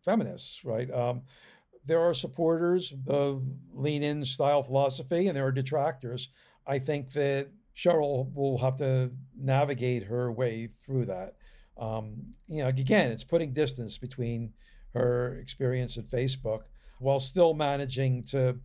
feminists, 0.06 0.64
right? 0.64 0.90
Um, 0.92 1.24
there 1.86 2.00
are 2.00 2.14
supporters 2.14 2.94
of 3.08 3.44
lean 3.74 4.04
in 4.04 4.24
style 4.24 4.64
philosophy 4.64 5.28
and 5.28 5.36
there 5.36 5.46
are 5.46 5.52
detractors. 5.52 6.30
I 6.66 6.80
think 6.80 7.12
that 7.14 7.50
Sheryl 7.76 8.34
will 8.34 8.60
have 8.60 8.78
to 8.78 9.12
navigate 9.36 10.04
her 10.04 10.32
way 10.32 10.68
through 10.68 11.06
that. 11.08 11.36
Um, 11.78 12.36
you 12.48 12.62
know, 12.62 12.68
again, 12.68 13.12
it's 13.12 13.24
putting 13.24 13.52
distance 13.52 13.98
between 13.98 14.54
her 14.94 15.38
experience 15.40 15.98
at 15.98 16.06
Facebook 16.06 16.62
while 17.00 17.20
still 17.20 17.54
managing 17.54 18.24
to 18.26 18.60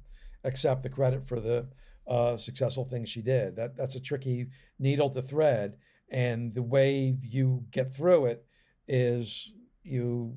accept 0.49 0.83
the 0.83 0.89
credit 0.89 1.27
for 1.27 1.39
the 1.41 1.69
uh, 2.07 2.37
successful 2.37 2.85
things 2.85 3.09
she 3.09 3.23
did. 3.23 3.57
That 3.57 3.77
that's 3.77 3.95
a 3.95 4.01
tricky 4.01 4.49
needle 4.79 5.11
to 5.11 5.23
thread, 5.23 5.77
and 6.11 6.55
the 6.55 6.63
way 6.63 7.17
you 7.23 7.65
get 7.71 7.95
through 7.95 8.27
it 8.27 8.45
is 8.87 9.53
you 9.83 10.37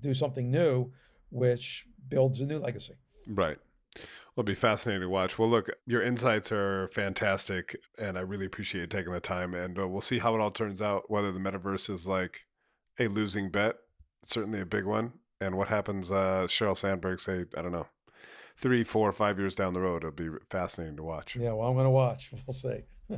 do 0.00 0.14
something 0.14 0.50
new, 0.50 0.92
which 1.30 1.84
builds 2.08 2.40
a 2.40 2.46
new 2.46 2.58
legacy. 2.58 2.94
Right. 3.26 3.58
It'll 4.32 4.44
be 4.44 4.54
fascinating 4.54 5.02
to 5.02 5.08
watch. 5.08 5.36
Well, 5.36 5.50
look, 5.50 5.68
your 5.84 6.00
insights 6.00 6.52
are 6.52 6.88
fantastic, 6.92 7.76
and 7.98 8.16
I 8.16 8.20
really 8.20 8.46
appreciate 8.46 8.88
taking 8.88 9.12
the 9.12 9.18
time. 9.18 9.52
And 9.52 9.76
uh, 9.76 9.88
we'll 9.88 10.00
see 10.00 10.20
how 10.20 10.34
it 10.36 10.40
all 10.40 10.52
turns 10.52 10.80
out. 10.80 11.10
Whether 11.10 11.32
the 11.32 11.40
metaverse 11.40 11.90
is 11.90 12.06
like 12.06 12.46
a 13.00 13.08
losing 13.08 13.50
bet, 13.50 13.74
certainly 14.24 14.60
a 14.60 14.66
big 14.66 14.84
one, 14.84 15.14
and 15.40 15.56
what 15.56 15.66
happens. 15.66 16.12
Uh, 16.12 16.46
Sheryl 16.46 16.76
Sandberg 16.76 17.18
say, 17.18 17.46
I 17.56 17.62
don't 17.62 17.72
know, 17.72 17.88
three, 18.58 18.84
four, 18.84 19.12
five 19.12 19.38
years 19.38 19.54
down 19.54 19.72
the 19.72 19.80
road. 19.80 20.04
It'll 20.04 20.10
be 20.10 20.28
fascinating 20.50 20.96
to 20.96 21.02
watch. 21.02 21.36
Yeah, 21.36 21.52
well, 21.52 21.68
I'm 21.68 21.74
going 21.74 21.84
to 21.84 21.90
watch. 21.90 22.30
We'll 22.46 22.54
see. 22.54 22.80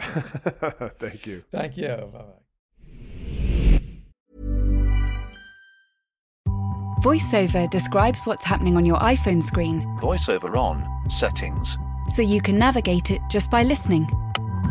Thank 0.99 1.27
you. 1.27 1.43
Thank 1.51 1.77
you. 1.77 1.89
Bye 1.89 1.97
bye. 1.97 2.41
VoiceOver 7.03 7.71
describes 7.71 8.27
what's 8.27 8.45
happening 8.45 8.77
on 8.77 8.85
your 8.85 8.99
iPhone 8.99 9.43
screen. 9.43 9.83
VoiceOver 10.01 10.57
on, 10.57 10.85
settings. 11.09 11.79
So 12.15 12.23
you 12.23 12.43
can 12.43 12.59
navigate 12.59 13.11
it 13.11 13.21
just 13.31 13.51
by 13.51 13.63
listening. 13.63 14.07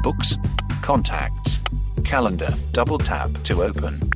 Books, 0.04 0.38
contacts, 0.82 1.60
calendar, 2.04 2.54
double 2.72 2.98
tap 3.00 3.32
to 3.44 3.64
open. 3.64 4.12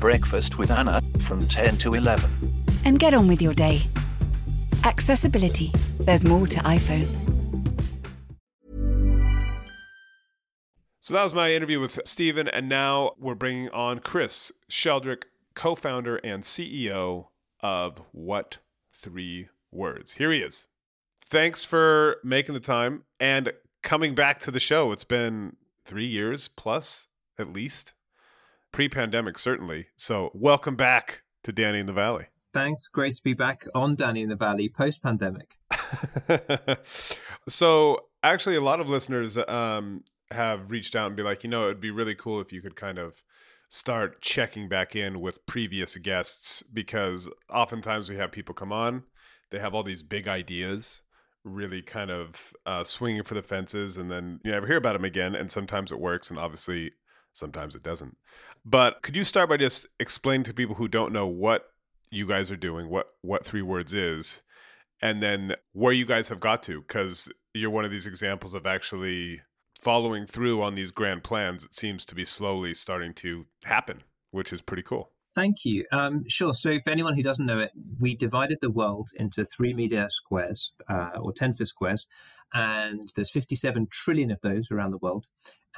Breakfast 0.00 0.58
with 0.58 0.70
Anna 0.70 1.02
from 1.20 1.46
10 1.46 1.78
to 1.78 1.94
11. 1.94 2.64
And 2.84 2.98
get 2.98 3.14
on 3.14 3.28
with 3.28 3.40
your 3.40 3.54
day. 3.54 3.82
Accessibility. 4.84 5.72
There's 6.00 6.24
more 6.24 6.46
to 6.46 6.58
iPhone. 6.60 7.06
So 11.00 11.14
that 11.14 11.22
was 11.22 11.32
my 11.32 11.52
interview 11.52 11.80
with 11.80 11.98
Steven, 12.04 12.48
and 12.48 12.68
now 12.68 13.12
we're 13.18 13.34
bringing 13.34 13.70
on 13.70 14.00
Chris 14.00 14.52
Sheldrick, 14.70 15.22
co 15.54 15.74
founder 15.74 16.16
and 16.16 16.42
CEO 16.42 17.28
of 17.60 18.02
What 18.12 18.58
Three 18.92 19.48
Words. 19.72 20.12
Here 20.12 20.30
he 20.30 20.40
is. 20.40 20.66
Thanks 21.24 21.64
for 21.64 22.18
making 22.22 22.52
the 22.52 22.60
time 22.60 23.04
and 23.18 23.52
coming 23.82 24.14
back 24.14 24.38
to 24.40 24.50
the 24.50 24.60
show. 24.60 24.92
It's 24.92 25.04
been 25.04 25.56
three 25.84 26.06
years 26.06 26.48
plus, 26.48 27.08
at 27.38 27.54
least, 27.54 27.94
pre 28.70 28.88
pandemic, 28.88 29.38
certainly. 29.38 29.86
So, 29.96 30.30
welcome 30.34 30.76
back 30.76 31.22
to 31.44 31.52
Danny 31.52 31.78
in 31.78 31.86
the 31.86 31.94
Valley. 31.94 32.26
Thanks. 32.54 32.88
Great 32.88 33.14
to 33.14 33.22
be 33.22 33.34
back 33.34 33.66
on 33.74 33.94
Danny 33.94 34.22
in 34.22 34.28
the 34.28 34.36
Valley 34.36 34.68
post 34.68 35.02
pandemic. 35.02 35.58
so, 37.48 38.06
actually, 38.22 38.56
a 38.56 38.60
lot 38.60 38.80
of 38.80 38.88
listeners 38.88 39.36
um, 39.36 40.04
have 40.30 40.70
reached 40.70 40.96
out 40.96 41.08
and 41.08 41.16
be 41.16 41.22
like, 41.22 41.44
you 41.44 41.50
know, 41.50 41.64
it'd 41.66 41.80
be 41.80 41.90
really 41.90 42.14
cool 42.14 42.40
if 42.40 42.52
you 42.52 42.62
could 42.62 42.76
kind 42.76 42.98
of 42.98 43.22
start 43.68 44.22
checking 44.22 44.68
back 44.68 44.96
in 44.96 45.20
with 45.20 45.44
previous 45.46 45.96
guests 45.96 46.62
because 46.62 47.28
oftentimes 47.50 48.08
we 48.08 48.16
have 48.16 48.32
people 48.32 48.54
come 48.54 48.72
on, 48.72 49.02
they 49.50 49.58
have 49.58 49.74
all 49.74 49.82
these 49.82 50.02
big 50.02 50.26
ideas, 50.26 51.02
really 51.44 51.82
kind 51.82 52.10
of 52.10 52.54
uh, 52.64 52.82
swinging 52.82 53.22
for 53.22 53.34
the 53.34 53.42
fences, 53.42 53.98
and 53.98 54.10
then 54.10 54.40
you 54.42 54.50
never 54.50 54.66
hear 54.66 54.76
about 54.76 54.94
them 54.94 55.04
again. 55.04 55.34
And 55.34 55.50
sometimes 55.50 55.92
it 55.92 56.00
works, 56.00 56.30
and 56.30 56.38
obviously 56.38 56.92
sometimes 57.32 57.74
it 57.74 57.82
doesn't. 57.82 58.16
But 58.64 59.02
could 59.02 59.16
you 59.16 59.24
start 59.24 59.48
by 59.48 59.58
just 59.58 59.86
explaining 60.00 60.44
to 60.44 60.54
people 60.54 60.74
who 60.74 60.88
don't 60.88 61.12
know 61.12 61.26
what 61.26 61.66
you 62.10 62.26
guys 62.26 62.50
are 62.50 62.56
doing, 62.56 62.88
what 62.88 63.08
what 63.22 63.44
three 63.44 63.62
words 63.62 63.94
is, 63.94 64.42
and 65.00 65.22
then 65.22 65.54
where 65.72 65.92
you 65.92 66.06
guys 66.06 66.28
have 66.28 66.40
got 66.40 66.62
to? 66.64 66.80
Because 66.80 67.30
you're 67.54 67.70
one 67.70 67.84
of 67.84 67.90
these 67.90 68.06
examples 68.06 68.54
of 68.54 68.66
actually 68.66 69.40
following 69.78 70.26
through 70.26 70.62
on 70.62 70.74
these 70.74 70.90
grand 70.90 71.22
plans, 71.22 71.64
it 71.64 71.74
seems 71.74 72.04
to 72.04 72.14
be 72.14 72.24
slowly 72.24 72.74
starting 72.74 73.14
to 73.14 73.46
happen, 73.64 74.02
which 74.32 74.52
is 74.52 74.60
pretty 74.60 74.82
cool. 74.82 75.12
Thank 75.34 75.64
you. 75.64 75.84
Um, 75.92 76.24
sure. 76.28 76.52
So, 76.52 76.80
for 76.80 76.90
anyone 76.90 77.14
who 77.14 77.22
doesn't 77.22 77.46
know 77.46 77.60
it, 77.60 77.70
we 78.00 78.16
divided 78.16 78.58
the 78.60 78.70
world 78.70 79.10
into 79.14 79.44
three 79.44 79.72
meter 79.72 80.08
squares 80.10 80.72
uh, 80.88 81.10
or 81.20 81.32
10 81.32 81.52
foot 81.52 81.68
squares, 81.68 82.08
and 82.52 83.08
there's 83.14 83.30
57 83.30 83.86
trillion 83.90 84.32
of 84.32 84.40
those 84.40 84.70
around 84.70 84.90
the 84.90 84.98
world. 84.98 85.26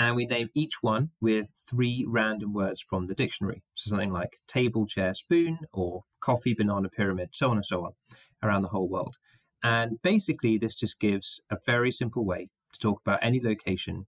And 0.01 0.16
we 0.16 0.24
name 0.24 0.48
each 0.55 0.82
one 0.82 1.11
with 1.20 1.51
three 1.55 2.07
random 2.09 2.55
words 2.55 2.80
from 2.80 3.05
the 3.05 3.14
dictionary. 3.14 3.62
So, 3.74 3.90
something 3.90 4.11
like 4.11 4.38
table, 4.46 4.86
chair, 4.86 5.12
spoon, 5.12 5.59
or 5.74 6.05
coffee, 6.20 6.55
banana, 6.55 6.88
pyramid, 6.88 7.28
so 7.32 7.51
on 7.51 7.59
and 7.59 7.66
so 7.66 7.84
on 7.84 7.92
around 8.42 8.62
the 8.62 8.68
whole 8.68 8.88
world. 8.88 9.18
And 9.62 10.01
basically, 10.01 10.57
this 10.57 10.74
just 10.74 11.01
gives 11.01 11.42
a 11.51 11.59
very 11.66 11.90
simple 11.90 12.24
way 12.24 12.48
to 12.72 12.80
talk 12.80 13.03
about 13.05 13.18
any 13.20 13.40
location 13.42 14.07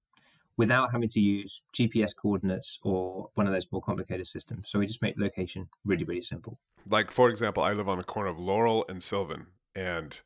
without 0.57 0.93
having 0.93 1.11
to 1.11 1.21
use 1.21 1.67
GPS 1.75 2.17
coordinates 2.17 2.79
or 2.83 3.29
one 3.35 3.47
of 3.47 3.53
those 3.53 3.71
more 3.71 3.83
complicated 3.83 4.27
systems. 4.27 4.71
So 4.71 4.79
we 4.79 4.87
just 4.87 5.03
make 5.03 5.19
location 5.19 5.69
really, 5.85 6.05
really 6.05 6.23
simple. 6.23 6.59
Like, 6.89 7.11
for 7.11 7.29
example, 7.29 7.63
I 7.63 7.73
live 7.73 7.89
on 7.89 7.99
the 7.99 8.05
corner 8.05 8.31
of 8.31 8.39
Laurel 8.39 8.87
and 8.89 9.03
Sylvan, 9.03 9.49
and 9.75 10.19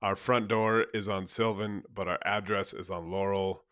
our 0.00 0.14
front 0.14 0.46
door 0.46 0.86
is 0.94 1.08
on 1.08 1.26
Sylvan, 1.26 1.82
but 1.92 2.06
our 2.06 2.20
address 2.24 2.72
is 2.72 2.90
on 2.90 3.10
Laurel, 3.10 3.64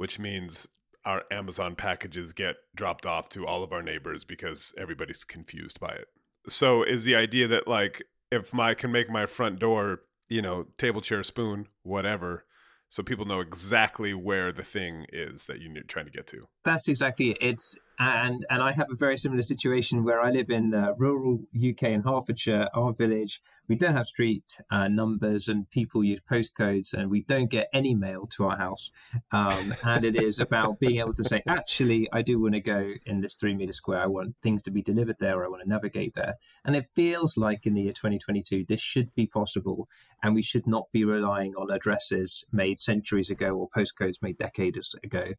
which 0.00 0.18
means 0.18 0.66
our 1.04 1.24
Amazon 1.30 1.76
packages 1.76 2.32
get 2.32 2.56
dropped 2.74 3.04
off 3.04 3.28
to 3.28 3.46
all 3.46 3.62
of 3.62 3.70
our 3.70 3.82
neighbors 3.82 4.24
because 4.24 4.72
everybody's 4.78 5.24
confused 5.24 5.78
by 5.78 5.90
it. 5.90 6.06
So, 6.48 6.82
is 6.82 7.04
the 7.04 7.14
idea 7.14 7.46
that, 7.48 7.68
like, 7.68 8.02
if 8.32 8.54
I 8.54 8.72
can 8.72 8.92
make 8.92 9.10
my 9.10 9.26
front 9.26 9.58
door, 9.58 10.00
you 10.30 10.40
know, 10.40 10.68
table, 10.78 11.02
chair, 11.02 11.22
spoon, 11.22 11.66
whatever, 11.82 12.46
so 12.88 13.02
people 13.02 13.26
know 13.26 13.40
exactly 13.40 14.14
where 14.14 14.52
the 14.52 14.62
thing 14.62 15.04
is 15.12 15.44
that 15.44 15.60
you're 15.60 15.82
trying 15.82 16.06
to 16.06 16.10
get 16.10 16.26
to. 16.28 16.48
That's 16.64 16.88
exactly 16.88 17.32
it. 17.32 17.38
It's 17.42 17.78
and 18.00 18.46
and 18.48 18.62
I 18.62 18.72
have 18.72 18.90
a 18.90 18.96
very 18.96 19.18
similar 19.18 19.42
situation 19.42 20.04
where 20.04 20.22
I 20.22 20.30
live 20.30 20.48
in 20.48 20.72
uh, 20.72 20.94
rural 20.96 21.40
UK 21.54 21.82
in 21.82 22.02
Hertfordshire. 22.02 22.68
Our 22.72 22.94
village, 22.94 23.42
we 23.68 23.76
don't 23.76 23.94
have 23.94 24.06
street 24.06 24.58
uh, 24.70 24.88
numbers, 24.88 25.48
and 25.48 25.68
people 25.68 26.02
use 26.02 26.20
postcodes, 26.20 26.94
and 26.94 27.10
we 27.10 27.22
don't 27.22 27.50
get 27.50 27.68
any 27.74 27.94
mail 27.94 28.26
to 28.28 28.46
our 28.46 28.56
house. 28.56 28.90
Um, 29.32 29.74
and 29.84 30.06
it 30.06 30.16
is 30.16 30.40
about 30.40 30.80
being 30.80 30.96
able 30.96 31.12
to 31.12 31.24
say, 31.24 31.42
actually, 31.48 32.08
I 32.10 32.22
do 32.22 32.40
want 32.40 32.54
to 32.54 32.60
go 32.60 32.94
in 33.04 33.20
this 33.20 33.34
three 33.34 33.54
meter 33.54 33.74
square. 33.74 34.00
I 34.00 34.06
want 34.06 34.34
things 34.40 34.62
to 34.62 34.70
be 34.70 34.80
delivered 34.80 35.18
there, 35.20 35.38
or 35.38 35.44
I 35.44 35.48
want 35.48 35.62
to 35.62 35.68
navigate 35.68 36.14
there. 36.14 36.36
And 36.64 36.74
it 36.74 36.86
feels 36.96 37.36
like 37.36 37.66
in 37.66 37.74
the 37.74 37.82
year 37.82 37.92
2022, 37.92 38.64
this 38.66 38.80
should 38.80 39.14
be 39.14 39.26
possible, 39.26 39.86
and 40.22 40.34
we 40.34 40.42
should 40.42 40.66
not 40.66 40.86
be 40.90 41.04
relying 41.04 41.54
on 41.54 41.70
addresses 41.70 42.46
made 42.50 42.80
centuries 42.80 43.28
ago 43.28 43.50
or 43.50 43.68
postcodes 43.68 44.22
made 44.22 44.38
decades 44.38 44.96
ago 45.04 45.34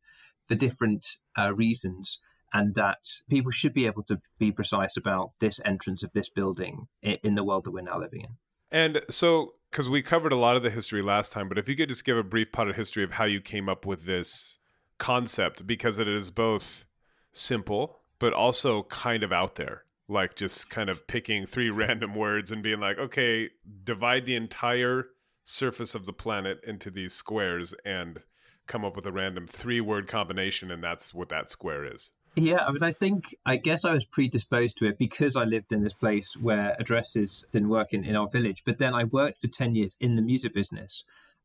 for 0.48 0.56
different 0.56 1.18
uh, 1.38 1.54
reasons, 1.56 2.20
and 2.54 2.76
that 2.76 3.08
people 3.30 3.52
should 3.52 3.74
be 3.74 3.86
able 3.86 4.04
to 4.04 4.22
be 4.40 4.52
precise 4.52 4.98
about 4.98 5.32
this 5.40 5.60
entrance 5.66 6.04
of 6.04 6.14
this 6.14 6.30
building 6.30 6.88
in, 7.02 7.36
the 7.36 7.44
world 7.44 7.64
that 7.64 7.72
we're 7.72 7.82
now 7.82 8.00
living 8.00 8.22
in. 8.22 8.38
And 8.72 9.02
so, 9.10 9.54
because 9.70 9.90
we 9.90 10.02
covered 10.02 10.32
a 10.32 10.38
lot 10.38 10.56
of 10.56 10.64
the 10.64 10.70
history 10.70 11.02
last 11.02 11.32
time, 11.32 11.48
but 11.48 11.58
if 11.58 11.70
you 11.70 11.76
could 11.76 11.90
just 11.90 12.06
give 12.06 12.18
a 12.18 12.24
brief 12.24 12.48
of 12.58 12.76
history 12.76 13.04
of 13.04 13.12
how 13.12 13.26
you 13.26 13.42
came 13.42 13.70
up 13.70 13.86
with 13.86 14.06
this 14.06 14.58
concept, 14.98 15.66
because 15.66 16.00
it 16.00 16.08
is 16.08 16.30
both 16.30 16.86
simple 17.34 17.98
but 18.20 18.34
also 18.34 18.84
kind 18.84 19.24
of 19.24 19.32
out 19.32 19.56
there 19.56 19.84
like 20.12 20.36
just 20.36 20.70
kind 20.70 20.90
of 20.90 21.08
picking 21.08 21.46
three 21.46 21.70
random 21.72 22.14
words 22.14 22.52
and 22.52 22.62
being 22.62 22.80
like, 22.80 22.98
okay, 22.98 23.50
divide 23.84 24.26
the 24.26 24.36
entire 24.36 25.08
surface 25.44 25.96
of 25.96 26.06
the 26.06 26.14
planet 26.14 26.60
into 26.68 26.92
these 26.92 27.14
squares 27.14 27.74
and 27.86 28.20
come 28.68 28.86
up 28.86 28.96
with 28.96 29.06
a 29.06 29.12
random 29.12 29.48
three 29.48 29.82
word 29.82 30.08
combination, 30.08 30.70
and 30.70 30.84
that's 30.84 31.14
what 31.14 31.30
that 31.30 31.50
square 31.50 31.84
is. 31.84 32.12
Yeah, 32.36 32.64
I 32.66 32.72
mean, 32.72 32.84
I 32.84 32.94
think, 32.94 33.36
I 33.46 33.58
guess 33.58 33.84
I 33.84 33.94
was 33.94 34.06
predisposed 34.06 34.78
to 34.78 34.88
it 34.88 34.98
because 34.98 35.36
I 35.36 35.44
lived 35.44 35.74
in 35.74 35.84
this 35.84 35.94
place 35.94 36.38
where 36.38 36.78
addresses 36.80 37.46
didn't 37.52 37.70
work 37.70 37.92
in, 37.94 38.06
in 38.06 38.16
our 38.16 38.30
village. 38.30 38.64
But 38.66 38.78
then 38.78 38.94
I 38.94 39.04
worked 39.04 39.40
for 39.40 39.48
10 39.48 39.76
years 39.76 39.98
in 40.00 40.16
the 40.16 40.22
music 40.22 40.54
business. 40.54 41.04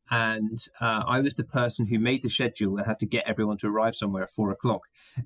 And 0.09 0.57
uh, 0.79 1.03
I 1.05 1.19
was 1.19 1.35
the 1.35 1.43
person 1.43 1.87
who 1.87 1.99
made 1.99 2.23
the 2.23 2.29
schedule 2.29 2.77
and 2.77 2.87
had 2.87 2.99
to 2.99 3.05
get 3.05 3.27
everyone 3.27 3.57
to 3.57 3.67
arrive 3.67 3.95
somewhere 3.95 4.23
at 4.23 4.29
four 4.29 4.51
o'clock. 4.51 4.83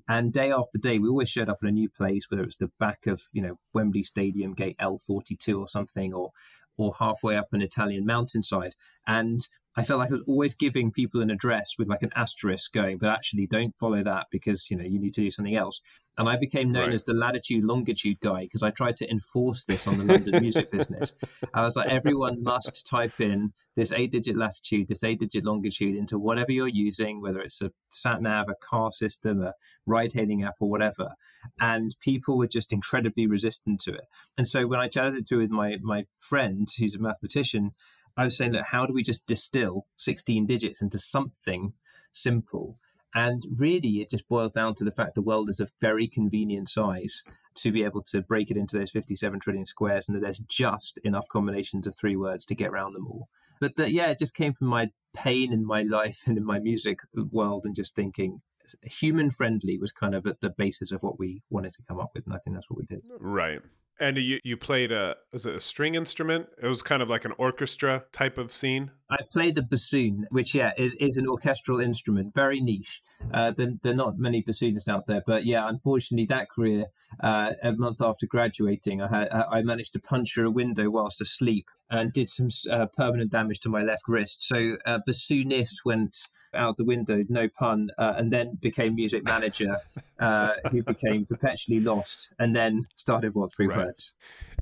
And 0.08 0.32
day 0.32 0.50
after 0.50 0.78
day, 0.78 0.98
we 0.98 1.08
always 1.08 1.30
showed 1.30 1.48
up 1.48 1.62
in 1.62 1.68
a 1.68 1.72
new 1.72 1.88
place, 1.88 2.28
whether 2.28 2.42
it 2.42 2.46
was 2.46 2.56
the 2.56 2.72
back 2.80 3.06
of 3.06 3.22
you 3.32 3.42
know 3.42 3.58
Wembley 3.72 4.02
Stadium, 4.02 4.54
gate 4.54 4.74
L 4.80 4.98
forty 4.98 5.36
two 5.36 5.60
or 5.60 5.68
something, 5.68 6.12
or 6.12 6.32
or 6.76 6.94
halfway 6.98 7.36
up 7.36 7.52
an 7.52 7.62
Italian 7.62 8.04
mountainside. 8.04 8.74
And 9.06 9.46
I 9.76 9.82
felt 9.82 10.00
like 10.00 10.10
I 10.10 10.14
was 10.14 10.24
always 10.26 10.54
giving 10.54 10.92
people 10.92 11.22
an 11.22 11.30
address 11.30 11.72
with 11.78 11.88
like 11.88 12.02
an 12.02 12.10
asterisk 12.14 12.72
going, 12.72 12.98
but 12.98 13.08
actually 13.08 13.46
don't 13.46 13.74
follow 13.78 14.02
that 14.02 14.26
because 14.30 14.70
you 14.70 14.76
know 14.76 14.84
you 14.84 15.00
need 15.00 15.14
to 15.14 15.22
do 15.22 15.30
something 15.30 15.56
else. 15.56 15.80
And 16.18 16.28
I 16.28 16.36
became 16.36 16.72
known 16.72 16.88
right. 16.88 16.94
as 16.94 17.04
the 17.04 17.14
latitude 17.14 17.64
longitude 17.64 18.20
guy 18.20 18.42
because 18.42 18.62
I 18.62 18.70
tried 18.70 18.96
to 18.96 19.10
enforce 19.10 19.64
this 19.64 19.86
on 19.86 19.96
the 19.96 20.04
London 20.04 20.40
music 20.42 20.70
business. 20.70 21.14
I 21.54 21.62
was 21.62 21.74
like, 21.74 21.88
everyone 21.88 22.42
must 22.42 22.86
type 22.86 23.18
in 23.18 23.54
this 23.76 23.92
eight 23.92 24.12
digit 24.12 24.36
latitude, 24.36 24.88
this 24.88 25.02
eight 25.02 25.20
digit 25.20 25.44
longitude 25.44 25.96
into 25.96 26.18
whatever 26.18 26.52
you're 26.52 26.68
using, 26.68 27.22
whether 27.22 27.40
it's 27.40 27.62
a 27.62 27.70
sat 27.88 28.20
nav, 28.20 28.50
a 28.50 28.54
car 28.62 28.92
system, 28.92 29.40
a 29.40 29.54
ride 29.86 30.12
hailing 30.12 30.42
app, 30.42 30.56
or 30.60 30.68
whatever. 30.68 31.14
And 31.58 31.94
people 32.00 32.36
were 32.36 32.46
just 32.46 32.74
incredibly 32.74 33.26
resistant 33.26 33.80
to 33.82 33.94
it. 33.94 34.04
And 34.36 34.46
so 34.46 34.66
when 34.66 34.80
I 34.80 34.88
chatted 34.88 35.14
it 35.14 35.26
through 35.26 35.38
with 35.38 35.50
my 35.50 35.78
my 35.80 36.04
friend, 36.14 36.68
who's 36.78 36.94
a 36.94 37.00
mathematician, 37.00 37.70
I 38.16 38.24
was 38.24 38.36
saying 38.36 38.52
that 38.52 38.66
how 38.66 38.86
do 38.86 38.92
we 38.92 39.02
just 39.02 39.26
distill 39.26 39.86
16 39.96 40.46
digits 40.46 40.82
into 40.82 40.98
something 40.98 41.72
simple? 42.12 42.78
And 43.14 43.42
really, 43.56 44.00
it 44.00 44.10
just 44.10 44.28
boils 44.28 44.52
down 44.52 44.74
to 44.76 44.84
the 44.84 44.90
fact 44.90 45.14
the 45.14 45.22
world 45.22 45.50
is 45.50 45.60
a 45.60 45.68
very 45.80 46.08
convenient 46.08 46.68
size 46.68 47.22
to 47.54 47.70
be 47.70 47.84
able 47.84 48.02
to 48.02 48.22
break 48.22 48.50
it 48.50 48.56
into 48.56 48.78
those 48.78 48.90
57 48.90 49.40
trillion 49.40 49.66
squares, 49.66 50.08
and 50.08 50.16
that 50.16 50.22
there's 50.22 50.38
just 50.38 50.98
enough 51.04 51.26
combinations 51.30 51.86
of 51.86 51.94
three 51.94 52.16
words 52.16 52.46
to 52.46 52.54
get 52.54 52.70
around 52.70 52.94
them 52.94 53.06
all. 53.06 53.28
But 53.60 53.76
that, 53.76 53.92
yeah, 53.92 54.10
it 54.10 54.18
just 54.18 54.34
came 54.34 54.54
from 54.54 54.68
my 54.68 54.90
pain 55.14 55.52
in 55.52 55.66
my 55.66 55.82
life 55.88 56.22
and 56.26 56.38
in 56.38 56.44
my 56.44 56.58
music 56.58 57.00
world, 57.14 57.64
and 57.64 57.74
just 57.74 57.94
thinking 57.94 58.40
human 58.82 59.30
friendly 59.30 59.78
was 59.78 59.92
kind 59.92 60.14
of 60.14 60.26
at 60.26 60.40
the 60.40 60.50
basis 60.50 60.92
of 60.92 61.02
what 61.02 61.18
we 61.18 61.42
wanted 61.50 61.74
to 61.74 61.82
come 61.82 62.00
up 62.00 62.10
with. 62.14 62.24
And 62.24 62.34
I 62.34 62.38
think 62.38 62.56
that's 62.56 62.70
what 62.70 62.78
we 62.78 62.86
did. 62.86 63.02
Right. 63.18 63.60
And 64.00 64.16
you 64.16 64.40
you 64.42 64.56
played 64.56 64.90
a 64.90 65.16
was 65.32 65.46
it 65.46 65.54
a 65.54 65.60
string 65.60 65.94
instrument? 65.94 66.46
It 66.60 66.66
was 66.66 66.82
kind 66.82 67.02
of 67.02 67.08
like 67.08 67.24
an 67.24 67.34
orchestra 67.38 68.04
type 68.12 68.38
of 68.38 68.52
scene. 68.52 68.90
I 69.10 69.18
played 69.30 69.54
the 69.54 69.62
bassoon, 69.62 70.26
which 70.30 70.54
yeah 70.54 70.72
is, 70.76 70.94
is 70.94 71.16
an 71.16 71.28
orchestral 71.28 71.80
instrument, 71.80 72.34
very 72.34 72.60
niche. 72.60 73.02
Uh, 73.32 73.52
there, 73.52 73.74
there 73.82 73.92
are 73.92 73.96
not 73.96 74.18
many 74.18 74.42
bassoonists 74.42 74.88
out 74.88 75.06
there, 75.06 75.22
but 75.26 75.44
yeah, 75.44 75.68
unfortunately, 75.68 76.26
that 76.26 76.50
career 76.50 76.86
uh, 77.22 77.52
a 77.62 77.72
month 77.72 78.00
after 78.00 78.26
graduating, 78.26 79.00
I 79.00 79.08
had 79.08 79.28
I 79.30 79.62
managed 79.62 79.92
to 79.92 80.00
puncture 80.00 80.44
a 80.44 80.50
window 80.50 80.90
whilst 80.90 81.20
asleep 81.20 81.66
and 81.90 82.12
did 82.12 82.28
some 82.28 82.48
uh, 82.70 82.86
permanent 82.86 83.30
damage 83.30 83.60
to 83.60 83.68
my 83.68 83.82
left 83.82 84.08
wrist. 84.08 84.48
So 84.48 84.76
uh, 84.86 85.00
bassoonist 85.06 85.84
went 85.84 86.16
out 86.54 86.76
the 86.76 86.84
window, 86.84 87.24
no 87.28 87.48
pun, 87.48 87.90
uh, 87.98 88.14
and 88.16 88.32
then 88.32 88.58
became 88.60 88.94
music 88.94 89.24
manager, 89.24 89.76
uh, 90.20 90.52
who 90.70 90.82
became 90.82 91.26
perpetually 91.26 91.80
lost, 91.80 92.34
and 92.38 92.54
then 92.54 92.86
started 92.96 93.34
what 93.34 93.52
three 93.52 93.66
right. 93.66 93.78
words. 93.78 94.14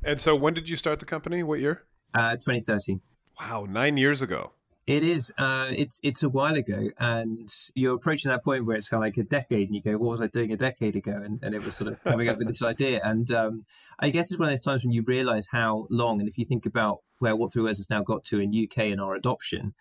And 0.02 0.20
so, 0.20 0.34
when 0.34 0.54
did 0.54 0.68
you 0.68 0.76
start 0.76 0.98
the 0.98 1.06
company? 1.06 1.42
What 1.42 1.60
year? 1.60 1.84
Uh, 2.14 2.32
2013. 2.32 3.00
Wow, 3.40 3.66
nine 3.68 3.96
years 3.96 4.22
ago. 4.22 4.52
It 4.86 5.04
is. 5.04 5.32
Uh, 5.38 5.68
it's 5.70 6.00
it's 6.02 6.22
a 6.22 6.28
while 6.28 6.56
ago, 6.56 6.88
and 6.98 7.48
you're 7.76 7.94
approaching 7.94 8.30
that 8.30 8.42
point 8.42 8.66
where 8.66 8.76
it's 8.76 8.88
kind 8.88 9.02
of 9.02 9.06
like 9.06 9.16
a 9.18 9.22
decade, 9.22 9.68
and 9.68 9.76
you 9.76 9.82
go, 9.82 9.96
"What 9.98 10.12
was 10.12 10.20
I 10.20 10.26
doing 10.26 10.52
a 10.52 10.56
decade 10.56 10.96
ago?" 10.96 11.12
And, 11.12 11.38
and 11.42 11.54
it 11.54 11.64
was 11.64 11.76
sort 11.76 11.92
of 11.92 12.02
coming 12.02 12.28
up 12.28 12.38
with 12.38 12.48
this 12.48 12.62
idea. 12.62 13.00
And 13.04 13.30
um, 13.30 13.66
I 14.00 14.10
guess 14.10 14.32
it's 14.32 14.40
one 14.40 14.48
of 14.48 14.52
those 14.52 14.60
times 14.60 14.82
when 14.82 14.92
you 14.92 15.02
realise 15.02 15.48
how 15.52 15.86
long, 15.90 16.18
and 16.18 16.28
if 16.28 16.38
you 16.38 16.44
think 16.44 16.66
about 16.66 17.02
where 17.18 17.36
What 17.36 17.52
Three 17.52 17.62
Words 17.62 17.78
has 17.78 17.88
now 17.90 18.02
got 18.02 18.24
to 18.26 18.40
in 18.40 18.50
UK 18.50 18.86
and 18.86 19.00
our 19.00 19.14
adoption, 19.14 19.74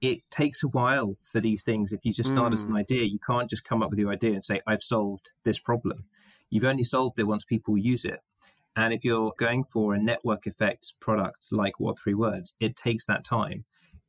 it 0.00 0.20
takes 0.30 0.62
a 0.62 0.68
while 0.68 1.14
for 1.22 1.40
these 1.40 1.62
things. 1.62 1.92
If 1.92 2.00
you 2.04 2.12
just 2.12 2.30
start 2.30 2.52
mm. 2.52 2.54
as 2.54 2.62
an 2.62 2.70
hmm. 2.70 2.76
idea, 2.76 3.04
you 3.04 3.18
can't 3.18 3.50
just 3.50 3.64
come 3.64 3.82
up 3.82 3.90
with 3.90 3.98
your 3.98 4.10
idea 4.10 4.32
and 4.32 4.44
say, 4.44 4.60
I've 4.66 4.82
solved 4.82 5.30
this 5.44 5.58
problem. 5.58 6.04
You've 6.50 6.64
only 6.64 6.82
solved 6.82 7.18
it 7.18 7.24
once 7.24 7.44
people 7.44 7.76
use 7.76 8.04
it. 8.04 8.20
And 8.76 8.94
if 8.94 9.04
you're 9.04 9.32
going 9.36 9.64
for 9.64 9.94
a 9.94 10.02
network 10.02 10.46
effect 10.46 10.94
product 11.00 11.52
like 11.52 11.78
What 11.78 11.98
Three 11.98 12.14
Words, 12.14 12.56
it 12.60 12.76
takes 12.76 13.04
that 13.06 13.24
time. 13.24 13.64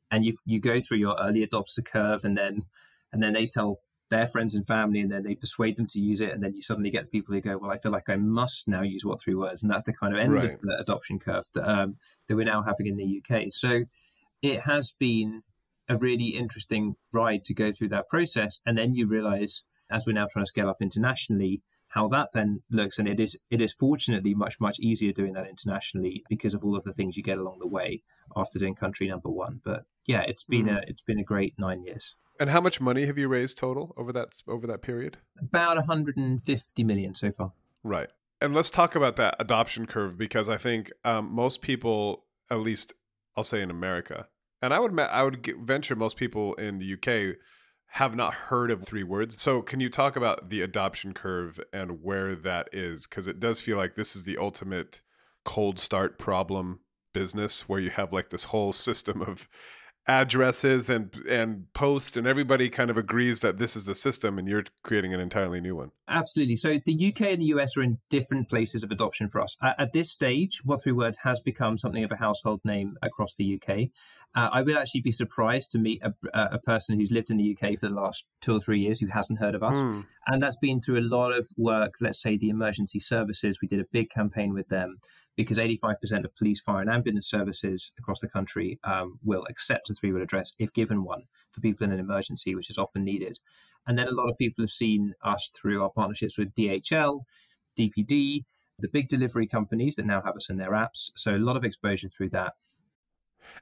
And 0.10 0.26
you 0.26 0.34
you 0.46 0.60
go 0.60 0.80
through 0.80 0.98
your 0.98 1.18
early 1.20 1.46
adopter 1.46 1.84
curve 1.84 2.24
and 2.24 2.38
then 2.38 2.64
and 3.12 3.22
then 3.22 3.34
they 3.34 3.46
tell 3.46 3.80
their 4.10 4.28
friends 4.28 4.54
and 4.54 4.68
family 4.68 5.00
and 5.00 5.10
then 5.10 5.24
they 5.24 5.36
persuade 5.36 5.78
them 5.78 5.88
to 5.88 6.00
use 6.00 6.20
it 6.20 6.34
and 6.34 6.44
then 6.44 6.54
you 6.54 6.62
suddenly 6.62 6.92
get 6.92 7.04
the 7.04 7.10
people 7.18 7.34
who 7.34 7.40
go 7.40 7.58
well 7.58 7.72
i 7.72 7.78
feel 7.78 7.94
like 7.94 8.10
i 8.10 8.18
must 8.18 8.68
now 8.68 8.82
use 8.82 9.06
what 9.06 9.22
three 9.22 9.34
words 9.34 9.64
and 9.64 9.72
that's 9.72 9.86
the 9.86 9.94
kind 9.94 10.14
of 10.14 10.20
end 10.20 10.34
right. 10.34 10.54
of 10.54 10.62
the 10.62 10.78
adoption 10.82 11.18
curve 11.18 11.46
that, 11.54 11.66
um, 11.66 11.96
that 12.28 12.36
we're 12.36 12.44
now 12.44 12.62
having 12.62 12.88
in 12.88 12.98
the 12.98 13.22
uk 13.24 13.46
so 13.52 13.84
it 14.42 14.60
has 14.60 14.92
been 15.00 15.42
a 15.90 15.98
really 15.98 16.30
interesting 16.30 16.96
ride 17.12 17.44
to 17.46 17.54
go 17.54 17.72
through 17.72 17.90
that 17.90 18.10
process. 18.10 18.62
And 18.66 18.78
then 18.78 18.94
you 18.96 19.08
realize, 19.08 19.64
as 19.90 20.06
we're 20.06 20.14
now 20.14 20.28
trying 20.28 20.46
to 20.46 20.50
scale 20.50 20.70
up 20.70 20.82
internationally, 20.82 21.62
how 21.90 22.08
that 22.08 22.30
then 22.34 22.62
looks. 22.70 22.98
And 22.98 23.08
it 23.08 23.20
is 23.20 23.38
it 23.50 23.62
is 23.62 23.74
fortunately 23.74 24.34
much, 24.34 24.60
much 24.60 24.80
easier 24.80 25.12
doing 25.12 25.34
that 25.34 25.48
internationally 25.48 26.24
because 26.30 26.54
of 26.54 26.64
all 26.64 26.76
of 26.76 26.84
the 26.84 26.94
things 26.94 27.18
you 27.18 27.24
get 27.24 27.38
along 27.38 27.60
the 27.60 27.68
way 27.68 28.02
after 28.36 28.60
doing 28.60 28.76
country 28.76 29.08
number 29.08 29.30
one. 29.30 29.62
But 29.64 29.84
yeah, 30.06 30.22
it's 30.22 30.44
been 30.44 30.66
mm. 30.66 30.78
a 30.78 30.84
it's 30.88 31.02
been 31.02 31.20
a 31.20 31.24
great 31.24 31.54
nine 31.58 31.84
years. 31.84 32.16
And 32.40 32.50
how 32.50 32.62
much 32.62 32.82
money 32.82 33.06
have 33.06 33.18
you 33.18 33.28
raised 33.28 33.58
total 33.58 33.94
over 33.98 34.12
that 34.14 34.42
over 34.48 34.66
that 34.68 34.82
period? 34.82 35.18
About 35.40 35.76
150 35.76 36.84
million 36.84 37.14
so 37.14 37.32
far. 37.32 37.52
Right. 37.84 38.10
And 38.40 38.56
let's 38.56 38.72
talk 38.72 38.96
about 38.96 39.18
that 39.18 39.36
adoption 39.40 39.86
curve 39.86 40.18
because 40.18 40.50
I 40.50 40.58
think 40.58 40.92
um, 41.06 41.32
most 41.32 41.62
people, 41.62 42.26
at 42.50 42.58
least 42.58 42.94
I'll 43.38 43.44
say 43.44 43.62
in 43.62 43.70
America, 43.70 44.28
and 44.62 44.74
I 44.74 44.80
would 44.80 44.98
I 45.00 45.24
would 45.24 45.46
venture 45.62 45.96
most 45.96 46.18
people 46.18 46.54
in 46.56 46.80
the 46.80 46.94
UK 46.94 47.38
have 47.94 48.16
not 48.16 48.34
heard 48.34 48.72
of 48.72 48.86
three 48.86 49.04
words. 49.04 49.42
So 49.42 49.62
can 49.62 49.82
you 49.82 49.90
talk 49.90 50.16
about 50.16 50.48
the 50.48 50.62
adoption 50.62 51.14
curve 51.14 51.60
and 51.74 52.02
where 52.02 52.36
that 52.36 52.70
is? 52.72 53.06
Because 53.06 53.28
it 53.28 53.40
does 53.40 53.60
feel 53.60 53.78
like 53.78 53.96
this 53.96 54.16
is 54.16 54.24
the 54.24 54.38
ultimate 54.38 55.02
cold 55.44 55.78
start 55.78 56.18
problem 56.18 56.80
business 57.14 57.68
where 57.68 57.82
you 57.82 57.90
have 57.90 58.14
like 58.14 58.30
this 58.30 58.46
whole 58.46 58.72
system 58.72 59.22
of 59.22 59.50
addresses 60.08 60.90
and 60.90 61.16
and 61.30 61.72
post 61.74 62.18
and 62.18 62.26
everybody 62.26 62.70
kind 62.70 62.90
of 62.90 62.98
agrees 62.98 63.42
that 63.42 63.58
this 63.58 63.76
is 63.76 63.86
the 63.86 63.94
system 63.94 64.40
and 64.40 64.48
you're 64.48 64.64
creating 64.84 65.14
an 65.14 65.20
entirely 65.20 65.62
new 65.62 65.76
one. 65.76 65.92
Absolutely. 66.08 66.56
So 66.56 66.80
the 66.84 67.10
uk 67.10 67.22
and 67.22 67.40
the 67.40 67.46
us 67.48 67.78
are 67.78 67.84
in 67.84 68.00
different 68.10 68.50
places 68.50 68.84
of 68.84 68.90
adoption 68.90 69.30
for 69.30 69.42
us. 69.42 69.56
At, 69.62 69.80
at 69.80 69.94
this 69.94 70.10
stage 70.10 70.62
what 70.64 70.82
three 70.82 70.92
words 70.92 71.20
has 71.24 71.40
become 71.40 71.78
something 71.78 72.04
of 72.04 72.12
a 72.12 72.16
household 72.16 72.62
name 72.66 72.98
across 73.04 73.36
the 73.36 73.56
uk 73.56 73.78
uh, 74.36 74.50
i 74.52 74.62
would 74.62 74.78
actually 74.78 75.02
be 75.02 75.12
surprised 75.12 75.72
to 75.72 75.80
meet 75.80 76.02
a, 76.04 76.14
a, 76.34 76.60
person 76.60 76.98
who's 76.98 77.12
lived 77.12 77.30
in 77.30 77.38
the 77.38 77.56
uk 77.56 77.80
for 77.80 77.88
the 77.88 77.94
last 77.94 78.28
two 78.42 78.56
or 78.56 78.60
three 78.60 78.80
years 78.80 79.00
who 79.00 79.08
hasn't 79.08 79.40
heard 79.40 79.56
of 79.56 79.64
us 79.64 79.78
mm. 79.78 80.06
and 80.28 80.42
that's 80.42 80.58
been 80.58 80.82
through 80.82 81.00
a 81.00 81.02
lot 81.02 81.32
of 81.32 81.48
work 81.58 81.96
let's 82.02 82.22
say 82.22 82.38
the 82.38 82.50
emergency 82.50 83.00
services 83.00 83.60
we 83.62 83.68
did 83.68 83.80
a 83.80 83.86
big 83.92 84.10
campaign 84.10 84.54
with 84.54 84.68
them 84.70 84.98
because 85.38 85.58
85% 85.58 86.26
of 86.26 86.36
police, 86.36 86.60
fire, 86.60 86.82
and 86.82 86.90
ambulance 86.90 87.30
services 87.30 87.94
across 87.98 88.20
the 88.20 88.28
country 88.28 88.80
um, 88.84 89.20
will 89.24 89.46
accept 89.50 89.90
a 89.90 89.94
three 89.94 90.12
word 90.12 90.22
address 90.22 90.54
if 90.60 90.74
given 90.74 91.04
one 91.04 91.24
for 91.52 91.62
people 91.62 91.86
in 91.86 91.92
an 91.92 92.00
emergency, 92.00 92.54
which 92.56 92.70
is 92.70 92.78
often 92.78 93.04
needed. 93.04 93.40
And 93.88 93.98
then 93.98 94.08
a 94.08 94.12
lot 94.12 94.30
of 94.30 94.38
people 94.38 94.64
have 94.64 94.72
seen 94.72 95.14
us 95.24 95.52
through 95.60 95.82
our 95.82 95.90
partnerships 95.90 96.38
with 96.38 96.54
DHL, 96.54 97.22
DPD, 97.80 98.42
the 98.80 98.90
big 98.92 99.08
delivery 99.08 99.48
companies 99.48 99.96
that 99.96 100.06
now 100.06 100.22
have 100.24 100.36
us 100.36 100.50
in 100.50 100.58
their 100.58 100.72
apps. 100.72 101.12
So 101.16 101.36
a 101.36 101.38
lot 101.38 101.58
of 101.58 101.64
exposure 101.64 102.10
through 102.10 102.30
that. 102.30 102.54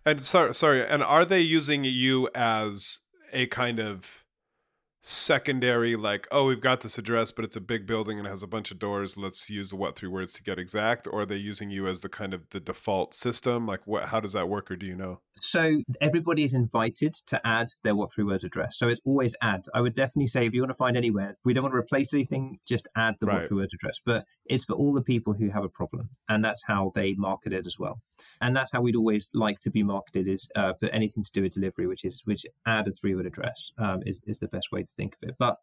And 0.06 0.22
sorry, 0.24 0.54
sorry, 0.54 0.86
and 0.86 1.04
are 1.04 1.26
they 1.26 1.42
using 1.42 1.84
you 1.84 2.30
as 2.34 3.02
a 3.34 3.48
kind 3.48 3.80
of 3.80 4.24
secondary 5.02 5.96
like 5.96 6.28
oh 6.30 6.46
we've 6.46 6.60
got 6.60 6.82
this 6.82 6.98
address 6.98 7.32
but 7.32 7.46
it's 7.46 7.56
a 7.56 7.62
big 7.62 7.88
building 7.88 8.18
and 8.18 8.28
it 8.28 8.30
has 8.30 8.44
a 8.44 8.48
bunch 8.48 8.70
of 8.70 8.80
doors. 8.80 9.16
Let's 9.16 9.50
use 9.50 9.70
the 9.70 9.78
what 9.78 9.96
three 9.96 10.10
words 10.10 10.34
to 10.34 10.44
get 10.44 10.60
exact. 10.60 11.08
Or 11.08 11.22
are 11.22 11.26
they 11.26 11.38
using 11.38 11.70
you 11.70 11.88
as 11.88 12.02
the 12.02 12.10
kind 12.10 12.34
of 12.34 12.50
the 12.50 12.60
default 12.60 13.14
system? 13.14 13.66
Like 13.66 13.82
what 13.86 14.06
how 14.06 14.20
does 14.20 14.34
that 14.34 14.50
work 14.50 14.70
or 14.70 14.76
do 14.76 14.86
you 14.86 14.96
know? 14.96 15.22
So 15.36 15.78
everybody 16.02 16.44
is 16.44 16.54
invited 16.54 17.14
to 17.28 17.40
add 17.48 17.68
their 17.84 17.96
what 17.96 18.12
three 18.12 18.26
words 18.26 18.44
address. 18.44 18.78
So 18.78 18.90
it's 18.90 19.00
always 19.06 19.36
add. 19.42 19.62
I 19.74 19.82
would 19.82 19.96
definitely 19.96 20.28
say 20.28 20.46
if 20.46 20.54
you 20.54 20.62
want 20.62 20.72
to 20.72 20.76
find 20.78 20.98
anywhere 20.98 21.38
we 21.46 21.54
don't 21.54 21.64
want 21.64 21.74
to 21.74 21.78
replace 21.78 22.14
anything 22.14 22.60
just 22.68 22.88
add 22.98 23.16
the 23.20 23.26
right. 23.26 23.36
what 23.36 23.48
three 23.48 23.58
words 23.58 23.74
address. 23.74 24.00
But 24.06 24.26
it's 24.46 24.66
for 24.66 24.74
all 24.74 24.94
the 24.94 25.02
people 25.02 25.34
who 25.34 25.50
have 25.50 25.64
a 25.64 25.70
problem 25.70 26.10
and 26.28 26.44
that's 26.44 26.66
how 26.68 26.92
they 26.94 27.14
market 27.14 27.54
it 27.54 27.66
as 27.66 27.78
well. 27.80 28.02
And 28.42 28.56
that's 28.56 28.74
how 28.74 28.82
we'd 28.82 28.98
always 28.98 29.30
like 29.34 29.60
to 29.62 29.72
be 29.72 29.82
marketed 29.82 30.28
is 30.28 30.52
uh, 30.56 30.74
for 30.74 30.90
anything 30.90 31.24
to 31.24 31.32
do 31.32 31.44
with 31.44 31.54
delivery 31.54 31.88
which 31.88 32.04
is 32.04 32.22
which 32.26 32.46
add 32.66 32.88
a 32.88 32.92
three 32.92 33.16
word 33.16 33.26
address 33.26 33.72
um, 33.78 34.02
is, 34.06 34.20
is 34.26 34.40
the 34.40 34.48
best 34.48 34.72
way 34.72 34.86
to 34.90 34.96
think 34.98 35.16
of 35.22 35.30
it. 35.30 35.36
But 35.40 35.58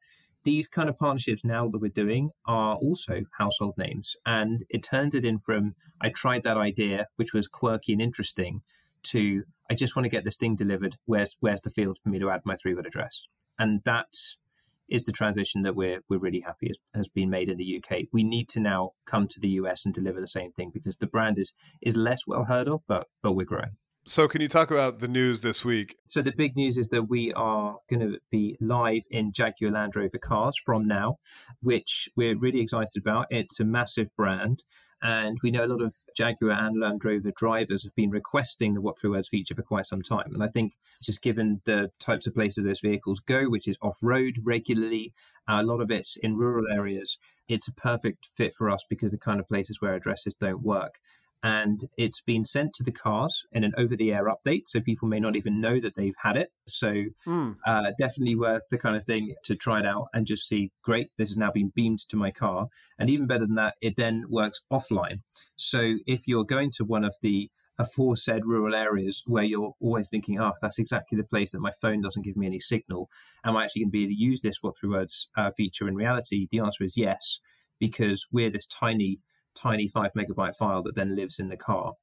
these 0.47 0.69
kind 0.69 0.89
of 0.89 0.97
partnerships 0.99 1.45
now 1.45 1.69
that 1.69 1.81
we're 1.81 1.91
doing 1.91 2.31
are 2.47 2.77
also 2.77 3.25
household 3.37 3.75
names. 3.77 4.15
And 4.25 4.61
it 4.71 4.83
turns 4.83 5.15
it 5.15 5.25
in 5.25 5.39
from 5.39 5.75
I 6.01 6.09
tried 6.11 6.45
that 6.45 6.57
idea, 6.57 7.09
which 7.17 7.35
was 7.35 7.49
quirky 7.49 7.93
and 7.93 8.01
interesting, 8.01 8.63
to 9.05 9.45
I 9.71 9.75
just 9.75 9.97
want 9.97 10.05
to 10.05 10.11
get 10.11 10.25
this 10.25 10.39
thing 10.39 10.55
delivered. 10.55 10.97
Where's 11.05 11.37
where's 11.41 11.63
the 11.63 11.71
field 11.71 11.99
for 11.99 12.11
me 12.11 12.19
to 12.21 12.31
add 12.31 12.43
my 12.45 12.55
three 12.55 12.75
word 12.75 12.87
address? 12.87 13.27
And 13.59 13.83
that 13.85 14.15
is 14.89 15.05
the 15.05 15.13
transition 15.13 15.63
that 15.63 15.75
we're 15.75 16.01
we're 16.09 16.19
really 16.19 16.41
happy 16.41 16.69
has, 16.69 16.79
has 16.95 17.09
been 17.09 17.31
made 17.31 17.49
in 17.49 17.59
the 17.59 17.83
UK. 17.83 18.03
We 18.13 18.23
need 18.23 18.49
to 18.51 18.61
now 18.61 18.93
come 19.05 19.27
to 19.29 19.41
the 19.41 19.49
US 19.61 19.85
and 19.85 19.95
deliver 19.95 20.21
the 20.21 20.27
same 20.27 20.53
thing 20.53 20.71
because 20.73 20.99
the 20.99 21.07
brand 21.07 21.39
is 21.39 21.53
is 21.83 21.97
less 21.97 22.21
well 22.27 22.45
heard 22.45 22.69
of, 22.69 22.83
but 22.87 23.09
but 23.23 23.33
we're 23.33 23.45
growing. 23.45 23.77
So, 24.09 24.29
can 24.29 24.41
you 24.41 24.47
talk 24.47 24.71
about 24.71 25.01
the 25.01 25.09
news 25.09 25.41
this 25.41 25.65
week? 25.65 25.97
So, 26.07 26.23
the 26.23 26.31
big 26.31 26.55
news 26.55 26.79
is 26.79 26.91
that 26.91 27.09
we 27.09 27.33
are 27.33 27.79
going 27.91 27.99
to 27.99 28.21
be 28.31 28.57
live 28.61 29.03
in 29.11 29.33
Jaguar 29.33 29.73
Land 29.73 29.97
Rover 29.97 30.19
cars 30.19 30.55
from 30.65 30.87
now, 30.87 31.17
which 31.61 32.09
we're 32.15 32.39
really 32.39 32.61
excited 32.61 32.97
about. 32.97 33.27
It's 33.31 33.59
a 33.59 33.65
massive 33.65 34.15
brand. 34.17 34.63
And 35.03 35.39
we 35.43 35.51
know 35.51 35.65
a 35.65 35.67
lot 35.67 35.83
of 35.83 35.97
Jaguar 36.17 36.53
and 36.53 36.81
Land 36.81 37.05
Rover 37.05 37.33
drivers 37.37 37.83
have 37.83 37.97
been 37.97 38.11
requesting 38.11 38.75
the 38.75 38.81
What 38.81 38.97
Three 38.97 39.11
Words 39.11 39.29
feature 39.29 39.57
for 39.57 39.63
quite 39.63 39.87
some 39.87 40.03
time. 40.03 40.33
And 40.33 40.43
I 40.43 40.49
think 40.49 40.75
just 41.03 41.21
given 41.21 41.61
the 41.65 41.91
types 41.99 42.29
of 42.29 42.35
places 42.35 42.65
those 42.65 42.81
vehicles 42.81 43.19
go, 43.19 43.47
which 43.47 43.67
is 43.67 43.77
off 43.83 43.99
road 44.03 44.37
regularly, 44.45 45.13
uh, 45.49 45.59
a 45.61 45.65
lot 45.65 45.81
of 45.81 45.91
it's 45.91 46.17
in 46.17 46.37
rural 46.37 46.67
areas, 46.73 47.19
it's 47.49 47.67
a 47.67 47.75
perfect 47.75 48.27
fit 48.37 48.55
for 48.55 48.71
us 48.71 48.85
because 48.89 49.11
the 49.11 49.19
kind 49.19 49.41
of 49.41 49.49
places 49.49 49.83
where 49.83 49.95
addresses 49.95 50.35
don't 50.35 50.63
work 50.63 51.01
and 51.47 51.79
it's 51.97 52.23
been 52.33 52.45
sent 52.45 52.71
to 52.75 52.83
the 52.83 52.99
cars 53.05 53.35
in 53.53 53.63
an 53.63 53.73
over-the-air 53.79 54.27
update, 54.35 54.65
so 54.67 54.81
people 54.81 55.07
may 55.07 55.21
not 55.21 55.37
even 55.37 55.61
know 55.61 55.79
that 55.79 55.95
they've 55.95 56.21
had 56.23 56.37
it. 56.37 56.49
So 56.67 56.91
mm. 57.25 57.55
uh, 57.65 57.93
definitely 57.97 58.35
worth 58.35 58.65
the 58.71 58.79
kind 58.85 58.97
of 58.97 59.05
thing 59.05 59.35
to 59.45 59.55
try 59.55 59.79
it 59.79 59.87
out 59.87 60.07
and 60.13 60.27
just 60.27 60.49
see. 60.49 60.73
Great, 60.83 61.09
this 61.17 61.31
has 61.31 61.37
now 61.37 61.53
been 61.53 61.73
beamed 61.79 62.01
to 62.11 62.17
my 62.17 62.33
car, 62.33 62.67
and 62.99 63.09
even 63.09 63.29
better 63.29 63.47
than 63.47 63.55
that, 63.63 63.75
it 63.81 63.95
then 63.97 64.25
works 64.29 64.67
offline. 64.73 65.19
So 65.55 65.81
if 66.07 66.27
you're 66.27 66.45
going 66.57 66.71
to 66.77 66.85
one 66.85 67.05
of 67.05 67.15
the 67.23 67.49
aforesaid 67.79 68.43
rural 68.45 68.75
areas 68.75 69.23
where 69.27 69.45
you're 69.45 69.75
always 69.81 70.09
thinking, 70.09 70.41
oh, 70.41 70.53
that's 70.63 70.79
exactly 70.79 71.17
the 71.17 71.31
place 71.33 71.53
that 71.53 71.61
my 71.61 71.73
phone 71.83 72.01
doesn't 72.01 72.25
give 72.25 72.37
me 72.37 72.47
any 72.47 72.59
signal. 72.59 73.09
Am 73.45 73.57
I 73.57 73.65
actually 73.65 73.83
going 73.83 73.91
to 73.91 73.99
be 73.99 74.03
able 74.05 74.15
to 74.15 74.25
use 74.31 74.41
this 74.41 74.63
what 74.63 74.75
three 74.77 74.89
words 74.89 75.29
uh, 75.37 75.51
feature 75.57 75.87
in 75.87 75.95
reality? 75.95 76.49
The 76.51 76.61
answer 76.61 76.85
is 76.85 76.97
yes, 76.97 77.41
because 77.79 78.27
we're 78.33 78.51
this 78.51 78.67
tiny 78.67 79.21
tiny 79.57 79.89
five 79.89 80.13
megabyte 80.15 80.57
file 80.57 80.83
that 80.83 80.95
then 80.95 81.17
lives 81.17 81.39
in 81.39 81.49
the 81.49 81.57
car. 81.57 81.95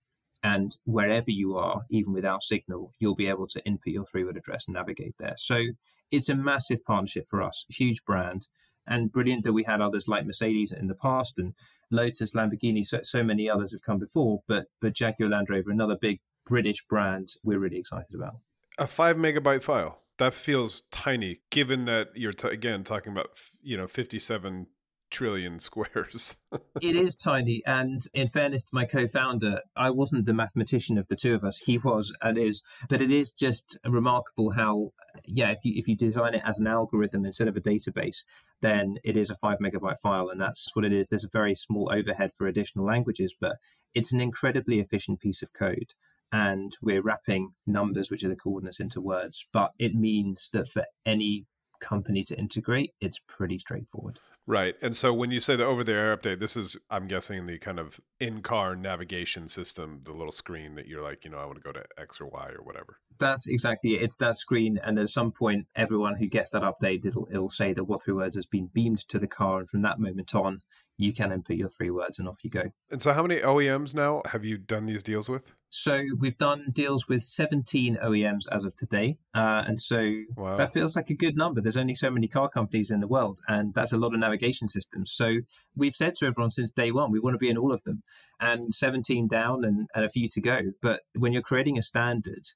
And 0.43 0.76
wherever 0.86 1.32
you 1.32 1.56
are, 1.56 1.84
even 1.89 2.12
without 2.12 2.43
signal, 2.43 2.91
you'll 2.99 3.16
be 3.16 3.28
able 3.28 3.47
to 3.47 3.66
input 3.66 3.93
your 3.93 4.06
three 4.06 4.26
word 4.26 4.36
address 4.36 4.68
and 4.68 4.76
navigate 4.76 5.16
there. 5.18 5.36
So 5.38 5.64
it's 6.12 6.28
a 6.28 6.36
massive 6.36 6.84
partnership 6.84 7.28
for 7.30 7.41
us, 7.41 7.66
huge 7.70 8.04
brand, 8.04 8.47
and 8.86 9.12
brilliant 9.12 9.45
that 9.45 9.54
we 9.54 9.64
had 9.64 9.80
others 9.80 10.10
like 10.10 10.26
Mercedes 10.26 10.74
in 10.74 10.88
the 10.88 10.95
past 10.95 11.39
and 11.39 11.54
Lotus, 11.91 12.36
Lamborghini, 12.36 12.86
so, 12.86 13.01
so 13.04 13.24
many 13.24 13.49
others 13.49 13.72
have 13.72 13.84
come 13.84 13.99
before. 13.99 14.41
But 14.47 14.68
but 14.82 14.93
Jaguar 14.93 15.30
Land 15.30 15.49
Rover, 15.49 15.72
another 15.72 15.95
big 15.95 16.20
British 16.45 16.86
brand, 16.88 17.30
we're 17.43 17.60
really 17.60 17.78
excited 17.78 18.14
about. 18.14 18.38
A 18.78 18.88
five 18.88 19.16
megabyte 19.16 19.64
file 19.64 19.99
that 20.18 20.34
feels 20.34 20.84
tiny, 20.91 21.41
given 21.51 21.86
that 21.86 22.10
you're 22.16 22.34
t- 22.34 22.47
again 22.47 22.84
talking 22.84 23.12
about 23.12 23.39
you 23.62 23.78
know 23.78 23.88
57 23.88 24.68
trillion 25.14 25.59
squares. 25.59 26.36
it 26.82 26.95
is 26.95 27.16
tiny. 27.16 27.61
And 27.66 28.01
in 28.14 28.28
fairness 28.28 28.66
to 28.66 28.76
my 28.76 28.86
co 28.86 29.07
founder, 29.07 29.61
I 29.78 29.91
wasn't 29.91 30.26
the 30.26 30.34
mathematician 30.34 30.97
of 30.97 31.07
the 31.07 31.16
two 31.16 31.36
of 31.36 31.43
us. 31.43 31.59
He 31.59 31.78
was 31.78 32.14
and 32.22 32.38
is. 32.38 32.64
But 32.89 33.01
it 33.01 33.11
is 33.11 33.32
just 33.32 33.80
remarkable 33.86 34.51
how, 34.51 34.89
yeah, 35.26 35.51
if 35.51 35.59
you, 35.64 35.74
if 35.76 35.88
you 35.88 35.95
design 35.95 36.34
it 36.34 36.41
as 36.43 36.59
an 36.59 36.68
algorithm 36.68 37.26
instead 37.26 37.47
of 37.47 37.55
a 37.55 37.61
database, 37.61 38.24
then 38.61 38.97
it 39.03 39.16
is 39.16 39.30
a 39.30 39.36
five 39.36 39.59
megabyte 39.59 39.99
file. 40.01 40.30
And 40.30 40.41
that's 40.41 40.76
what 40.76 40.84
it 40.84 40.91
is. 40.91 41.07
There's 41.07 41.24
a 41.24 41.30
very 41.32 41.55
small 41.55 41.89
overhead 41.93 42.32
for 42.36 42.47
additional 42.47 42.86
languages, 42.86 43.36
but 43.39 43.57
it's 43.93 44.11
an 44.11 44.20
incredibly 44.20 44.80
efficient 44.80 45.22
piece 45.22 45.41
of 45.41 45.53
code 45.53 45.93
and 46.32 46.76
we're 46.82 47.03
wrapping 47.03 47.53
numbers, 47.68 48.09
which 48.09 48.24
are 48.24 48.30
the 48.30 48.36
coordinates, 48.36 48.80
into 48.80 48.99
words. 48.99 49.45
But 49.53 49.74
it 49.78 49.93
means 49.93 50.49
that 50.51 50.68
for 50.68 50.86
any 51.05 51.45
company 51.80 52.24
to 52.24 52.38
integrate, 52.38 52.93
it's 52.99 53.20
pretty 53.20 53.59
straightforward. 53.59 54.20
Right. 54.45 54.75
And 54.81 54.93
so 54.93 55.13
when 55.13 55.31
you 55.31 55.39
say 55.39 55.55
the 55.55 55.65
over 55.65 55.85
the 55.85 55.93
air 55.93 56.17
update, 56.17 56.39
this 56.39 56.57
is, 56.57 56.75
I'm 56.89 57.07
guessing, 57.07 57.45
the 57.45 57.57
kind 57.57 57.79
of 57.79 58.01
in 58.19 58.41
car 58.41 58.75
navigation 58.75 59.47
system, 59.47 60.01
the 60.03 60.11
little 60.11 60.33
screen 60.33 60.75
that 60.75 60.85
you're 60.85 61.01
like, 61.01 61.23
you 61.23 61.31
know, 61.31 61.37
I 61.37 61.45
want 61.45 61.57
to 61.59 61.63
go 61.63 61.71
to 61.71 61.83
X 61.97 62.19
or 62.19 62.25
Y 62.25 62.49
or 62.49 62.61
whatever. 62.61 62.99
That's 63.19 63.47
exactly 63.47 63.95
it. 63.95 64.01
It's 64.01 64.17
that 64.17 64.35
screen. 64.35 64.79
And 64.83 64.99
at 64.99 65.09
some 65.09 65.31
point, 65.31 65.67
everyone 65.77 66.17
who 66.17 66.27
gets 66.27 66.51
that 66.51 66.63
update, 66.63 67.05
it'll, 67.05 67.29
it'll 67.31 67.49
say 67.49 67.73
that 67.73 67.85
What 67.85 68.03
Three 68.03 68.15
Words 68.15 68.35
has 68.35 68.45
been 68.45 68.69
beamed 68.73 69.07
to 69.07 69.17
the 69.17 69.27
car. 69.27 69.59
And 69.59 69.69
from 69.69 69.81
that 69.83 69.99
moment 69.99 70.35
on, 70.35 70.59
you 70.97 71.13
can 71.13 71.31
input 71.31 71.57
your 71.57 71.69
three 71.69 71.89
words 71.89 72.19
and 72.19 72.27
off 72.27 72.43
you 72.43 72.49
go. 72.49 72.63
And 72.91 73.01
so, 73.01 73.13
how 73.13 73.23
many 73.23 73.41
OEMs 73.41 73.95
now 73.95 74.21
have 74.25 74.45
you 74.45 74.57
done 74.57 74.85
these 74.85 75.01
deals 75.01 75.27
with? 75.27 75.43
So, 75.69 76.03
we've 76.19 76.37
done 76.37 76.67
deals 76.71 77.07
with 77.07 77.23
17 77.23 77.97
OEMs 78.03 78.47
as 78.51 78.63
of 78.63 78.75
today. 78.75 79.17
Uh, 79.33 79.63
and 79.65 79.79
so, 79.79 80.21
wow. 80.35 80.55
that 80.55 80.71
feels 80.71 80.95
like 80.95 81.09
a 81.09 81.15
good 81.15 81.35
number. 81.35 81.61
There's 81.61 81.77
only 81.77 81.95
so 81.95 82.11
many 82.11 82.27
car 82.27 82.47
companies 82.47 82.91
in 82.91 82.99
the 82.99 83.07
world, 83.07 83.39
and 83.47 83.73
that's 83.73 83.91
a 83.91 83.97
lot 83.97 84.13
of 84.13 84.19
navigation 84.19 84.67
systems. 84.67 85.11
So, 85.11 85.37
we've 85.75 85.95
said 85.95 86.15
to 86.15 86.27
everyone 86.27 86.51
since 86.51 86.71
day 86.71 86.91
one, 86.91 87.11
we 87.11 87.19
want 87.19 87.33
to 87.33 87.39
be 87.39 87.49
in 87.49 87.57
all 87.57 87.73
of 87.73 87.83
them, 87.83 88.03
and 88.39 88.73
17 88.73 89.27
down 89.27 89.65
and, 89.65 89.87
and 89.95 90.05
a 90.05 90.09
few 90.09 90.29
to 90.29 90.41
go. 90.41 90.59
But 90.81 91.01
when 91.15 91.33
you're 91.33 91.41
creating 91.41 91.77
a 91.77 91.81
standard 91.81 92.49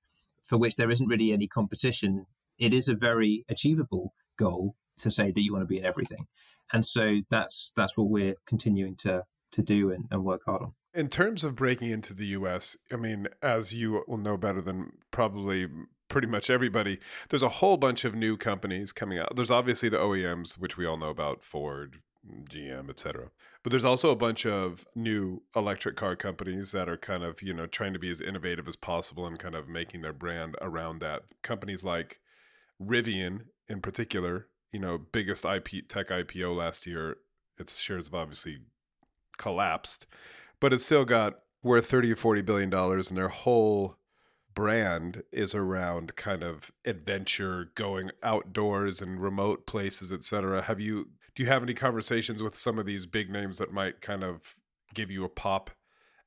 for 0.43 0.57
which 0.57 0.75
there 0.75 0.91
isn't 0.91 1.09
really 1.09 1.31
any 1.31 1.47
competition, 1.47 2.27
it 2.59 2.73
is 2.73 2.87
a 2.87 2.95
very 2.95 3.45
achievable 3.49 4.13
goal 4.37 4.75
to 4.97 5.11
say 5.11 5.31
that 5.31 5.41
you 5.41 5.51
want 5.51 5.61
to 5.63 5.67
be 5.67 5.77
in 5.77 5.85
everything 5.85 6.27
and 6.73 6.85
so 6.85 7.17
that's 7.29 7.73
that's 7.75 7.97
what 7.97 8.09
we're 8.09 8.35
continuing 8.45 8.95
to 8.97 9.23
to 9.51 9.61
do 9.61 9.91
and, 9.91 10.05
and 10.11 10.23
work 10.23 10.41
hard 10.45 10.61
on. 10.61 10.73
In 10.93 11.09
terms 11.09 11.43
of 11.43 11.55
breaking 11.55 11.91
into 11.91 12.13
the 12.13 12.27
US, 12.27 12.75
I 12.91 12.95
mean, 12.95 13.27
as 13.41 13.73
you 13.73 14.03
will 14.07 14.17
know 14.17 14.37
better 14.37 14.61
than 14.61 14.93
probably 15.11 15.67
pretty 16.09 16.27
much 16.27 16.49
everybody, 16.49 16.99
there's 17.29 17.43
a 17.43 17.49
whole 17.49 17.77
bunch 17.77 18.05
of 18.05 18.15
new 18.15 18.37
companies 18.37 18.91
coming 18.91 19.19
out. 19.19 19.35
There's 19.35 19.51
obviously 19.51 19.89
the 19.89 19.97
OEMs, 19.97 20.57
which 20.57 20.77
we 20.77 20.85
all 20.85 20.97
know 20.97 21.09
about 21.09 21.43
Ford, 21.43 22.01
GM, 22.49 22.89
etc. 22.89 23.29
But 23.63 23.71
there's 23.71 23.85
also 23.85 24.09
a 24.09 24.15
bunch 24.15 24.45
of 24.45 24.85
new 24.95 25.43
electric 25.55 25.95
car 25.95 26.15
companies 26.15 26.71
that 26.71 26.89
are 26.89 26.97
kind 26.97 27.23
of, 27.23 27.41
you 27.41 27.53
know, 27.53 27.67
trying 27.67 27.93
to 27.93 27.99
be 27.99 28.09
as 28.09 28.21
innovative 28.21 28.67
as 28.67 28.75
possible 28.75 29.25
and 29.25 29.37
kind 29.37 29.55
of 29.55 29.67
making 29.67 30.01
their 30.01 30.13
brand 30.13 30.55
around 30.61 30.99
that. 30.99 31.23
Companies 31.41 31.83
like 31.83 32.19
Rivian 32.81 33.41
in 33.67 33.81
particular 33.81 34.47
you 34.71 34.79
know 34.79 34.97
biggest 34.97 35.45
IP 35.45 35.87
tech 35.87 36.09
IPO 36.09 36.55
last 36.55 36.85
year, 36.85 37.17
its 37.57 37.77
shares 37.77 38.07
have 38.07 38.13
obviously 38.13 38.59
collapsed, 39.37 40.05
but 40.59 40.73
it's 40.73 40.85
still 40.85 41.05
got 41.05 41.39
worth 41.63 41.87
30 41.87 42.13
or 42.13 42.15
40 42.15 42.41
billion 42.41 42.69
dollars 42.69 43.09
and 43.09 43.17
their 43.17 43.29
whole 43.29 43.97
brand 44.53 45.23
is 45.31 45.53
around 45.53 46.15
kind 46.15 46.43
of 46.43 46.71
adventure 46.85 47.71
going 47.75 48.09
outdoors 48.23 49.01
and 49.01 49.21
remote 49.21 49.67
places 49.67 50.11
etc 50.11 50.63
have 50.63 50.79
you 50.79 51.09
do 51.35 51.43
you 51.43 51.49
have 51.49 51.61
any 51.61 51.73
conversations 51.73 52.41
with 52.41 52.57
some 52.57 52.79
of 52.79 52.85
these 52.85 53.05
big 53.05 53.29
names 53.29 53.59
that 53.59 53.71
might 53.71 54.01
kind 54.01 54.23
of 54.23 54.55
give 54.95 55.11
you 55.11 55.23
a 55.23 55.29
pop 55.29 55.69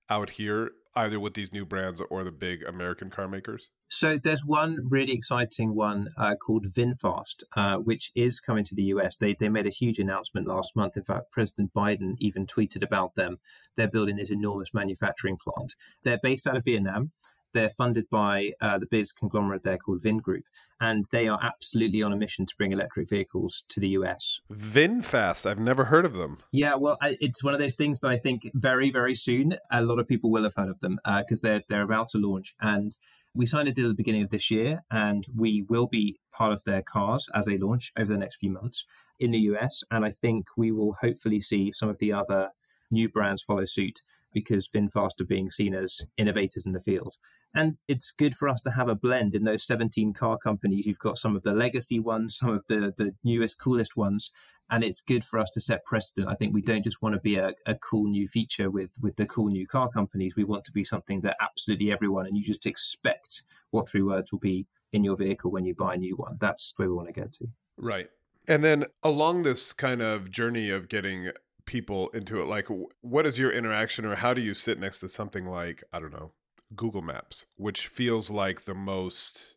out 0.09 0.31
here 0.31 0.71
either 0.95 1.21
with 1.21 1.35
these 1.35 1.53
new 1.53 1.65
brands 1.65 2.01
or 2.11 2.25
the 2.25 2.31
big 2.31 2.63
American 2.63 3.11
car 3.11 3.29
makers? 3.29 3.71
So 3.89 4.19
there's 4.19 4.45
one 4.45 4.79
really 4.89 5.13
exciting 5.13 5.75
one 5.75 6.09
uh, 6.17 6.35
called 6.35 6.67
VinFast, 6.73 7.45
uh, 7.57 7.77
which 7.77 8.11
is 8.15 8.41
coming 8.41 8.65
to 8.65 8.75
the 8.75 8.85
US. 8.85 9.17
They 9.17 9.35
they 9.35 9.49
made 9.49 9.67
a 9.67 9.71
huge 9.71 9.99
announcement 9.99 10.47
last 10.47 10.77
month. 10.77 10.97
In 10.97 11.05
fact, 11.05 11.33
President 11.33 11.73
Biden 11.75 12.15
even 12.19 12.47
tweeted 12.47 12.83
about 12.83 13.15
them. 13.15 13.39
They're 13.77 13.89
building 13.89 14.17
this 14.17 14.31
enormous 14.31 14.75
manufacturing 14.75 15.37
plant. 15.37 15.75
They're 16.03 16.21
based 16.23 16.47
out 16.47 16.57
of 16.57 16.65
Vietnam. 16.65 17.13
They're 17.53 17.71
funded 17.71 18.09
by 18.11 18.53
uh, 18.61 18.79
the 18.79 18.87
biz 18.87 19.13
conglomerate 19.13 19.65
there 19.65 19.79
called 19.79 20.03
Vingroup, 20.03 20.43
and 20.81 21.07
they 21.11 21.29
are 21.29 21.39
absolutely 21.43 22.03
on 22.03 22.13
a 22.13 22.17
mission 22.17 22.47
to 22.47 22.55
bring 22.57 22.73
electric 22.73 23.09
vehicles 23.09 23.65
to 23.69 23.81
the 23.81 23.89
US. 23.91 24.41
VinFast, 24.53 25.47
I've 25.47 25.59
never 25.59 25.85
heard 25.87 26.05
of 26.05 26.15
them. 26.15 26.39
Yeah, 26.53 26.75
well, 26.77 26.97
I, 27.03 27.17
it's 27.21 27.43
one 27.43 27.55
of 27.55 27.61
those 27.61 27.77
things 27.77 28.01
that 28.01 28.09
I 28.09 28.19
think 28.19 28.51
very, 28.55 28.91
very 28.91 29.15
soon 29.15 29.57
a 29.71 29.83
lot 29.83 29.99
of 29.99 30.09
people 30.09 30.31
will 30.31 30.45
have 30.45 30.55
heard 30.57 30.71
of 30.71 30.81
them 30.81 30.99
because 31.05 31.45
uh, 31.45 31.49
they're 31.49 31.63
they're 31.69 31.83
about 31.83 32.09
to 32.11 32.19
launch, 32.19 32.55
and 32.61 32.97
We 33.35 33.47
signed 33.47 33.69
a 33.69 33.73
deal 33.73 33.87
at 33.87 33.91
the 33.91 33.95
beginning 33.95 34.23
of 34.23 34.31
this 34.31 34.51
year, 34.51 34.83
and 34.91 35.25
we 35.37 35.65
will 35.69 35.87
be 35.87 36.19
part 36.33 36.53
of 36.53 36.65
their 36.65 36.83
cars 36.83 37.31
as 37.35 37.47
they 37.47 37.59
launch 37.59 37.93
over 37.97 38.13
the 38.13 38.19
next 38.19 38.39
few 38.39 38.51
months 38.51 38.85
in 39.21 39.31
the 39.31 39.39
US. 39.53 39.85
And 39.91 40.05
I 40.05 40.11
think 40.11 40.47
we 40.57 40.73
will 40.73 40.97
hopefully 41.01 41.41
see 41.41 41.71
some 41.73 41.89
of 41.89 41.99
the 41.99 42.13
other 42.13 42.51
new 42.91 43.09
brands 43.09 43.43
follow 43.43 43.67
suit 43.67 44.01
because 44.33 44.69
VinFast 44.69 45.21
are 45.21 45.27
being 45.27 45.51
seen 45.51 45.75
as 45.75 46.01
innovators 46.17 46.67
in 46.67 46.73
the 46.73 46.81
field. 46.81 47.17
And 47.55 47.77
it's 47.89 48.13
good 48.13 48.35
for 48.35 48.49
us 48.49 48.63
to 48.63 48.71
have 48.71 48.89
a 48.89 48.95
blend 48.95 49.35
in 49.35 49.45
those 49.45 49.65
17 49.65 50.13
car 50.13 50.39
companies. 50.39 50.87
You've 50.87 50.99
got 50.99 51.19
some 51.19 51.35
of 51.35 51.43
the 51.43 51.53
legacy 51.53 51.99
ones, 51.99 52.37
some 52.37 52.51
of 52.51 52.65
the, 52.69 52.95
the 52.97 53.15
newest, 53.25 53.61
coolest 53.61 53.97
ones. 53.97 54.31
And 54.71 54.85
it's 54.85 55.01
good 55.01 55.25
for 55.25 55.41
us 55.41 55.51
to 55.53 55.61
set 55.61 55.85
precedent. 55.85 56.29
I 56.31 56.37
think 56.37 56.55
we 56.55 56.63
don't 56.63 56.85
just 56.85 57.03
want 57.03 57.17
to 57.17 57.21
be 57.21 57.35
a, 57.35 57.55
a 57.67 57.75
cool 57.75 58.09
new 58.09 58.29
feature 58.29 58.71
with, 58.71 58.91
with 59.01 59.17
the 59.17 59.27
cool 59.27 59.49
new 59.49 59.67
car 59.67 59.89
companies. 59.89 60.37
We 60.37 60.45
want 60.45 60.65
to 60.67 60.73
be 60.73 60.85
something 60.85 61.23
that 61.23 61.37
absolutely 61.41 61.91
everyone, 61.91 62.27
and 62.27 62.37
you 62.37 62.45
just 62.45 62.67
expect 62.67 63.43
what 63.71 63.89
three 63.89 64.03
words 64.03 64.31
will 64.31 64.39
be 64.39 64.69
in 64.93 65.03
your 65.03 65.17
vehicle 65.17 65.51
when 65.51 65.65
you 65.65 65.75
buy 65.75 65.95
a 65.95 65.99
new 65.99 66.15
one. 66.17 66.37
That's 66.41 66.73
where 66.77 66.89
we 66.89 66.95
want 66.95 67.09
to 67.09 67.13
get 67.13 67.33
to. 67.35 67.49
Right. 67.77 68.09
And 68.47 68.65
then 68.65 68.87
along 69.03 69.43
this 69.43 69.73
kind 69.73 70.03
of 70.03 70.31
journey 70.31 70.71
of 70.71 70.89
getting 70.89 71.31
people 71.67 72.09
into 72.11 72.41
it, 72.41 72.47
like 72.47 72.69
what 73.01 73.27
is 73.27 73.39
your 73.39 73.53
interaction 73.53 74.05
or 74.05 74.17
how 74.17 74.35
do 74.35 74.41
you 74.41 74.55
sit 74.55 74.79
next 74.79 75.01
to 75.01 75.09
something 75.09 75.47
like, 75.47 75.83
I 75.93 76.01
don't 76.01 76.13
know, 76.13 76.33
Google 76.75 77.03
Maps, 77.03 77.47
which 77.57 77.89
feels 77.89 78.31
like 78.31 78.65
the 78.65 78.75
most, 78.75 79.57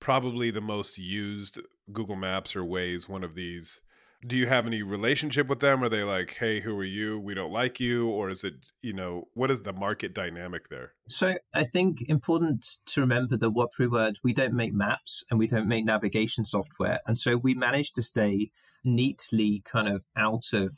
probably 0.00 0.50
the 0.50 0.60
most 0.60 0.98
used 0.98 1.58
Google 1.92 2.16
Maps 2.16 2.54
or 2.54 2.62
Waze, 2.62 3.08
one 3.08 3.24
of 3.24 3.34
these. 3.34 3.80
Do 4.24 4.36
you 4.36 4.46
have 4.46 4.68
any 4.68 4.82
relationship 4.82 5.48
with 5.48 5.58
them? 5.58 5.82
Are 5.82 5.88
they 5.88 6.04
like, 6.04 6.36
hey, 6.38 6.60
who 6.60 6.78
are 6.78 6.84
you? 6.84 7.18
We 7.18 7.34
don't 7.34 7.50
like 7.50 7.80
you? 7.80 8.08
Or 8.08 8.28
is 8.28 8.44
it, 8.44 8.54
you 8.80 8.92
know, 8.92 9.26
what 9.34 9.50
is 9.50 9.62
the 9.62 9.72
market 9.72 10.14
dynamic 10.14 10.68
there? 10.68 10.92
So 11.08 11.34
I 11.52 11.64
think 11.64 12.08
important 12.08 12.64
to 12.86 13.00
remember 13.00 13.36
that 13.36 13.50
what 13.50 13.74
three 13.74 13.88
words, 13.88 14.20
we 14.22 14.32
don't 14.32 14.54
make 14.54 14.72
maps 14.72 15.24
and 15.28 15.40
we 15.40 15.48
don't 15.48 15.66
make 15.66 15.84
navigation 15.84 16.44
software. 16.44 17.00
And 17.04 17.18
so 17.18 17.36
we 17.36 17.54
managed 17.54 17.96
to 17.96 18.02
stay 18.02 18.52
neatly 18.84 19.62
kind 19.64 19.88
of 19.88 20.04
out 20.16 20.52
of 20.52 20.72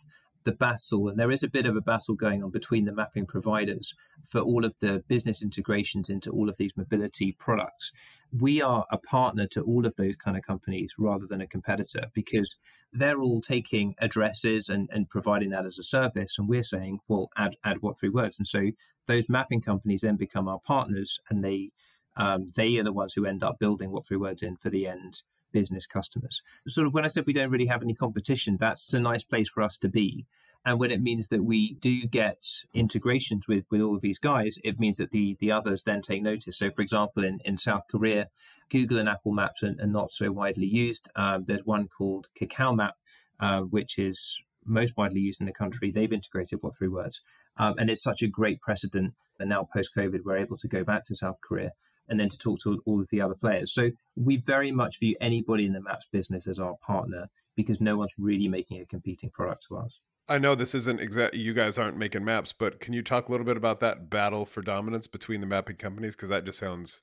the 0.45 0.53
battle, 0.53 1.09
and 1.09 1.19
there 1.19 1.31
is 1.31 1.43
a 1.43 1.51
bit 1.51 1.67
of 1.67 1.77
a 1.77 1.81
battle 1.81 2.15
going 2.15 2.43
on 2.43 2.51
between 2.51 2.85
the 2.85 2.93
mapping 2.93 3.27
providers 3.27 3.95
for 4.25 4.41
all 4.41 4.65
of 4.65 4.75
the 4.81 5.03
business 5.09 5.43
integrations 5.43 6.09
into 6.09 6.31
all 6.31 6.49
of 6.49 6.57
these 6.57 6.77
mobility 6.77 7.33
products. 7.33 7.93
We 8.33 8.61
are 8.61 8.87
a 8.91 8.99
partner 8.99 9.47
to 9.49 9.63
all 9.63 9.87
of 9.87 9.97
those 9.97 10.17
kind 10.17 10.37
of 10.37 10.43
companies 10.43 10.95
rather 10.99 11.27
than 11.27 11.41
a 11.41 11.47
competitor 11.47 12.07
because 12.15 12.57
they're 12.93 13.21
all 13.21 13.41
taking 13.41 13.95
addresses 13.99 14.69
and, 14.69 14.89
and 14.93 15.09
providing 15.09 15.51
that 15.51 15.67
as 15.67 15.79
a 15.79 15.85
service. 15.85 16.39
And 16.39 16.49
we're 16.49 16.63
saying, 16.63 17.01
well, 17.09 17.31
add, 17.37 17.57
add 17.65 17.79
what 17.81 17.99
three 17.99 18.09
words. 18.09 18.39
And 18.39 18.47
so 18.47 18.71
those 19.07 19.29
mapping 19.29 19.61
companies 19.61 20.03
then 20.03 20.17
become 20.17 20.49
our 20.49 20.61
partners 20.65 21.21
and 21.31 21.45
they 21.45 21.71
um, 22.17 22.47
they 22.55 22.79
are 22.79 22.85
the 22.85 22.93
ones 22.93 23.15
who 23.15 23.27
end 23.27 23.43
up 23.43 23.59
building 23.59 23.91
what 23.91 24.07
three 24.07 24.17
words 24.17 24.41
in 24.41 24.57
for 24.57 24.71
the 24.71 24.87
end 24.87 25.23
business 25.55 25.87
customers. 25.87 26.43
Sort 26.69 26.87
of 26.87 26.93
when 26.93 27.07
I 27.07 27.09
said 27.09 27.25
we 27.27 27.33
don't 27.33 27.51
really 27.51 27.73
have 27.75 27.83
any 27.83 27.95
competition, 27.95 28.59
that's 28.61 28.93
a 28.93 29.01
nice 29.01 29.23
place 29.23 29.49
for 29.49 29.63
us 29.63 29.79
to 29.79 29.89
be. 29.89 30.27
And 30.67 30.81
when 30.81 30.91
it 30.91 31.03
means 31.03 31.29
that 31.29 31.45
we 31.45 31.75
do 31.75 32.07
get 32.07 32.43
integrations 32.73 33.47
with, 33.47 33.65
with 33.71 33.83
all 33.83 33.97
of 33.97 34.01
these 34.01 34.19
guys, 34.19 34.59
it 34.65 34.81
means 34.81 34.97
that 34.97 35.11
the, 35.11 35.37
the 35.39 35.53
others 35.53 35.83
then 35.83 36.01
take 36.01 36.23
notice. 36.23 36.59
So, 36.59 36.71
for 36.71 36.83
example, 36.83 37.23
in, 37.23 37.39
in 37.45 37.59
South 37.59 37.85
Korea, 37.91 38.31
Google 38.71 38.99
and 38.99 39.09
Apple 39.09 39.33
Maps 39.33 39.63
are, 39.63 39.75
are 39.81 39.87
not 39.87 40.11
so 40.11 40.33
widely 40.33 40.67
used. 40.67 41.11
Um, 41.17 41.45
there's 41.45 41.65
one 41.65 41.89
called 41.89 42.29
Kakao 42.41 42.75
Map, 42.75 42.95
uh, 43.41 43.61
which 43.61 43.99
is 43.99 44.43
most 44.65 44.97
widely 44.97 45.21
used 45.21 45.41
in 45.41 45.47
the 45.47 45.53
country. 45.53 45.91
They've 45.91 46.13
integrated 46.13 46.61
what 46.63 46.77
three 46.77 46.89
words. 46.89 47.21
Um, 47.59 47.75
and 47.79 47.91
it's 47.91 48.03
such 48.03 48.23
a 48.23 48.27
great 48.27 48.63
precedent. 48.63 49.13
And 49.39 49.51
now, 49.51 49.69
post 49.71 49.91
COVID, 49.95 50.21
we're 50.25 50.39
able 50.39 50.57
to 50.57 50.69
go 50.69 50.83
back 50.83 51.05
to 51.05 51.17
South 51.17 51.37
Korea 51.47 51.73
and 52.09 52.19
then 52.19 52.29
to 52.29 52.39
talk 52.39 52.61
to 52.61 52.83
all 52.87 53.01
of 53.01 53.09
the 53.11 53.21
other 53.21 53.35
players. 53.35 53.73
So 53.73 53.91
we 54.17 54.37
very 54.37 54.71
much 54.71 55.01
view 55.01 55.17
anybody 55.21 55.67
in 55.67 55.73
the 55.73 55.81
maps 55.81 56.07
business 56.13 56.47
as 56.47 56.59
our 56.59 56.75
partner 56.87 57.29
because 57.57 57.81
no 57.81 57.97
one's 57.97 58.15
really 58.19 58.49
making 58.49 58.81
a 58.81 58.87
competing 58.87 59.31
product 59.31 59.67
to 59.69 59.77
us. 59.79 60.01
I 60.27 60.39
know 60.39 60.55
this 60.55 60.75
isn't 60.75 61.01
exact. 61.01 61.35
You 61.35 61.53
guys 61.53 61.77
aren't 61.77 61.99
making 61.99 62.25
maps, 62.25 62.53
but 62.53 62.81
can 62.81 62.95
you 62.95 63.03
talk 63.03 63.29
a 63.29 63.31
little 63.31 63.45
bit 63.45 63.59
about 63.59 63.81
that 63.81 64.09
battle 64.09 64.47
for 64.47 64.63
dominance 64.63 65.07
between 65.07 65.41
the 65.41 65.47
mapping 65.47 65.77
companies? 65.77 66.17
Because 66.17 66.31
that 66.31 66.47
just 66.47 66.59
sounds 66.59 67.03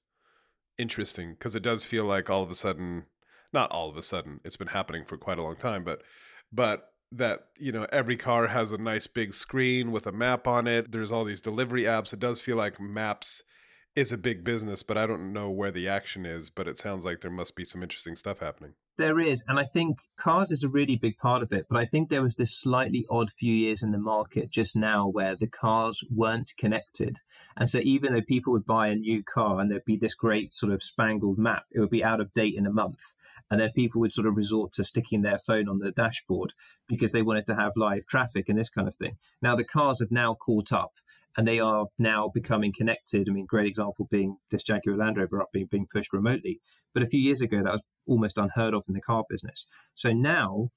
interesting. 0.78 1.34
Because 1.34 1.56
it 1.56 1.62
does 1.62 1.86
feel 1.86 2.06
like 2.06 2.30
all 2.30 2.42
of 2.42 2.50
a 2.50 2.56
sudden, 2.56 3.06
not 3.54 3.72
all 3.72 3.90
of 3.90 3.98
a 3.98 4.02
sudden, 4.04 4.40
it's 4.44 4.58
been 4.58 4.70
happening 4.70 5.06
for 5.06 5.18
quite 5.18 5.38
a 5.38 5.44
long 5.44 5.56
time, 5.56 5.84
but 5.84 6.02
but 6.52 6.88
that 7.12 7.48
you 7.58 7.72
know 7.72 7.86
every 7.92 8.18
car 8.18 8.48
has 8.48 8.72
a 8.72 8.78
nice 8.78 9.06
big 9.06 9.34
screen 9.34 9.92
with 9.92 10.08
a 10.08 10.12
map 10.12 10.48
on 10.48 10.66
it. 10.66 10.92
There's 10.92 11.12
all 11.12 11.26
these 11.26 11.42
delivery 11.42 11.84
apps. 11.84 12.14
It 12.14 12.20
does 12.20 12.42
feel 12.42 12.58
like 12.58 12.80
maps 12.80 13.44
is 13.96 14.12
a 14.12 14.18
big 14.18 14.44
business, 14.44 14.84
but 14.84 14.98
I 14.98 15.06
don't 15.06 15.34
know 15.34 15.50
where 15.50 15.72
the 15.72 15.88
action 15.88 16.26
is. 16.26 16.50
But 16.50 16.68
it 16.68 16.78
sounds 16.78 17.06
like 17.06 17.22
there 17.22 17.32
must 17.32 17.56
be 17.56 17.66
some 17.66 17.84
interesting 17.84 18.16
stuff 18.16 18.40
happening. 18.40 18.74
There 18.98 19.20
is, 19.20 19.44
and 19.48 19.58
I 19.58 19.64
think 19.64 20.00
cars 20.18 20.52
is 20.52 20.64
a 20.64 20.70
really 20.70 20.96
big 20.96 21.18
part 21.18 21.42
of 21.42 21.52
it. 21.52 21.66
But 21.70 21.80
I 21.80 21.86
think 21.86 22.10
there 22.10 22.22
was 22.22 22.36
this 22.36 22.56
slightly 22.56 23.06
odd 23.10 23.32
few 23.32 23.54
years 23.54 23.82
in 23.82 23.92
the 23.92 23.98
market 23.98 24.52
just 24.52 24.76
now 24.76 25.08
where 25.08 25.36
the 25.36 25.48
cars 25.48 26.04
weren't 26.14 26.52
connected, 26.58 27.20
and 27.58 27.70
so 27.70 27.80
even 27.80 28.14
though 28.14 28.22
people 28.22 28.54
would 28.54 28.66
buy 28.66 28.88
a 28.88 28.96
new 28.96 29.24
car 29.24 29.60
and 29.60 29.72
there'd 29.72 29.86
be 29.86 29.98
this 29.98 30.14
great 30.14 30.54
sort 30.54 30.72
of 30.72 30.84
spangled 30.84 31.38
map, 31.38 31.66
it 31.72 31.80
would 31.80 31.90
be 31.90 32.04
out 32.04 32.22
of 32.22 32.34
date 32.34 32.56
in 32.56 32.66
a 32.66 32.72
month. 32.72 33.14
And 33.50 33.60
then 33.60 33.72
people 33.72 34.00
would 34.00 34.14
sort 34.14 34.28
of 34.28 34.38
resort 34.38 34.72
to 34.74 34.84
sticking 34.86 35.24
their 35.24 35.38
phone 35.38 35.68
on 35.68 35.80
the 35.80 35.92
dashboard 35.92 36.54
because 36.88 37.12
they 37.12 37.22
wanted 37.22 37.46
to 37.48 37.56
have 37.56 37.74
live 37.76 38.06
traffic 38.06 38.48
and 38.48 38.58
this 38.58 38.70
kind 38.70 38.88
of 38.88 38.96
thing. 38.96 39.18
Now 39.42 39.58
the 39.58 39.66
cars 39.66 40.00
have 40.00 40.12
now 40.12 40.36
caught 40.36 40.72
up 40.72 40.94
and 41.38 41.48
they 41.48 41.60
are 41.60 41.86
now 41.98 42.30
becoming 42.34 42.74
connected. 42.76 43.28
I 43.30 43.34
mean, 43.34 43.46
great 43.48 43.68
example 43.68 44.08
being 44.10 44.38
this 44.50 44.64
Jaguar 44.64 44.98
Land 44.98 45.18
Rover 45.18 45.42
up 45.42 45.50
being, 45.54 45.68
being 45.70 45.88
pushed 45.92 46.14
remotely. 46.14 46.60
But 46.94 47.04
a 47.04 47.08
few 47.08 47.20
years 47.20 47.42
ago, 47.42 47.64
that 47.64 47.72
was 47.72 47.84
almost 48.06 48.38
unheard 48.38 48.74
of 48.74 48.84
in 48.88 48.94
the 48.94 49.02
car 49.02 49.24
business. 49.30 49.68
So 49.94 50.12
now 50.12 50.70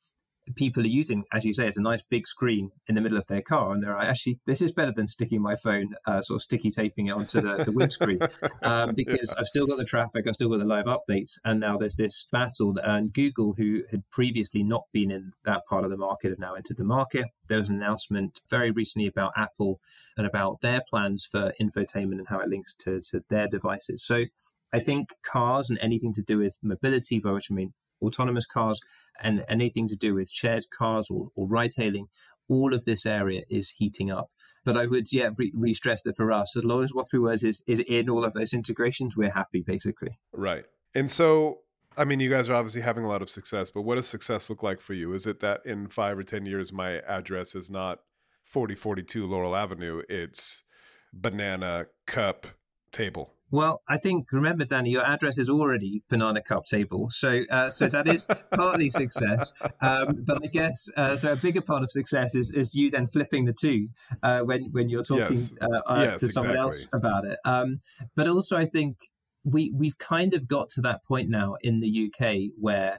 people 0.57 0.83
are 0.83 0.89
using, 0.89 1.25
as 1.33 1.45
you 1.45 1.55
say, 1.55 1.67
it's 1.67 1.77
a 1.77 1.83
nice 1.83 2.03
big 2.03 2.27
screen 2.27 2.71
in 2.87 2.95
the 2.95 3.01
middle 3.01 3.17
of 3.17 3.27
their 3.27 3.43
car, 3.43 3.73
and 3.73 3.83
they're 3.83 3.97
actually 3.97 4.39
this 4.47 4.61
is 4.61 4.73
better 4.73 4.93
than 4.93 5.07
sticking 5.07 5.41
my 5.41 5.57
phone, 5.57 5.95
uh, 6.07 6.21
sort 6.23 6.37
of 6.37 6.43
sticky 6.43 6.71
taping 6.71 7.07
it 7.07 7.13
onto 7.13 7.41
the, 7.41 7.65
the 7.65 7.73
windscreen, 7.73 8.21
um, 8.63 8.95
because 8.95 9.33
yeah. 9.33 9.41
I've 9.41 9.47
still 9.47 9.67
got 9.67 9.79
the 9.79 9.85
traffic, 9.85 10.27
I've 10.27 10.35
still 10.35 10.51
got 10.51 10.59
the 10.59 10.65
live 10.65 10.85
updates, 10.85 11.39
and 11.45 11.61
now 11.61 11.77
there's 11.79 11.97
this 11.97 12.29
battle. 12.31 12.75
And 12.83 13.13
Google, 13.13 13.55
who 13.57 13.83
had 13.91 14.03
previously 14.11 14.63
not 14.63 14.85
been 14.93 15.11
in 15.11 15.33
that 15.45 15.63
part 15.69 15.85
of 15.85 15.91
the 15.91 15.97
market, 15.97 16.31
have 16.31 16.39
now 16.39 16.55
entered 16.55 16.77
the 16.77 16.85
market. 16.85 17.27
There 17.49 17.59
was 17.59 17.69
an 17.69 17.77
announcement 17.77 18.41
very 18.51 18.71
recently 18.71 19.09
about 19.09 19.33
Apple 19.37 19.81
and 20.17 20.27
about 20.27 20.61
their 20.61 20.83
plans 20.89 21.25
for 21.25 21.53
infotainment 21.61 22.19
and 22.19 22.29
how 22.29 22.41
it 22.41 22.49
links 22.49 22.75
to, 22.79 23.01
to 23.11 23.23
their 23.31 23.49
devices. 23.49 24.05
So. 24.05 24.25
I 24.73 24.81
think 24.81 25.11
cars 25.23 25.71
and 25.71 25.79
anything 25.81 26.13
to 26.15 26.21
do 26.21 26.39
with 26.39 26.59
mobility, 26.61 27.21
by 27.21 27.31
which 27.31 27.47
I 27.49 27.55
mean 27.55 27.75
autonomous 28.03 28.45
cars 28.47 28.81
and 29.23 29.45
anything 29.49 29.89
to 29.89 29.97
do 29.97 30.15
with 30.15 30.31
shared 30.31 30.65
cars 30.71 31.11
or, 31.11 31.31
or 31.35 31.47
ride 31.47 31.73
hailing, 31.77 32.09
all 32.49 32.75
of 32.75 32.85
this 32.85 33.07
area 33.07 33.43
is 33.51 33.71
heating 33.71 34.11
up. 34.11 34.31
But 34.65 34.77
I 34.79 34.87
would, 34.87 35.13
yeah, 35.13 35.31
re 35.37 35.75
stress 35.75 36.03
that 36.03 36.17
for 36.17 36.33
us, 36.33 36.57
as 36.57 36.65
long 36.65 36.83
as 36.83 36.95
what 36.95 37.11
three 37.11 37.21
words 37.21 37.45
is, 37.45 37.63
is 37.67 37.81
in 37.81 38.09
all 38.09 38.25
of 38.25 38.33
those 38.33 38.55
integrations, 38.55 39.17
we're 39.17 39.31
happy, 39.31 39.61
basically. 39.61 40.19
Right. 40.33 40.65
And 40.95 41.11
so, 41.11 41.59
I 41.99 42.05
mean, 42.05 42.19
you 42.19 42.31
guys 42.31 42.49
are 42.49 42.55
obviously 42.55 42.81
having 42.81 43.05
a 43.05 43.09
lot 43.09 43.21
of 43.21 43.29
success, 43.29 43.71
but 43.71 43.83
what 43.83 43.97
does 43.97 44.07
success 44.07 44.49
look 44.49 44.63
like 44.63 44.81
for 44.81 44.95
you? 44.95 45.13
Is 45.13 45.27
it 45.27 45.41
that 45.41 45.61
in 45.67 45.89
five 45.89 46.19
or 46.19 46.23
10 46.23 46.47
years, 46.47 46.73
my 46.73 46.99
address 47.01 47.55
is 47.55 47.71
not 47.71 48.01
4042 48.45 49.27
Laurel 49.27 49.55
Avenue, 49.55 50.03
it's 50.09 50.65
banana 51.13 51.87
cup 52.07 52.47
table? 52.91 53.34
Well, 53.51 53.83
I 53.89 53.99
think 53.99 54.33
remember, 54.33 54.65
Danny, 54.65 54.91
your 54.91 55.05
address 55.05 55.39
is 55.39 55.49
already 55.49 56.03
banana 56.09 56.43
cup 56.43 56.65
table, 56.65 57.09
so 57.11 57.43
uh, 57.51 57.71
so 57.71 57.89
that 57.89 58.09
is 58.09 58.27
partly 58.53 58.91
success. 59.03 59.53
Um, 59.81 60.25
but 60.25 60.43
I 60.43 60.47
guess 60.49 60.89
uh, 60.97 61.17
so. 61.17 61.33
A 61.33 61.37
bigger 61.37 61.61
part 61.61 61.83
of 61.83 61.91
success 61.91 62.35
is, 62.35 62.53
is 62.53 62.75
you 62.75 62.91
then 62.91 63.07
flipping 63.07 63.45
the 63.45 63.53
two 63.53 63.89
uh, 64.23 64.41
when 64.41 64.71
when 64.73 64.89
you're 64.89 65.03
talking 65.03 65.37
yes. 65.37 65.53
Uh, 65.61 65.81
uh, 65.87 66.03
yes, 66.03 66.21
to 66.21 66.29
someone 66.29 66.57
exactly. 66.57 66.61
else 66.61 66.89
about 66.93 67.25
it. 67.25 67.39
Um, 67.45 67.81
but 68.17 68.29
also, 68.29 68.57
I 68.57 68.67
think 68.67 68.97
we 69.45 69.73
we've 69.77 69.99
kind 69.99 70.35
of 70.35 70.49
got 70.49 70.69
to 70.71 70.81
that 70.81 71.05
point 71.05 71.29
now 71.29 71.57
in 71.63 71.81
the 71.81 72.11
UK 72.11 72.53
where 72.59 72.99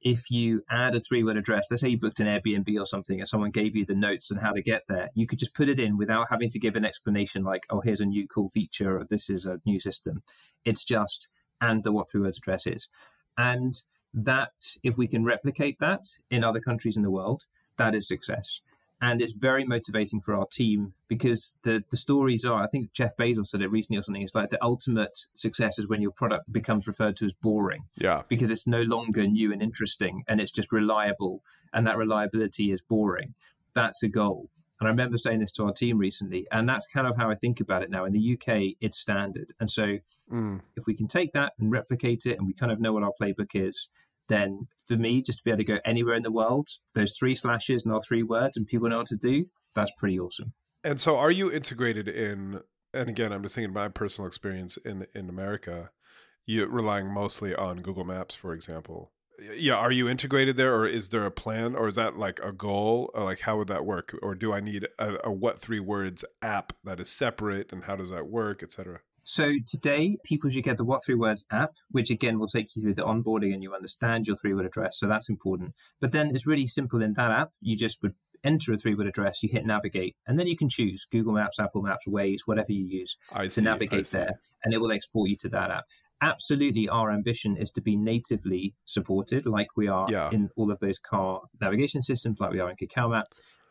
if 0.00 0.30
you 0.30 0.62
add 0.70 0.94
a 0.94 1.00
three 1.00 1.24
word 1.24 1.36
address, 1.36 1.68
let's 1.70 1.80
say 1.80 1.88
you 1.88 1.98
booked 1.98 2.20
an 2.20 2.26
Airbnb 2.26 2.80
or 2.80 2.86
something 2.86 3.18
and 3.18 3.28
someone 3.28 3.50
gave 3.50 3.74
you 3.74 3.84
the 3.84 3.94
notes 3.94 4.30
on 4.30 4.38
how 4.38 4.52
to 4.52 4.62
get 4.62 4.82
there, 4.88 5.10
you 5.14 5.26
could 5.26 5.38
just 5.38 5.54
put 5.54 5.68
it 5.68 5.80
in 5.80 5.96
without 5.96 6.28
having 6.30 6.50
to 6.50 6.58
give 6.58 6.76
an 6.76 6.84
explanation 6.84 7.44
like, 7.44 7.64
oh, 7.70 7.80
here's 7.80 8.00
a 8.00 8.06
new 8.06 8.28
cool 8.28 8.48
feature 8.48 8.98
or 8.98 9.04
this 9.04 9.30
is 9.30 9.46
a 9.46 9.60
new 9.64 9.80
system. 9.80 10.22
It's 10.64 10.84
just, 10.84 11.32
and 11.60 11.82
the 11.82 11.92
what 11.92 12.10
three 12.10 12.20
words 12.20 12.38
address 12.38 12.66
is. 12.66 12.88
And 13.38 13.74
that, 14.12 14.52
if 14.82 14.96
we 14.96 15.06
can 15.06 15.24
replicate 15.24 15.78
that 15.80 16.04
in 16.30 16.44
other 16.44 16.60
countries 16.60 16.96
in 16.96 17.02
the 17.02 17.10
world, 17.10 17.44
that 17.76 17.94
is 17.94 18.08
success 18.08 18.60
and 19.00 19.20
it's 19.20 19.32
very 19.32 19.64
motivating 19.64 20.20
for 20.20 20.34
our 20.34 20.46
team 20.50 20.94
because 21.08 21.60
the 21.64 21.84
the 21.90 21.96
stories 21.96 22.44
are 22.44 22.62
i 22.62 22.66
think 22.66 22.92
jeff 22.92 23.16
bezos 23.16 23.46
said 23.48 23.60
it 23.60 23.70
recently 23.70 23.98
or 23.98 24.02
something 24.02 24.22
it's 24.22 24.34
like 24.34 24.50
the 24.50 24.62
ultimate 24.64 25.16
success 25.34 25.78
is 25.78 25.86
when 25.88 26.00
your 26.00 26.10
product 26.10 26.50
becomes 26.52 26.86
referred 26.86 27.16
to 27.16 27.26
as 27.26 27.34
boring 27.34 27.82
yeah 27.96 28.22
because 28.28 28.50
it's 28.50 28.66
no 28.66 28.82
longer 28.82 29.26
new 29.26 29.52
and 29.52 29.62
interesting 29.62 30.22
and 30.26 30.40
it's 30.40 30.50
just 30.52 30.72
reliable 30.72 31.42
and 31.72 31.86
that 31.86 31.96
reliability 31.96 32.70
is 32.70 32.80
boring 32.82 33.34
that's 33.74 34.02
a 34.02 34.08
goal 34.08 34.48
And 34.78 34.86
I 34.88 34.90
remember 34.90 35.16
saying 35.18 35.40
this 35.40 35.52
to 35.56 35.64
our 35.64 35.72
team 35.72 35.96
recently, 35.96 36.46
and 36.50 36.68
that's 36.68 36.86
kind 36.86 37.06
of 37.06 37.16
how 37.16 37.30
I 37.30 37.34
think 37.34 37.60
about 37.60 37.82
it 37.84 37.90
now. 37.90 38.04
In 38.08 38.12
the 38.12 38.24
UK, 38.34 38.76
it's 38.86 38.98
standard. 38.98 39.48
And 39.60 39.70
so 39.70 39.84
Mm. 40.30 40.60
if 40.78 40.84
we 40.86 40.94
can 40.94 41.08
take 41.08 41.30
that 41.32 41.52
and 41.58 41.70
replicate 41.72 42.22
it 42.30 42.36
and 42.38 42.46
we 42.46 42.52
kind 42.52 42.70
of 42.72 42.78
know 42.78 42.92
what 42.92 43.02
our 43.06 43.14
playbook 43.20 43.52
is, 43.54 43.88
then 44.28 44.68
for 44.86 44.96
me, 44.96 45.22
just 45.22 45.38
to 45.38 45.44
be 45.44 45.50
able 45.50 45.58
to 45.58 45.64
go 45.64 45.78
anywhere 45.84 46.14
in 46.14 46.22
the 46.22 46.32
world, 46.32 46.68
those 46.94 47.16
three 47.18 47.34
slashes 47.34 47.84
and 47.84 47.92
our 47.92 48.00
three 48.00 48.22
words 48.22 48.56
and 48.56 48.66
people 48.66 48.88
know 48.88 48.98
what 48.98 49.06
to 49.08 49.16
do, 49.16 49.44
that's 49.74 49.92
pretty 49.98 50.18
awesome. 50.18 50.52
And 50.84 51.00
so, 51.00 51.16
are 51.16 51.30
you 51.30 51.50
integrated 51.50 52.08
in? 52.08 52.60
And 52.94 53.08
again, 53.08 53.32
I'm 53.32 53.42
just 53.42 53.54
thinking 53.54 53.72
my 53.72 53.88
personal 53.88 54.26
experience 54.26 54.76
in 54.78 55.06
in 55.14 55.28
America. 55.28 55.90
You 56.46 56.66
relying 56.66 57.12
mostly 57.12 57.54
on 57.54 57.82
Google 57.82 58.04
Maps, 58.04 58.36
for 58.36 58.52
example. 58.52 59.10
Yeah, 59.54 59.74
are 59.74 59.92
you 59.92 60.08
integrated 60.08 60.56
there, 60.56 60.74
or 60.74 60.86
is 60.86 61.10
there 61.10 61.26
a 61.26 61.30
plan, 61.30 61.74
or 61.74 61.88
is 61.88 61.96
that 61.96 62.16
like 62.16 62.40
a 62.42 62.52
goal, 62.52 63.10
or 63.14 63.24
like 63.24 63.40
how 63.40 63.58
would 63.58 63.68
that 63.68 63.84
work, 63.84 64.16
or 64.22 64.34
do 64.34 64.52
I 64.52 64.60
need 64.60 64.86
a, 64.98 65.16
a 65.24 65.32
what 65.32 65.60
three 65.60 65.80
words 65.80 66.24
app 66.40 66.72
that 66.84 67.00
is 67.00 67.10
separate, 67.10 67.72
and 67.72 67.84
how 67.84 67.96
does 67.96 68.10
that 68.10 68.28
work, 68.28 68.62
etc. 68.62 69.00
So 69.28 69.54
today, 69.66 70.18
people 70.24 70.50
should 70.50 70.62
get 70.62 70.76
the 70.76 70.84
What 70.84 71.04
Three 71.04 71.16
Words 71.16 71.44
app, 71.50 71.72
which 71.90 72.10
again 72.10 72.38
will 72.38 72.46
take 72.46 72.76
you 72.76 72.82
through 72.82 72.94
the 72.94 73.02
onboarding 73.02 73.52
and 73.52 73.60
you 73.60 73.74
understand 73.74 74.28
your 74.28 74.36
three 74.36 74.54
word 74.54 74.66
address. 74.66 75.00
So 75.00 75.08
that's 75.08 75.28
important. 75.28 75.74
But 76.00 76.12
then 76.12 76.28
it's 76.30 76.46
really 76.46 76.68
simple 76.68 77.02
in 77.02 77.14
that 77.14 77.32
app. 77.32 77.50
You 77.60 77.76
just 77.76 78.04
would 78.04 78.14
enter 78.44 78.72
a 78.72 78.78
three 78.78 78.94
word 78.94 79.08
address, 79.08 79.42
you 79.42 79.48
hit 79.50 79.66
navigate, 79.66 80.14
and 80.28 80.38
then 80.38 80.46
you 80.46 80.56
can 80.56 80.68
choose 80.68 81.04
Google 81.10 81.32
Maps, 81.32 81.58
Apple 81.58 81.82
Maps, 81.82 82.06
Waze, 82.06 82.42
whatever 82.44 82.70
you 82.70 82.84
use 82.84 83.16
I 83.34 83.44
to 83.44 83.50
see, 83.50 83.62
navigate 83.62 84.06
there, 84.12 84.38
and 84.62 84.72
it 84.72 84.78
will 84.80 84.92
export 84.92 85.28
you 85.28 85.36
to 85.40 85.48
that 85.48 85.72
app. 85.72 85.84
Absolutely, 86.22 86.88
our 86.88 87.10
ambition 87.10 87.56
is 87.56 87.72
to 87.72 87.82
be 87.82 87.96
natively 87.96 88.76
supported, 88.84 89.44
like 89.44 89.66
we 89.76 89.88
are 89.88 90.06
Yeah. 90.08 90.30
in 90.30 90.50
all 90.56 90.70
of 90.70 90.78
those 90.78 91.00
car 91.00 91.42
navigation 91.60 92.00
systems, 92.00 92.38
like 92.38 92.52
we 92.52 92.60
are 92.60 92.70
in 92.70 92.76
Kakao 92.76 93.10
Map. 93.10 93.26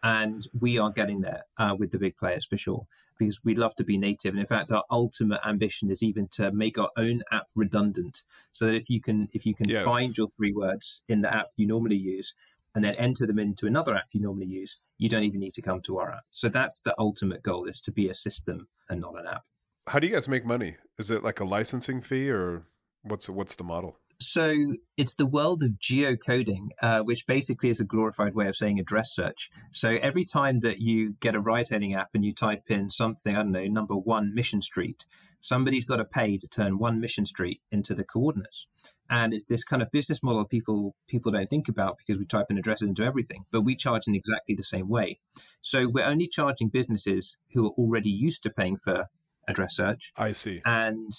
And 0.05 0.45
we 0.59 0.77
are 0.77 0.91
getting 0.91 1.21
there 1.21 1.43
uh, 1.57 1.75
with 1.79 1.89
the 1.91 1.97
big 1.97 2.15
players 2.15 2.45
for 2.45 2.57
sure, 2.57 2.85
because 3.17 3.43
we 3.43 3.55
love 3.55 3.75
to 3.77 3.83
be 3.83 3.97
native. 3.97 4.33
And 4.33 4.39
in 4.39 4.45
fact, 4.45 4.71
our 4.71 4.83
ultimate 4.91 5.41
ambition 5.43 5.89
is 5.89 6.03
even 6.03 6.27
to 6.33 6.51
make 6.51 6.77
our 6.77 6.91
own 6.95 7.23
app 7.31 7.47
redundant, 7.55 8.21
so 8.51 8.67
that 8.67 8.75
if 8.75 8.87
you 8.87 9.01
can, 9.01 9.29
if 9.33 9.45
you 9.47 9.55
can 9.55 9.67
Yes. 9.67 9.83
find 9.83 10.15
your 10.15 10.27
three 10.37 10.53
words 10.53 11.03
in 11.07 11.21
the 11.21 11.33
app 11.33 11.47
you 11.57 11.65
normally 11.65 11.95
use, 11.95 12.35
and 12.75 12.83
then 12.83 12.93
enter 12.95 13.25
them 13.25 13.39
into 13.39 13.65
another 13.65 13.95
app 13.95 14.09
you 14.11 14.21
normally 14.21 14.45
use, 14.45 14.77
you 14.99 15.09
don't 15.09 15.23
even 15.23 15.39
need 15.39 15.53
to 15.55 15.61
come 15.61 15.81
to 15.81 15.97
our 15.97 16.11
app. 16.11 16.25
So 16.29 16.49
that's 16.49 16.81
the 16.81 16.93
ultimate 16.99 17.41
goal: 17.41 17.65
is 17.65 17.81
to 17.81 17.91
be 17.91 18.07
a 18.07 18.13
system 18.13 18.67
and 18.89 19.01
not 19.01 19.19
an 19.19 19.25
app. 19.25 19.43
How 19.87 19.99
do 19.99 20.07
you 20.07 20.13
guys 20.13 20.27
make 20.27 20.45
money? 20.45 20.77
Is 20.99 21.09
it 21.09 21.23
like 21.23 21.39
a 21.39 21.45
licensing 21.45 22.01
fee, 22.01 22.29
or 22.29 22.67
what's 23.01 23.27
what's 23.27 23.55
the 23.55 23.63
model? 23.63 23.97
So 24.19 24.75
it's 24.97 25.15
the 25.15 25.25
world 25.25 25.63
of 25.63 25.71
geocoding, 25.71 26.69
uh, 26.81 27.01
which 27.01 27.27
basically 27.27 27.69
is 27.69 27.79
a 27.79 27.85
glorified 27.85 28.35
way 28.35 28.47
of 28.47 28.55
saying 28.55 28.79
address 28.79 29.13
search. 29.13 29.49
So 29.71 29.97
every 30.01 30.23
time 30.23 30.61
that 30.61 30.79
you 30.79 31.15
get 31.19 31.35
a 31.35 31.39
ride-hailing 31.39 31.93
app 31.93 32.09
and 32.13 32.23
you 32.23 32.33
type 32.33 32.63
in 32.69 32.89
something, 32.89 33.35
I 33.35 33.43
don't 33.43 33.51
know, 33.51 33.65
number 33.65 33.95
one 33.95 34.33
Mission 34.33 34.61
Street, 34.61 35.05
somebody's 35.41 35.85
got 35.85 35.97
to 35.97 36.05
pay 36.05 36.37
to 36.37 36.47
turn 36.47 36.79
one 36.79 36.99
Mission 36.99 37.25
Street 37.25 37.61
into 37.71 37.93
the 37.93 38.03
coordinates. 38.03 38.67
And 39.09 39.33
it's 39.33 39.45
this 39.45 39.63
kind 39.63 39.81
of 39.81 39.91
business 39.91 40.23
model 40.23 40.45
people 40.45 40.95
people 41.07 41.31
don't 41.31 41.49
think 41.49 41.67
about 41.67 41.97
because 41.97 42.17
we 42.17 42.25
type 42.25 42.47
in 42.49 42.57
addresses 42.57 42.89
into 42.89 43.03
everything, 43.03 43.45
but 43.51 43.61
we 43.61 43.75
charge 43.75 44.07
in 44.07 44.15
exactly 44.15 44.55
the 44.55 44.63
same 44.63 44.89
way. 44.89 45.19
So 45.61 45.87
we're 45.87 46.05
only 46.05 46.27
charging 46.27 46.69
businesses 46.69 47.37
who 47.53 47.67
are 47.67 47.71
already 47.77 48.09
used 48.09 48.41
to 48.43 48.49
paying 48.49 48.77
for 48.77 49.09
address 49.47 49.75
search 49.75 50.11
I 50.17 50.31
see. 50.31 50.61
and 50.65 51.11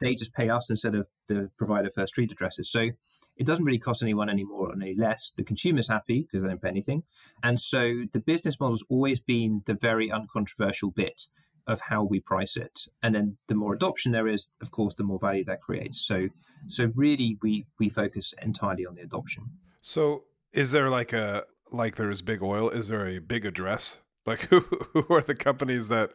they 0.00 0.14
just 0.14 0.34
pay 0.34 0.48
us 0.48 0.70
instead 0.70 0.94
of 0.94 1.08
the 1.28 1.50
provider 1.56 1.90
for 1.90 2.06
street 2.06 2.32
addresses. 2.32 2.70
So 2.70 2.90
it 3.36 3.46
doesn't 3.46 3.64
really 3.64 3.78
cost 3.78 4.02
anyone 4.02 4.28
any 4.28 4.44
more 4.44 4.68
or 4.68 4.74
any 4.74 4.94
less. 4.94 5.32
The 5.36 5.44
consumer's 5.44 5.88
happy 5.88 6.22
because 6.22 6.42
they 6.42 6.48
don't 6.48 6.60
pay 6.60 6.68
anything. 6.68 7.04
And 7.42 7.58
so 7.58 8.02
the 8.12 8.20
business 8.20 8.60
model's 8.60 8.84
always 8.88 9.20
been 9.20 9.62
the 9.66 9.74
very 9.74 10.10
uncontroversial 10.10 10.90
bit 10.90 11.22
of 11.66 11.80
how 11.80 12.02
we 12.02 12.20
price 12.20 12.56
it. 12.56 12.88
And 13.02 13.14
then 13.14 13.36
the 13.48 13.54
more 13.54 13.74
adoption 13.74 14.12
there 14.12 14.28
is, 14.28 14.56
of 14.60 14.70
course, 14.70 14.94
the 14.94 15.04
more 15.04 15.18
value 15.18 15.44
that 15.44 15.60
creates. 15.60 16.00
So 16.00 16.28
so 16.68 16.92
really 16.94 17.38
we 17.42 17.66
we 17.78 17.88
focus 17.88 18.34
entirely 18.42 18.86
on 18.86 18.94
the 18.94 19.02
adoption. 19.02 19.50
So, 19.80 20.24
is 20.52 20.72
there 20.72 20.90
like 20.90 21.12
a 21.12 21.44
like 21.70 21.96
there's 21.96 22.22
big 22.22 22.42
oil? 22.42 22.70
Is 22.70 22.88
there 22.88 23.06
a 23.06 23.18
big 23.18 23.44
address? 23.46 23.98
Like 24.26 24.40
who 24.50 24.60
who 24.92 25.06
are 25.10 25.22
the 25.22 25.34
companies 25.34 25.88
that 25.88 26.10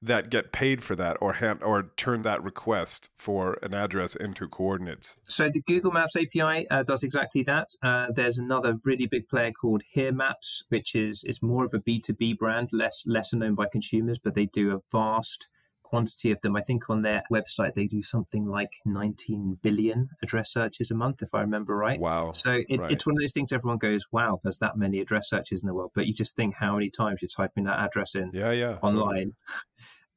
that 0.00 0.30
get 0.30 0.52
paid 0.52 0.82
for 0.84 0.94
that 0.96 1.16
or 1.20 1.34
hand 1.34 1.62
or 1.62 1.90
turn 1.96 2.22
that 2.22 2.42
request 2.42 3.10
for 3.16 3.58
an 3.62 3.74
address 3.74 4.14
into 4.14 4.46
coordinates? 4.48 5.16
So 5.24 5.48
the 5.48 5.62
Google 5.62 5.92
Maps 5.92 6.16
API 6.16 6.68
uh, 6.70 6.82
does 6.82 7.02
exactly 7.02 7.42
that. 7.44 7.68
Uh, 7.82 8.06
there's 8.14 8.38
another 8.38 8.76
really 8.84 9.06
big 9.06 9.28
player 9.28 9.52
called 9.52 9.82
Here 9.90 10.12
Maps, 10.12 10.64
which 10.68 10.94
is 10.94 11.24
is 11.24 11.42
more 11.42 11.64
of 11.64 11.74
a 11.74 11.78
B 11.78 12.00
two 12.00 12.14
B 12.14 12.32
brand, 12.32 12.70
less 12.72 13.04
lesser 13.06 13.36
known 13.36 13.54
by 13.54 13.66
consumers, 13.70 14.18
but 14.18 14.34
they 14.34 14.46
do 14.46 14.74
a 14.74 14.80
vast 14.92 15.48
quantity 15.88 16.30
of 16.30 16.40
them. 16.42 16.54
I 16.56 16.62
think 16.62 16.88
on 16.90 17.02
their 17.02 17.22
website 17.32 17.74
they 17.74 17.86
do 17.86 18.02
something 18.02 18.44
like 18.46 18.72
19 18.84 19.58
billion 19.62 20.10
address 20.22 20.52
searches 20.52 20.90
a 20.90 20.96
month, 20.96 21.22
if 21.22 21.34
I 21.34 21.40
remember 21.40 21.76
right. 21.76 21.98
Wow. 22.00 22.32
So 22.32 22.58
it's 22.68 22.84
Right. 22.84 22.92
it's 22.92 23.06
one 23.06 23.16
of 23.16 23.20
those 23.20 23.32
things 23.32 23.52
everyone 23.52 23.78
goes, 23.78 24.06
wow, 24.12 24.40
there's 24.42 24.58
that 24.58 24.76
many 24.76 25.00
address 25.00 25.30
searches 25.30 25.62
in 25.62 25.66
the 25.68 25.74
world. 25.74 25.92
But 25.94 26.06
you 26.06 26.12
just 26.12 26.36
think 26.36 26.54
how 26.56 26.74
many 26.74 26.90
times 26.90 27.22
you're 27.22 27.28
typing 27.40 27.64
that 27.64 27.78
address 27.80 28.14
in 28.14 28.30
Yeah, 28.32 28.50
yeah. 28.52 28.74
totally. 28.74 28.92
online. 29.00 29.32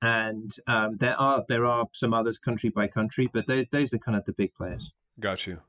And 0.01 0.51
um, 0.67 0.95
there 0.97 1.15
are 1.15 1.43
there 1.47 1.65
are 1.65 1.85
some 1.93 2.13
others 2.13 2.37
country 2.37 2.69
by 2.69 2.87
country, 2.87 3.29
but 3.31 3.45
those 3.47 3.65
those 3.71 3.93
are 3.93 3.99
kind 3.99 4.17
of 4.17 4.25
the 4.25 4.33
big 4.33 4.53
players. 4.55 4.93
Got 5.19 5.45
you. 5.45 5.59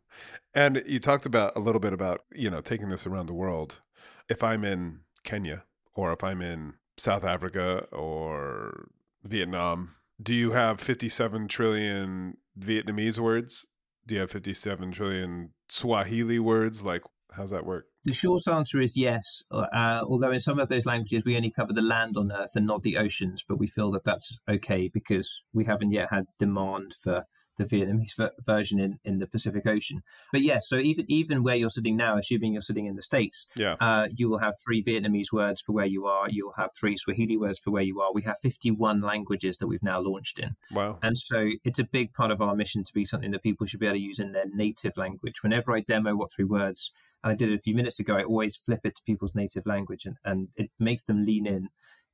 And 0.55 0.83
you 0.87 0.99
talked 1.01 1.27
about 1.27 1.55
a 1.57 1.61
little 1.61 1.81
bit 1.81 1.93
about, 1.93 2.21
you 2.33 2.51
know, 2.51 2.61
taking 2.61 2.89
this 2.91 3.07
around 3.07 3.27
the 3.27 3.35
world. 3.35 3.81
If 4.29 4.43
I'm 4.43 4.65
in 4.65 5.01
Kenya 5.25 5.65
or 5.95 6.13
if 6.13 6.23
I'm 6.25 6.41
in 6.43 6.75
South 6.99 7.25
Africa 7.25 7.87
or 7.93 8.89
Vietnam, 9.25 9.97
do 10.21 10.35
you 10.35 10.53
have 10.53 10.81
57 10.81 11.49
trillion 11.49 12.37
Vietnamese 12.59 13.19
words? 13.19 13.67
Do 14.07 14.17
you 14.17 14.21
have 14.23 14.31
57 14.31 14.93
trillion 14.93 15.51
Swahili 15.69 16.39
words? 16.39 16.85
Like, 16.85 17.03
how's 17.33 17.51
that 17.51 17.65
work? 17.65 17.87
The 18.05 18.13
short 18.13 18.43
answer 18.49 18.81
is 18.81 18.97
yes. 18.97 19.45
Uh, 19.51 20.01
although 20.03 20.33
in 20.33 20.41
some 20.41 20.59
of 20.59 20.69
those 20.69 20.87
languages 20.87 21.25
we 21.25 21.37
only 21.37 21.53
cover 21.53 21.73
the 21.73 21.83
land 21.83 22.17
on 22.17 22.33
Earth 22.33 22.51
and 22.57 22.67
not 22.67 22.83
the 22.83 22.97
oceans, 22.97 23.45
but 23.49 23.59
we 23.59 23.69
feel 23.69 23.93
that 23.93 24.05
that's 24.05 24.41
okay 24.51 24.91
because 24.93 25.45
we 25.53 25.65
haven't 25.65 25.93
yet 25.93 26.09
had 26.11 26.25
demand 26.39 26.93
for 27.01 27.25
the 27.59 27.65
Vietnamese 27.65 28.17
ver- 28.17 28.33
version 28.45 28.79
in, 28.79 28.99
in 29.05 29.19
the 29.19 29.27
Pacific 29.27 29.67
Ocean. 29.67 30.03
But 30.33 30.43
yeah, 30.43 30.59
so 30.61 30.77
even 30.79 31.05
even 31.09 31.43
where 31.43 31.57
you're 31.57 31.71
sitting 31.71 31.97
now, 31.97 32.17
assuming 32.17 32.53
you're 32.53 32.63
sitting 32.63 32.87
in 32.87 32.97
the 32.97 33.03
states, 33.03 33.49
Yeah. 33.57 33.77
uh, 33.81 34.09
you 34.17 34.29
will 34.29 34.39
have 34.39 34.55
three 34.65 34.83
Vietnamese 34.83 35.33
words 35.33 35.61
for 35.61 35.73
where 35.73 35.87
you 35.87 36.07
are. 36.07 36.29
You'll 36.29 36.55
have 36.57 36.71
three 36.79 36.97
Swahili 36.97 37.37
words 37.37 37.59
for 37.59 37.71
where 37.71 37.83
you 37.83 38.01
are. 38.01 38.13
We 38.13 38.23
have 38.23 38.37
51 38.43 39.01
languages 39.01 39.59
that 39.59 39.67
we've 39.67 39.83
now 39.83 40.01
launched 40.01 40.39
in. 40.39 40.57
Wow. 40.73 40.99
And 41.03 41.17
so 41.19 41.51
it's 41.65 41.79
a 41.79 41.85
big 41.85 42.15
part 42.15 42.31
of 42.31 42.41
our 42.41 42.55
mission 42.57 42.85
to 42.85 42.95
be 42.95 43.05
something 43.05 43.31
that 43.33 43.43
people 43.43 43.67
should 43.67 43.81
be 43.81 43.87
able 43.87 43.97
to 43.97 44.03
use 44.03 44.19
in 44.19 44.33
their 44.33 44.47
native 44.53 44.97
language. 44.97 45.43
Whenever 45.43 45.75
I 45.75 45.81
demo 45.81 46.17
What 46.17 46.33
Three 46.33 46.45
Words, 46.45 46.91
and 47.23 47.33
I 47.33 47.37
did 47.37 47.51
it 47.51 47.55
a 47.55 47.59
few 47.63 47.75
minutes 47.75 48.01
ago, 48.01 48.17
I 48.17 48.25
always 48.25 48.57
flip 48.57 48.81
it 48.85 48.97
to 48.97 49.03
people's 49.05 49.35
native 49.35 49.65
language 49.67 50.07
and, 50.07 50.17
and 50.25 50.49
it 50.57 50.71
makes 50.79 51.05
them 51.05 51.25
lean 51.25 51.47
in 51.47 51.69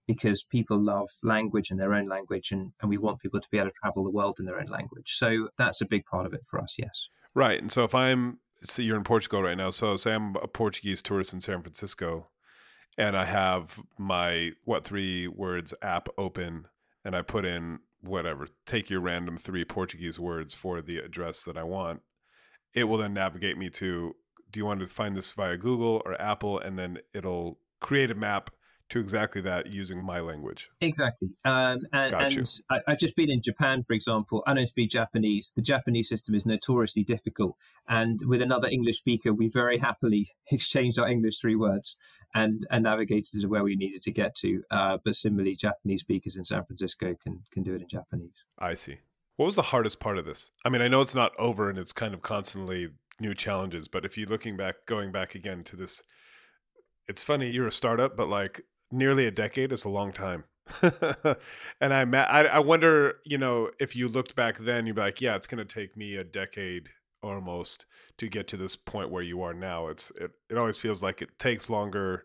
because 0.09 0.43
people 0.43 0.83
love 0.83 1.07
language 1.23 1.71
in 1.71 1.77
their 1.77 1.93
own 1.93 2.07
language 2.07 2.51
and, 2.51 2.73
and 2.81 2.89
we 2.89 2.97
want 2.97 3.21
people 3.21 3.39
to 3.39 3.49
be 3.51 3.59
able 3.59 3.69
to 3.69 3.75
travel 3.81 4.03
the 4.03 4.11
world 4.11 4.37
in 4.41 4.47
their 4.47 4.59
own 4.59 4.67
language. 4.67 5.15
So 5.15 5.51
that's 5.59 5.83
a 5.83 5.87
big 5.87 6.07
part 6.07 6.27
of 6.27 6.33
it 6.33 6.41
for 6.49 6.59
us, 6.59 6.77
yes. 6.79 7.11
Right. 7.35 7.61
And 7.61 7.71
so 7.71 7.85
if 7.85 7.95
I'm, 7.95 8.39
so 8.63 8.81
you're 8.81 8.97
in 8.97 9.05
Portugal 9.05 9.43
right 9.43 9.57
now. 9.57 9.69
So 9.69 9.95
say 9.97 10.15
I'm 10.15 10.35
a 10.37 10.49
Portuguese 10.49 11.03
tourist 11.03 11.35
in 11.35 11.43
San 11.43 11.61
Francisco 11.61 12.31
and 12.97 13.17
I 13.17 13.27
have 13.27 13.79
my 13.99 14.53
what 14.65 14.85
three 14.85 15.29
words 15.29 15.75
app 15.83 16.09
open 16.17 16.65
and 17.05 17.15
I 17.15 17.21
put 17.21 17.45
in 17.45 17.81
whatever, 18.01 18.49
take 18.65 18.89
your 18.89 19.01
random 19.01 19.37
three 19.37 19.65
Portuguese 19.67 20.19
words 20.19 20.55
for 20.55 20.81
the 20.81 20.99
address 20.99 21.43
that 21.43 21.59
I 21.59 21.65
want. 21.65 22.01
It 22.73 22.85
will 22.85 22.97
then 22.97 23.13
navigate 23.13 23.59
me 23.59 23.69
to 23.71 24.17
do 24.51 24.61
you 24.61 24.65
want 24.65 24.81
to 24.81 24.87
find 24.87 25.15
this 25.15 25.31
via 25.33 25.59
Google 25.59 26.01
or 26.07 26.19
Apple? 26.21 26.59
And 26.59 26.79
then 26.79 26.99
it'll 27.13 27.59
create 27.81 28.11
a 28.11 28.15
map 28.15 28.49
to 28.91 29.01
exactly 29.01 29.43
that 29.43 29.72
using 29.72 30.03
my 30.03 30.20
language. 30.20 30.70
Exactly. 30.80 31.28
Um, 31.45 31.86
and 31.93 32.14
and 32.14 32.49
I, 32.70 32.80
I've 32.86 32.99
just 32.99 33.16
been 33.16 33.30
in 33.30 33.43
Japan, 33.43 33.82
for 33.82 33.93
example. 33.93 34.43
I 34.47 34.55
don't 34.55 34.68
speak 34.68 34.91
Japanese. 34.91 35.53
The 35.55 35.62
Japanese 35.62 36.09
system 36.09 36.34
is 36.34 36.47
notoriously 36.47 37.05
difficult. 37.05 37.57
And 37.89 38.20
with 38.26 38.41
another 38.41 38.68
English 38.68 38.99
speaker, 38.99 39.32
we 39.32 39.49
very 39.49 39.78
happily 39.78 40.30
exchanged 40.51 40.99
our 40.99 41.09
English 41.09 41.39
three 41.39 41.57
words 41.57 41.97
and, 42.34 42.66
and 42.70 42.84
navigated 42.84 43.41
to 43.41 43.47
where 43.47 43.64
we 43.64 43.76
needed 43.76 44.03
to 44.03 44.11
get 44.11 44.34
to. 44.36 44.62
Uh, 44.70 44.99
but 45.05 45.14
similarly, 45.14 45.55
Japanese 45.55 46.01
speakers 46.01 46.36
in 46.36 46.45
San 46.45 46.64
Francisco 46.64 47.14
can, 47.22 47.43
can 47.53 47.62
do 47.62 47.74
it 47.74 47.82
in 47.82 47.89
Japanese. 47.89 48.45
I 48.59 48.74
see. 48.74 48.99
What 49.36 49.47
was 49.47 49.57
the 49.57 49.62
hardest 49.62 50.01
part 50.01 50.18
of 50.18 50.24
this? 50.24 50.51
I 50.64 50.68
mean, 50.68 50.82
I 50.82 50.89
know 50.89 51.01
it's 51.01 51.14
not 51.14 51.32
over 51.39 51.70
and 51.70 51.78
it's 51.78 51.93
kind 51.93 52.12
of 52.12 52.22
constantly 52.22 52.89
new 53.20 53.34
challenges, 53.34 53.86
but 53.86 54.05
if 54.05 54.18
you're 54.18 54.28
looking 54.28 54.57
back, 54.57 54.86
going 54.86 55.12
back 55.12 55.34
again 55.34 55.62
to 55.64 55.76
this, 55.76 56.03
it's 57.07 57.22
funny, 57.22 57.51
you're 57.51 57.68
a 57.68 57.72
startup, 57.72 58.16
but 58.16 58.28
like 58.28 58.61
nearly 58.91 59.26
a 59.26 59.30
decade 59.30 59.72
is 59.72 59.84
a 59.84 59.89
long 59.89 60.12
time. 60.12 60.45
and 61.80 61.95
I, 61.95 62.03
I, 62.03 62.59
wonder, 62.59 63.14
you 63.24 63.39
know, 63.39 63.70
if 63.80 63.97
you 63.97 64.09
looked 64.09 64.36
back 64.36 64.59
then, 64.59 64.86
you'd 64.86 64.97
be 64.97 65.03
like, 65.03 65.20
yeah, 65.20 65.34
it's 65.34 65.47
going 65.47 65.64
to 65.66 65.74
take 65.74 65.97
me 65.97 66.16
a 66.16 66.24
decade 66.24 66.91
almost 67.22 67.86
to 68.18 68.28
get 68.28 68.49
to 68.49 68.57
this 68.57 68.76
point 68.76 69.11
where 69.11 69.22
you 69.22 69.43
are 69.43 69.55
now. 69.55 69.89
It's, 69.89 70.11
it, 70.12 70.30
it 70.51 70.59
always 70.59 70.78
feels 70.78 71.03
like 71.03 71.22
it 71.22 71.39
takes 71.39 71.70
longer 71.70 72.24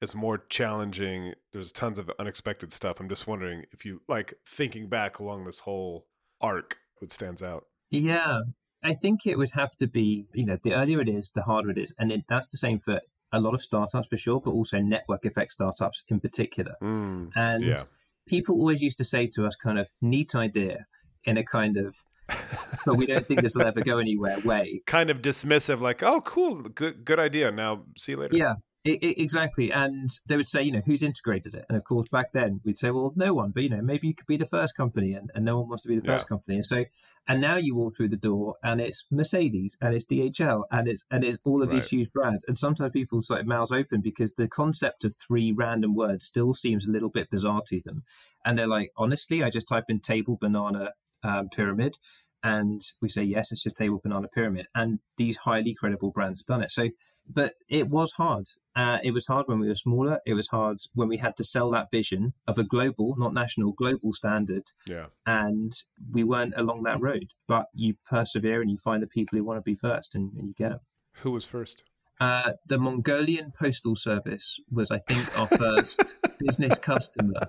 It's 0.00 0.14
more 0.14 0.38
challenging. 0.48 1.34
There's 1.52 1.72
tons 1.72 1.98
of 1.98 2.10
unexpected 2.18 2.72
stuff. 2.72 3.00
I'm 3.00 3.08
just 3.08 3.26
wondering 3.26 3.64
if 3.72 3.84
you 3.84 4.00
like 4.08 4.34
thinking 4.46 4.88
back 4.88 5.18
along 5.18 5.44
this 5.44 5.58
whole 5.58 6.06
arc, 6.40 6.78
what 6.98 7.12
stands 7.12 7.42
out. 7.42 7.64
Yeah, 7.90 8.40
I 8.82 8.94
think 8.94 9.26
it 9.26 9.36
would 9.36 9.50
have 9.50 9.76
to 9.76 9.86
be, 9.86 10.26
you 10.32 10.46
know, 10.46 10.58
the 10.62 10.74
earlier 10.74 11.00
it 11.00 11.08
is, 11.08 11.32
the 11.32 11.42
harder 11.42 11.70
it 11.70 11.78
is. 11.78 11.94
And 11.98 12.12
it, 12.12 12.24
that's 12.28 12.50
the 12.50 12.56
same 12.56 12.78
for 12.78 13.00
a 13.32 13.40
lot 13.40 13.54
of 13.54 13.62
startups 13.62 14.08
for 14.08 14.16
sure, 14.16 14.40
but 14.40 14.50
also 14.50 14.80
network 14.80 15.24
effect 15.24 15.52
startups 15.52 16.04
in 16.08 16.20
particular. 16.20 16.74
Mm, 16.82 17.30
and 17.34 17.64
yeah. 17.64 17.82
people 18.26 18.56
always 18.56 18.82
used 18.82 18.98
to 18.98 19.04
say 19.04 19.26
to 19.28 19.46
us, 19.46 19.56
kind 19.56 19.78
of, 19.78 19.90
neat 20.00 20.34
idea 20.34 20.86
in 21.24 21.36
a 21.36 21.44
kind 21.44 21.76
of, 21.76 21.96
but 22.86 22.96
we 22.96 23.06
don't 23.06 23.26
think 23.26 23.42
this 23.42 23.54
will 23.54 23.66
ever 23.66 23.82
go 23.82 23.98
anywhere 23.98 24.38
way. 24.40 24.82
Kind 24.86 25.10
of 25.10 25.22
dismissive, 25.22 25.80
like, 25.80 26.02
oh, 26.02 26.20
cool, 26.20 26.62
good, 26.62 27.04
good 27.04 27.18
idea. 27.18 27.50
Now, 27.50 27.84
see 27.98 28.12
you 28.12 28.18
later. 28.18 28.36
Yeah, 28.36 28.54
I- 28.86 28.98
I- 29.02 29.14
exactly. 29.18 29.70
And 29.70 30.08
they 30.26 30.36
would 30.36 30.46
say, 30.46 30.62
you 30.62 30.72
know, 30.72 30.80
who's 30.86 31.02
integrated 31.02 31.54
it? 31.54 31.66
And 31.68 31.76
of 31.76 31.84
course, 31.84 32.08
back 32.08 32.32
then 32.32 32.60
we'd 32.64 32.78
say, 32.78 32.90
well, 32.90 33.12
no 33.14 33.34
one, 33.34 33.50
but 33.50 33.62
you 33.62 33.68
know, 33.68 33.82
maybe 33.82 34.06
you 34.08 34.14
could 34.14 34.26
be 34.26 34.38
the 34.38 34.46
first 34.46 34.74
company 34.76 35.12
and, 35.12 35.30
and 35.34 35.44
no 35.44 35.58
one 35.58 35.68
wants 35.68 35.82
to 35.82 35.88
be 35.88 35.96
the 35.98 36.06
first 36.06 36.24
Yeah. 36.24 36.28
company. 36.36 36.56
And 36.56 36.64
so, 36.64 36.84
and 37.28 37.42
now 37.42 37.56
you 37.56 37.76
walk 37.76 37.94
through 37.94 38.08
the 38.08 38.16
door 38.16 38.56
and 38.62 38.80
it's 38.80 39.06
Mercedes 39.10 39.76
and 39.82 39.94
it's 39.94 40.06
DHL 40.06 40.64
and 40.70 40.88
it's, 40.88 41.04
and 41.10 41.22
it's 41.24 41.36
all 41.44 41.62
of 41.62 41.68
Right. 41.68 41.76
these 41.76 41.90
huge 41.90 42.10
brands. 42.12 42.42
And 42.48 42.56
sometimes 42.56 42.92
people 42.92 43.20
sort 43.20 43.40
of 43.40 43.46
mouths 43.46 43.70
open 43.70 44.00
because 44.00 44.34
the 44.34 44.48
concept 44.48 45.04
of 45.04 45.14
three 45.14 45.52
random 45.52 45.94
words 45.94 46.24
still 46.24 46.54
seems 46.54 46.88
a 46.88 46.90
little 46.90 47.10
bit 47.10 47.30
bizarre 47.30 47.62
to 47.66 47.80
them. 47.84 48.02
And 48.46 48.58
they're 48.58 48.66
like, 48.66 48.92
honestly, 48.96 49.42
I 49.44 49.50
just 49.50 49.68
type 49.68 49.84
in 49.88 50.00
table 50.00 50.38
banana 50.40 50.92
um, 51.22 51.50
pyramid 51.50 51.98
and 52.42 52.80
we 53.02 53.10
say, 53.10 53.22
yes, 53.24 53.52
it's 53.52 53.62
just 53.62 53.76
table 53.76 54.00
banana 54.02 54.26
pyramid. 54.28 54.66
And 54.74 55.00
these 55.18 55.36
highly 55.36 55.74
credible 55.74 56.10
brands 56.12 56.40
have 56.40 56.46
done 56.46 56.62
it. 56.62 56.70
So, 56.72 56.88
but 57.32 57.52
it 57.68 57.88
was 57.88 58.12
hard. 58.12 58.48
Uh, 58.76 58.98
it 59.02 59.12
was 59.12 59.26
hard 59.26 59.46
when 59.46 59.58
we 59.58 59.68
were 59.68 59.74
smaller. 59.74 60.20
It 60.26 60.34
was 60.34 60.48
hard 60.48 60.78
when 60.94 61.08
we 61.08 61.16
had 61.16 61.36
to 61.36 61.44
sell 61.44 61.70
that 61.70 61.90
vision 61.90 62.34
of 62.46 62.58
a 62.58 62.64
global, 62.64 63.16
not 63.16 63.34
national, 63.34 63.72
global 63.72 64.12
standard. 64.12 64.64
Yeah. 64.86 65.06
And 65.26 65.72
we 66.12 66.24
weren't 66.24 66.54
along 66.56 66.84
that 66.84 67.00
road. 67.00 67.32
But 67.48 67.66
you 67.74 67.94
persevere 68.08 68.60
and 68.60 68.70
you 68.70 68.76
find 68.76 69.02
the 69.02 69.08
people 69.08 69.36
who 69.36 69.44
want 69.44 69.58
to 69.58 69.62
be 69.62 69.74
first 69.74 70.14
and, 70.14 70.32
and 70.34 70.48
you 70.48 70.54
get 70.54 70.70
them. 70.70 70.80
Who 71.22 71.32
was 71.32 71.44
first? 71.44 71.82
Uh, 72.20 72.52
the 72.66 72.78
Mongolian 72.78 73.52
Postal 73.58 73.96
Service 73.96 74.60
was, 74.70 74.90
I 74.90 74.98
think, 74.98 75.38
our 75.38 75.46
first 75.46 76.16
business 76.38 76.78
customer. 76.78 77.48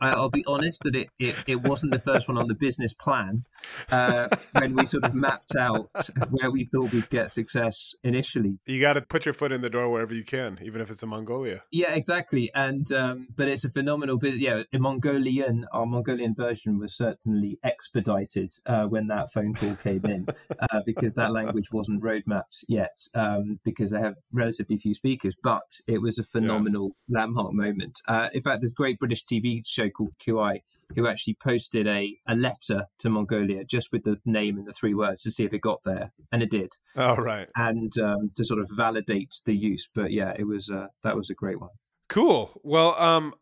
I, 0.00 0.10
I'll 0.10 0.30
be 0.30 0.44
honest 0.46 0.82
that 0.84 0.94
it, 0.94 1.08
it, 1.18 1.36
it 1.46 1.62
wasn't 1.62 1.92
the 1.92 1.98
first 1.98 2.28
one 2.28 2.36
on 2.36 2.46
the 2.46 2.54
business 2.54 2.92
plan 2.92 3.44
uh, 3.90 4.28
when 4.58 4.74
we 4.74 4.86
sort 4.86 5.04
of 5.04 5.14
mapped 5.14 5.56
out 5.56 5.90
where 6.30 6.50
we 6.50 6.64
thought 6.64 6.92
we'd 6.92 7.08
get 7.10 7.30
success 7.30 7.94
initially. 8.04 8.58
You 8.66 8.80
got 8.80 8.94
to 8.94 9.02
put 9.02 9.24
your 9.24 9.32
foot 9.32 9.52
in 9.52 9.62
the 9.62 9.70
door 9.70 9.88
wherever 9.90 10.14
you 10.14 10.24
can, 10.24 10.58
even 10.62 10.80
if 10.80 10.90
it's 10.90 11.02
in 11.02 11.08
Mongolia. 11.08 11.62
Yeah, 11.70 11.94
exactly. 11.94 12.50
And 12.54 12.90
um, 12.92 13.28
but 13.34 13.48
it's 13.48 13.64
a 13.64 13.70
phenomenal 13.70 14.18
business. 14.18 14.42
Yeah, 14.42 14.62
in 14.72 14.82
Mongolian, 14.82 15.66
our 15.72 15.86
Mongolian 15.86 16.34
version 16.34 16.78
was 16.78 16.94
certainly 16.94 17.58
expedited 17.64 18.52
uh, 18.66 18.84
when 18.84 19.06
that 19.08 19.32
phone 19.32 19.54
call 19.54 19.76
came 19.76 20.04
in 20.04 20.26
uh, 20.60 20.80
because 20.84 21.14
that 21.14 21.32
language 21.32 21.72
wasn't 21.72 22.02
roadmapped 22.02 22.64
yet 22.68 22.96
um, 23.14 23.58
because 23.64 23.90
they 23.90 24.00
have 24.00 24.09
relatively 24.32 24.76
few 24.76 24.94
speakers. 24.94 25.34
But 25.42 25.62
it 25.88 26.00
was 26.02 26.18
a 26.18 26.24
phenomenal 26.24 26.96
landmark 27.08 27.52
moment. 27.52 28.00
Uh, 28.08 28.28
in 28.32 28.40
fact, 28.40 28.60
there's 28.60 28.72
a 28.72 28.74
great 28.82 28.98
British 28.98 29.24
TV 29.24 29.66
show 29.66 29.88
called 29.90 30.12
QI 30.24 30.60
who 30.96 31.06
actually 31.06 31.34
posted 31.40 31.86
a, 31.86 32.16
a 32.26 32.34
letter 32.34 32.86
to 32.98 33.08
Mongolia 33.10 33.64
just 33.64 33.92
with 33.92 34.02
the 34.02 34.18
name 34.24 34.58
and 34.58 34.66
the 34.66 34.72
three 34.72 34.94
words 34.94 35.22
to 35.22 35.30
see 35.30 35.44
if 35.44 35.54
it 35.54 35.60
got 35.60 35.80
there, 35.84 36.12
and 36.32 36.42
it 36.42 36.50
did, 36.50 36.70
Oh, 36.96 37.14
right. 37.14 37.48
and 37.56 37.96
um, 37.98 38.30
to 38.34 38.44
sort 38.44 38.60
of 38.60 38.68
validate 38.72 39.34
the 39.46 39.54
use. 39.54 39.88
But 39.94 40.10
yeah, 40.10 40.34
it 40.38 40.44
was 40.44 40.68
uh, 40.70 40.88
that 41.04 41.16
was 41.16 41.30
a 41.30 41.34
great 41.34 41.60
one. 41.60 41.70
Cool. 42.08 42.50
Well, 42.64 43.00
um, 43.00 43.34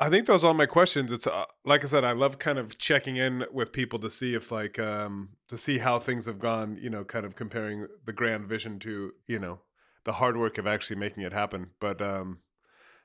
I 0.00 0.08
think 0.08 0.26
those 0.26 0.44
are 0.44 0.48
all 0.48 0.54
my 0.54 0.64
questions. 0.66 1.12
It's 1.12 1.26
uh, 1.26 1.44
like 1.66 1.84
I 1.84 1.88
said, 1.88 2.04
I 2.04 2.12
love 2.12 2.38
kind 2.38 2.58
of 2.58 2.78
checking 2.78 3.16
in 3.16 3.44
with 3.52 3.70
people 3.72 3.98
to 4.00 4.10
see 4.10 4.34
if 4.34 4.50
like 4.50 4.78
um 4.78 5.28
to 5.48 5.58
see 5.58 5.76
how 5.78 5.98
things 6.00 6.24
have 6.26 6.38
gone. 6.38 6.78
You 6.80 6.88
know, 6.88 7.04
kind 7.04 7.26
of 7.26 7.36
comparing 7.36 7.86
the 8.06 8.12
grand 8.14 8.46
vision 8.46 8.78
to 8.80 9.12
you 9.26 9.38
know 9.38 9.60
the 10.04 10.14
hard 10.14 10.36
work 10.36 10.58
of 10.58 10.66
actually 10.66 10.96
making 10.96 11.22
it 11.22 11.32
happen. 11.32 11.70
But 11.80 12.00
um, 12.00 12.38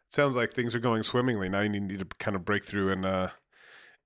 it 0.07 0.13
sounds 0.13 0.35
like 0.35 0.53
things 0.53 0.75
are 0.75 0.79
going 0.79 1.03
swimmingly. 1.03 1.49
Now 1.49 1.61
you 1.61 1.69
need 1.69 1.99
to 1.99 2.05
kind 2.19 2.35
of 2.35 2.45
break 2.45 2.65
through 2.65 2.89
in 2.89 3.05
uh 3.05 3.29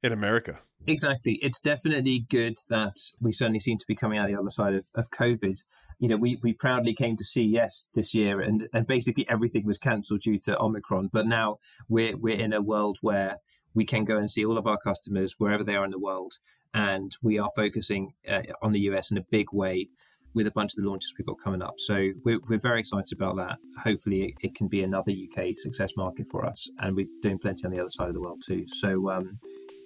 in 0.04 0.12
America. 0.12 0.60
Exactly. 0.86 1.40
It's 1.42 1.62
definitely 1.62 2.26
good 2.30 2.58
that 2.70 2.98
we 3.22 3.32
certainly 3.32 3.62
seem 3.62 3.78
to 3.78 3.88
be 3.88 3.96
coming 3.96 4.20
out 4.20 4.28
the 4.28 4.36
other 4.36 4.50
side 4.50 4.74
of, 4.74 4.88
of 4.96 5.10
COVID. 5.12 5.64
You 5.98 6.10
know, 6.10 6.18
we, 6.18 6.40
we 6.44 6.52
proudly 6.54 6.94
came 6.94 7.16
to 7.16 7.24
CES 7.24 7.92
this 7.96 8.14
year 8.14 8.42
and, 8.42 8.68
and 8.74 8.86
basically 8.86 9.28
everything 9.30 9.66
was 9.66 9.78
cancelled 9.78 10.22
due 10.22 10.38
to 10.40 10.60
Omicron. 10.60 11.10
But 11.14 11.26
now 11.26 11.60
we're, 11.88 12.18
we're 12.18 12.38
in 12.38 12.52
a 12.52 12.62
world 12.62 12.98
where 13.00 13.38
we 13.74 13.86
can 13.86 14.04
go 14.04 14.18
and 14.18 14.30
see 14.30 14.46
all 14.46 14.58
of 14.58 14.68
our 14.68 14.78
customers 14.78 15.36
wherever 15.38 15.64
they 15.64 15.76
are 15.76 15.86
in 15.86 15.92
the 15.92 16.00
world. 16.00 16.34
And 16.74 17.16
we 17.22 17.40
are 17.40 17.50
focusing 17.56 18.14
uh, 18.28 18.42
on 18.62 18.74
the 18.74 18.82
US 18.82 19.10
in 19.10 19.18
a 19.18 19.26
big 19.32 19.54
way 19.54 19.88
with 20.34 20.48
a 20.48 20.52
bunch 20.52 20.74
of 20.78 20.84
the 20.84 20.90
launches 20.90 21.14
we've 21.18 21.26
got 21.26 21.40
coming 21.40 21.62
up. 21.62 21.76
So 21.78 22.12
we're, 22.24 22.40
we're 22.48 22.60
very 22.60 22.80
excited 22.80 23.18
about 23.18 23.36
that. 23.38 23.58
Hopefully, 23.82 24.24
it, 24.24 24.34
it 24.42 24.56
can 24.56 24.68
be 24.68 24.84
another 24.84 25.12
UK 25.12 25.58
success 25.58 25.92
market 25.96 26.28
for 26.30 26.46
us. 26.46 26.70
And 26.80 26.96
we're 26.96 27.08
doing 27.22 27.40
plenty 27.40 27.66
on 27.66 27.72
the 27.72 27.80
other 27.80 27.90
side 27.90 28.08
of 28.08 28.14
the 28.14 28.22
world 28.22 28.42
too. 28.46 28.66
So, 28.68 29.10
um, 29.10 29.38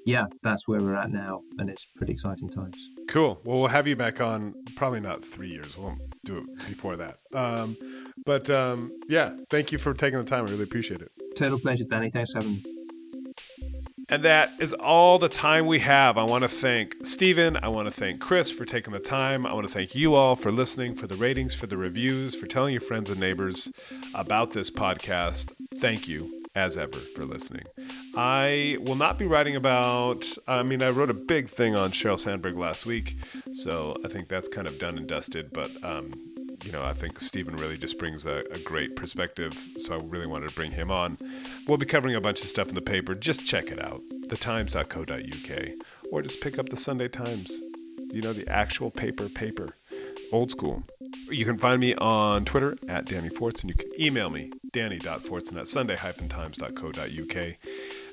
yeah, 0.06 0.26
that's 0.42 0.70
where 0.70 0.80
we're 0.80 0.96
at 0.96 1.12
now, 1.12 1.42
and 1.58 1.70
it's 1.70 1.86
pretty 1.86 2.14
exciting 2.14 2.48
times. 2.48 2.92
Cool. 3.10 3.42
Well, 3.44 3.60
we'll 3.60 3.68
have 3.68 3.88
you 3.88 3.98
back 3.98 4.22
on. 4.22 4.54
Probably 4.78 5.02
not 5.02 5.26
three 5.26 5.50
years. 5.50 5.78
We 5.78 5.84
won't 5.84 6.02
do 6.24 6.38
it 6.38 6.58
before 6.70 6.96
that. 6.96 7.18
Um, 7.34 7.76
but 8.26 8.50
um, 8.50 8.98
yeah, 9.10 9.36
thank 9.50 9.74
you 9.74 9.78
for 9.78 9.94
taking 9.94 10.20
the 10.20 10.26
time. 10.26 10.46
I 10.48 10.50
really 10.50 10.64
appreciate 10.64 11.02
it. 11.02 11.12
Total 11.36 11.60
pleasure, 11.60 11.84
Danny. 11.84 12.10
Thanks 12.10 12.32
for 12.32 12.40
having 12.40 12.54
me. 12.54 12.77
And 14.10 14.24
that 14.24 14.54
is 14.60 14.74
all 14.74 15.20
the 15.20 15.28
time 15.28 15.66
we 15.66 15.80
have. 15.80 16.18
I 16.18 16.24
want 16.24 16.44
to 16.44 16.48
thank 16.48 17.06
Steven. 17.06 17.58
I 17.58 17.68
want 17.68 17.88
to 17.88 17.92
thank 17.92 18.22
Chris 18.22 18.50
for 18.50 18.64
taking 18.64 18.94
the 18.94 19.00
time. 19.00 19.46
I 19.46 19.54
want 19.54 19.68
to 19.68 19.74
thank 19.74 19.96
you 19.96 20.16
all 20.16 20.38
for 20.38 20.50
listening, 20.50 20.96
for 20.96 21.08
the 21.08 21.18
ratings, 21.18 21.54
for 21.54 21.68
the 21.68 21.76
reviews, 21.76 22.34
for 22.34 22.48
telling 22.48 22.74
your 22.74 22.82
friends 22.82 23.10
and 23.10 23.20
neighbors 23.20 23.70
about 24.14 24.52
this 24.52 24.70
podcast. 24.70 25.52
Thank 25.76 26.08
you, 26.08 26.42
as 26.56 26.78
ever, 26.78 27.00
for 27.16 27.26
listening. 27.26 27.64
I 28.16 28.78
will 28.80 28.96
not 28.96 29.20
be 29.20 29.26
writing 29.26 29.58
about, 29.58 30.26
I 30.48 30.64
mean, 30.64 30.82
I 30.82 30.90
wrote 30.90 31.10
a 31.10 31.14
big 31.14 31.50
thing 31.50 31.76
on 31.76 31.92
Sheryl 31.92 32.18
Sandberg 32.18 32.58
last 32.58 32.86
week, 32.86 33.18
so 33.52 33.94
I 34.06 34.08
think 34.08 34.30
that's 34.30 34.48
kind 34.48 34.68
of 34.68 34.80
done 34.80 34.98
and 34.98 35.08
dusted, 35.08 35.52
but. 35.52 35.72
Um, 35.84 36.14
you 36.64 36.72
know, 36.72 36.84
I 36.84 36.94
think 36.94 37.20
Steven 37.20 37.56
really 37.56 37.78
just 37.78 37.98
brings 37.98 38.26
a, 38.26 38.44
a, 38.52 38.60
great 38.60 38.96
perspective. 38.96 39.54
So 39.78 39.96
I 39.96 40.00
really 40.04 40.28
wanted 40.28 40.50
to 40.50 40.56
bring 40.56 40.72
him 40.72 40.92
on. 40.92 41.18
We'll 41.68 41.78
be 41.78 41.86
covering 41.86 42.16
a 42.16 42.22
bunch 42.22 42.42
of 42.42 42.48
stuff 42.48 42.70
in 42.70 42.76
the 42.76 42.82
paper. 42.82 43.16
Just 43.16 43.46
check 43.46 43.72
it 43.72 43.84
out, 43.84 44.02
thetimes.co.uk, 44.28 45.70
or 46.12 46.22
just 46.22 46.42
pick 46.42 46.58
up 46.58 46.70
the 46.70 46.78
Sunday 46.78 47.08
Times. 47.08 47.52
You 48.12 48.22
know, 48.22 48.34
the 48.34 48.48
actual 48.48 48.90
paper, 48.90 49.30
paper, 49.30 49.76
old 50.32 50.52
school. 50.52 50.84
You 51.30 51.46
can 51.46 51.58
find 51.58 51.80
me 51.80 51.94
on 51.96 52.46
Twitter 52.46 52.78
at 52.88 53.06
Danny 53.06 53.30
Fortson, 53.30 53.64
and 53.64 53.70
You 53.70 53.76
can 53.76 54.02
email 54.02 54.30
me, 54.30 54.52
danny.fortson 54.72 55.60
at 55.60 55.68
sunday-times.co.uk. 55.68 57.56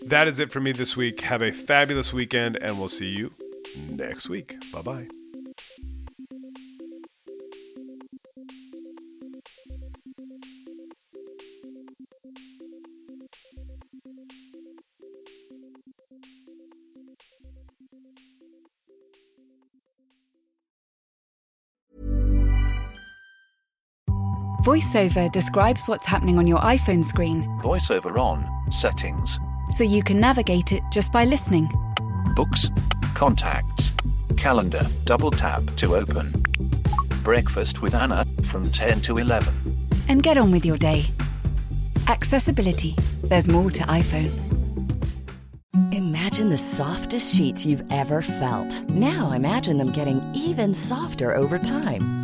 That 0.07 0.28
is 0.28 0.40
it 0.40 0.51
for 0.51 0.61
me 0.61 0.72
this 0.72 0.97
week. 0.97 1.20
Have 1.22 1.42
a 1.42 1.53
fabulous 1.53 2.12
weekend, 2.12 2.57
and 2.57 2.78
we'll 2.78 2.88
see 2.88 3.09
you 3.09 3.32
next 3.76 4.28
week. 4.28 4.57
Bye 4.72 4.82
bye. 4.82 5.24
VoiceOver 24.64 25.30
describes 25.30 25.86
what's 25.88 26.06
happening 26.06 26.38
on 26.38 26.46
your 26.46 26.58
iPhone 26.60 27.04
screen 27.04 27.44
Voiceover 27.60 28.18
on, 28.18 28.48
settings, 28.70 29.38
so 29.76 29.84
you 29.84 30.02
can 30.02 30.18
navigate 30.18 30.72
it 30.72 30.82
just 30.90 31.12
by 31.12 31.26
listening. 31.26 31.70
books, 32.34 32.70
contacts, 33.12 33.92
calendar, 34.38 34.86
double 35.04 35.30
tap 35.30 35.62
to 35.76 35.94
open. 35.96 36.42
Breakfast 37.22 37.82
with 37.82 37.94
Anna 37.94 38.26
from 38.42 38.64
10 38.64 39.02
to 39.02 39.18
11. 39.18 39.52
And 40.08 40.22
get 40.22 40.38
on 40.38 40.50
with 40.50 40.64
your 40.64 40.78
day. 40.78 41.04
Accessibility. 42.08 42.96
There's 43.22 43.48
more 43.48 43.70
to 43.70 43.82
iPhone. 43.82 44.30
Imagine 45.92 46.48
the 46.48 46.56
softest 46.56 47.34
sheets 47.34 47.66
you've 47.66 47.84
ever 47.90 48.22
felt. 48.22 48.82
Now 48.88 49.32
imagine 49.32 49.76
them 49.76 49.92
getting 49.92 50.22
even 50.34 50.72
softer 50.72 51.34
over 51.34 51.58
time. 51.58 52.24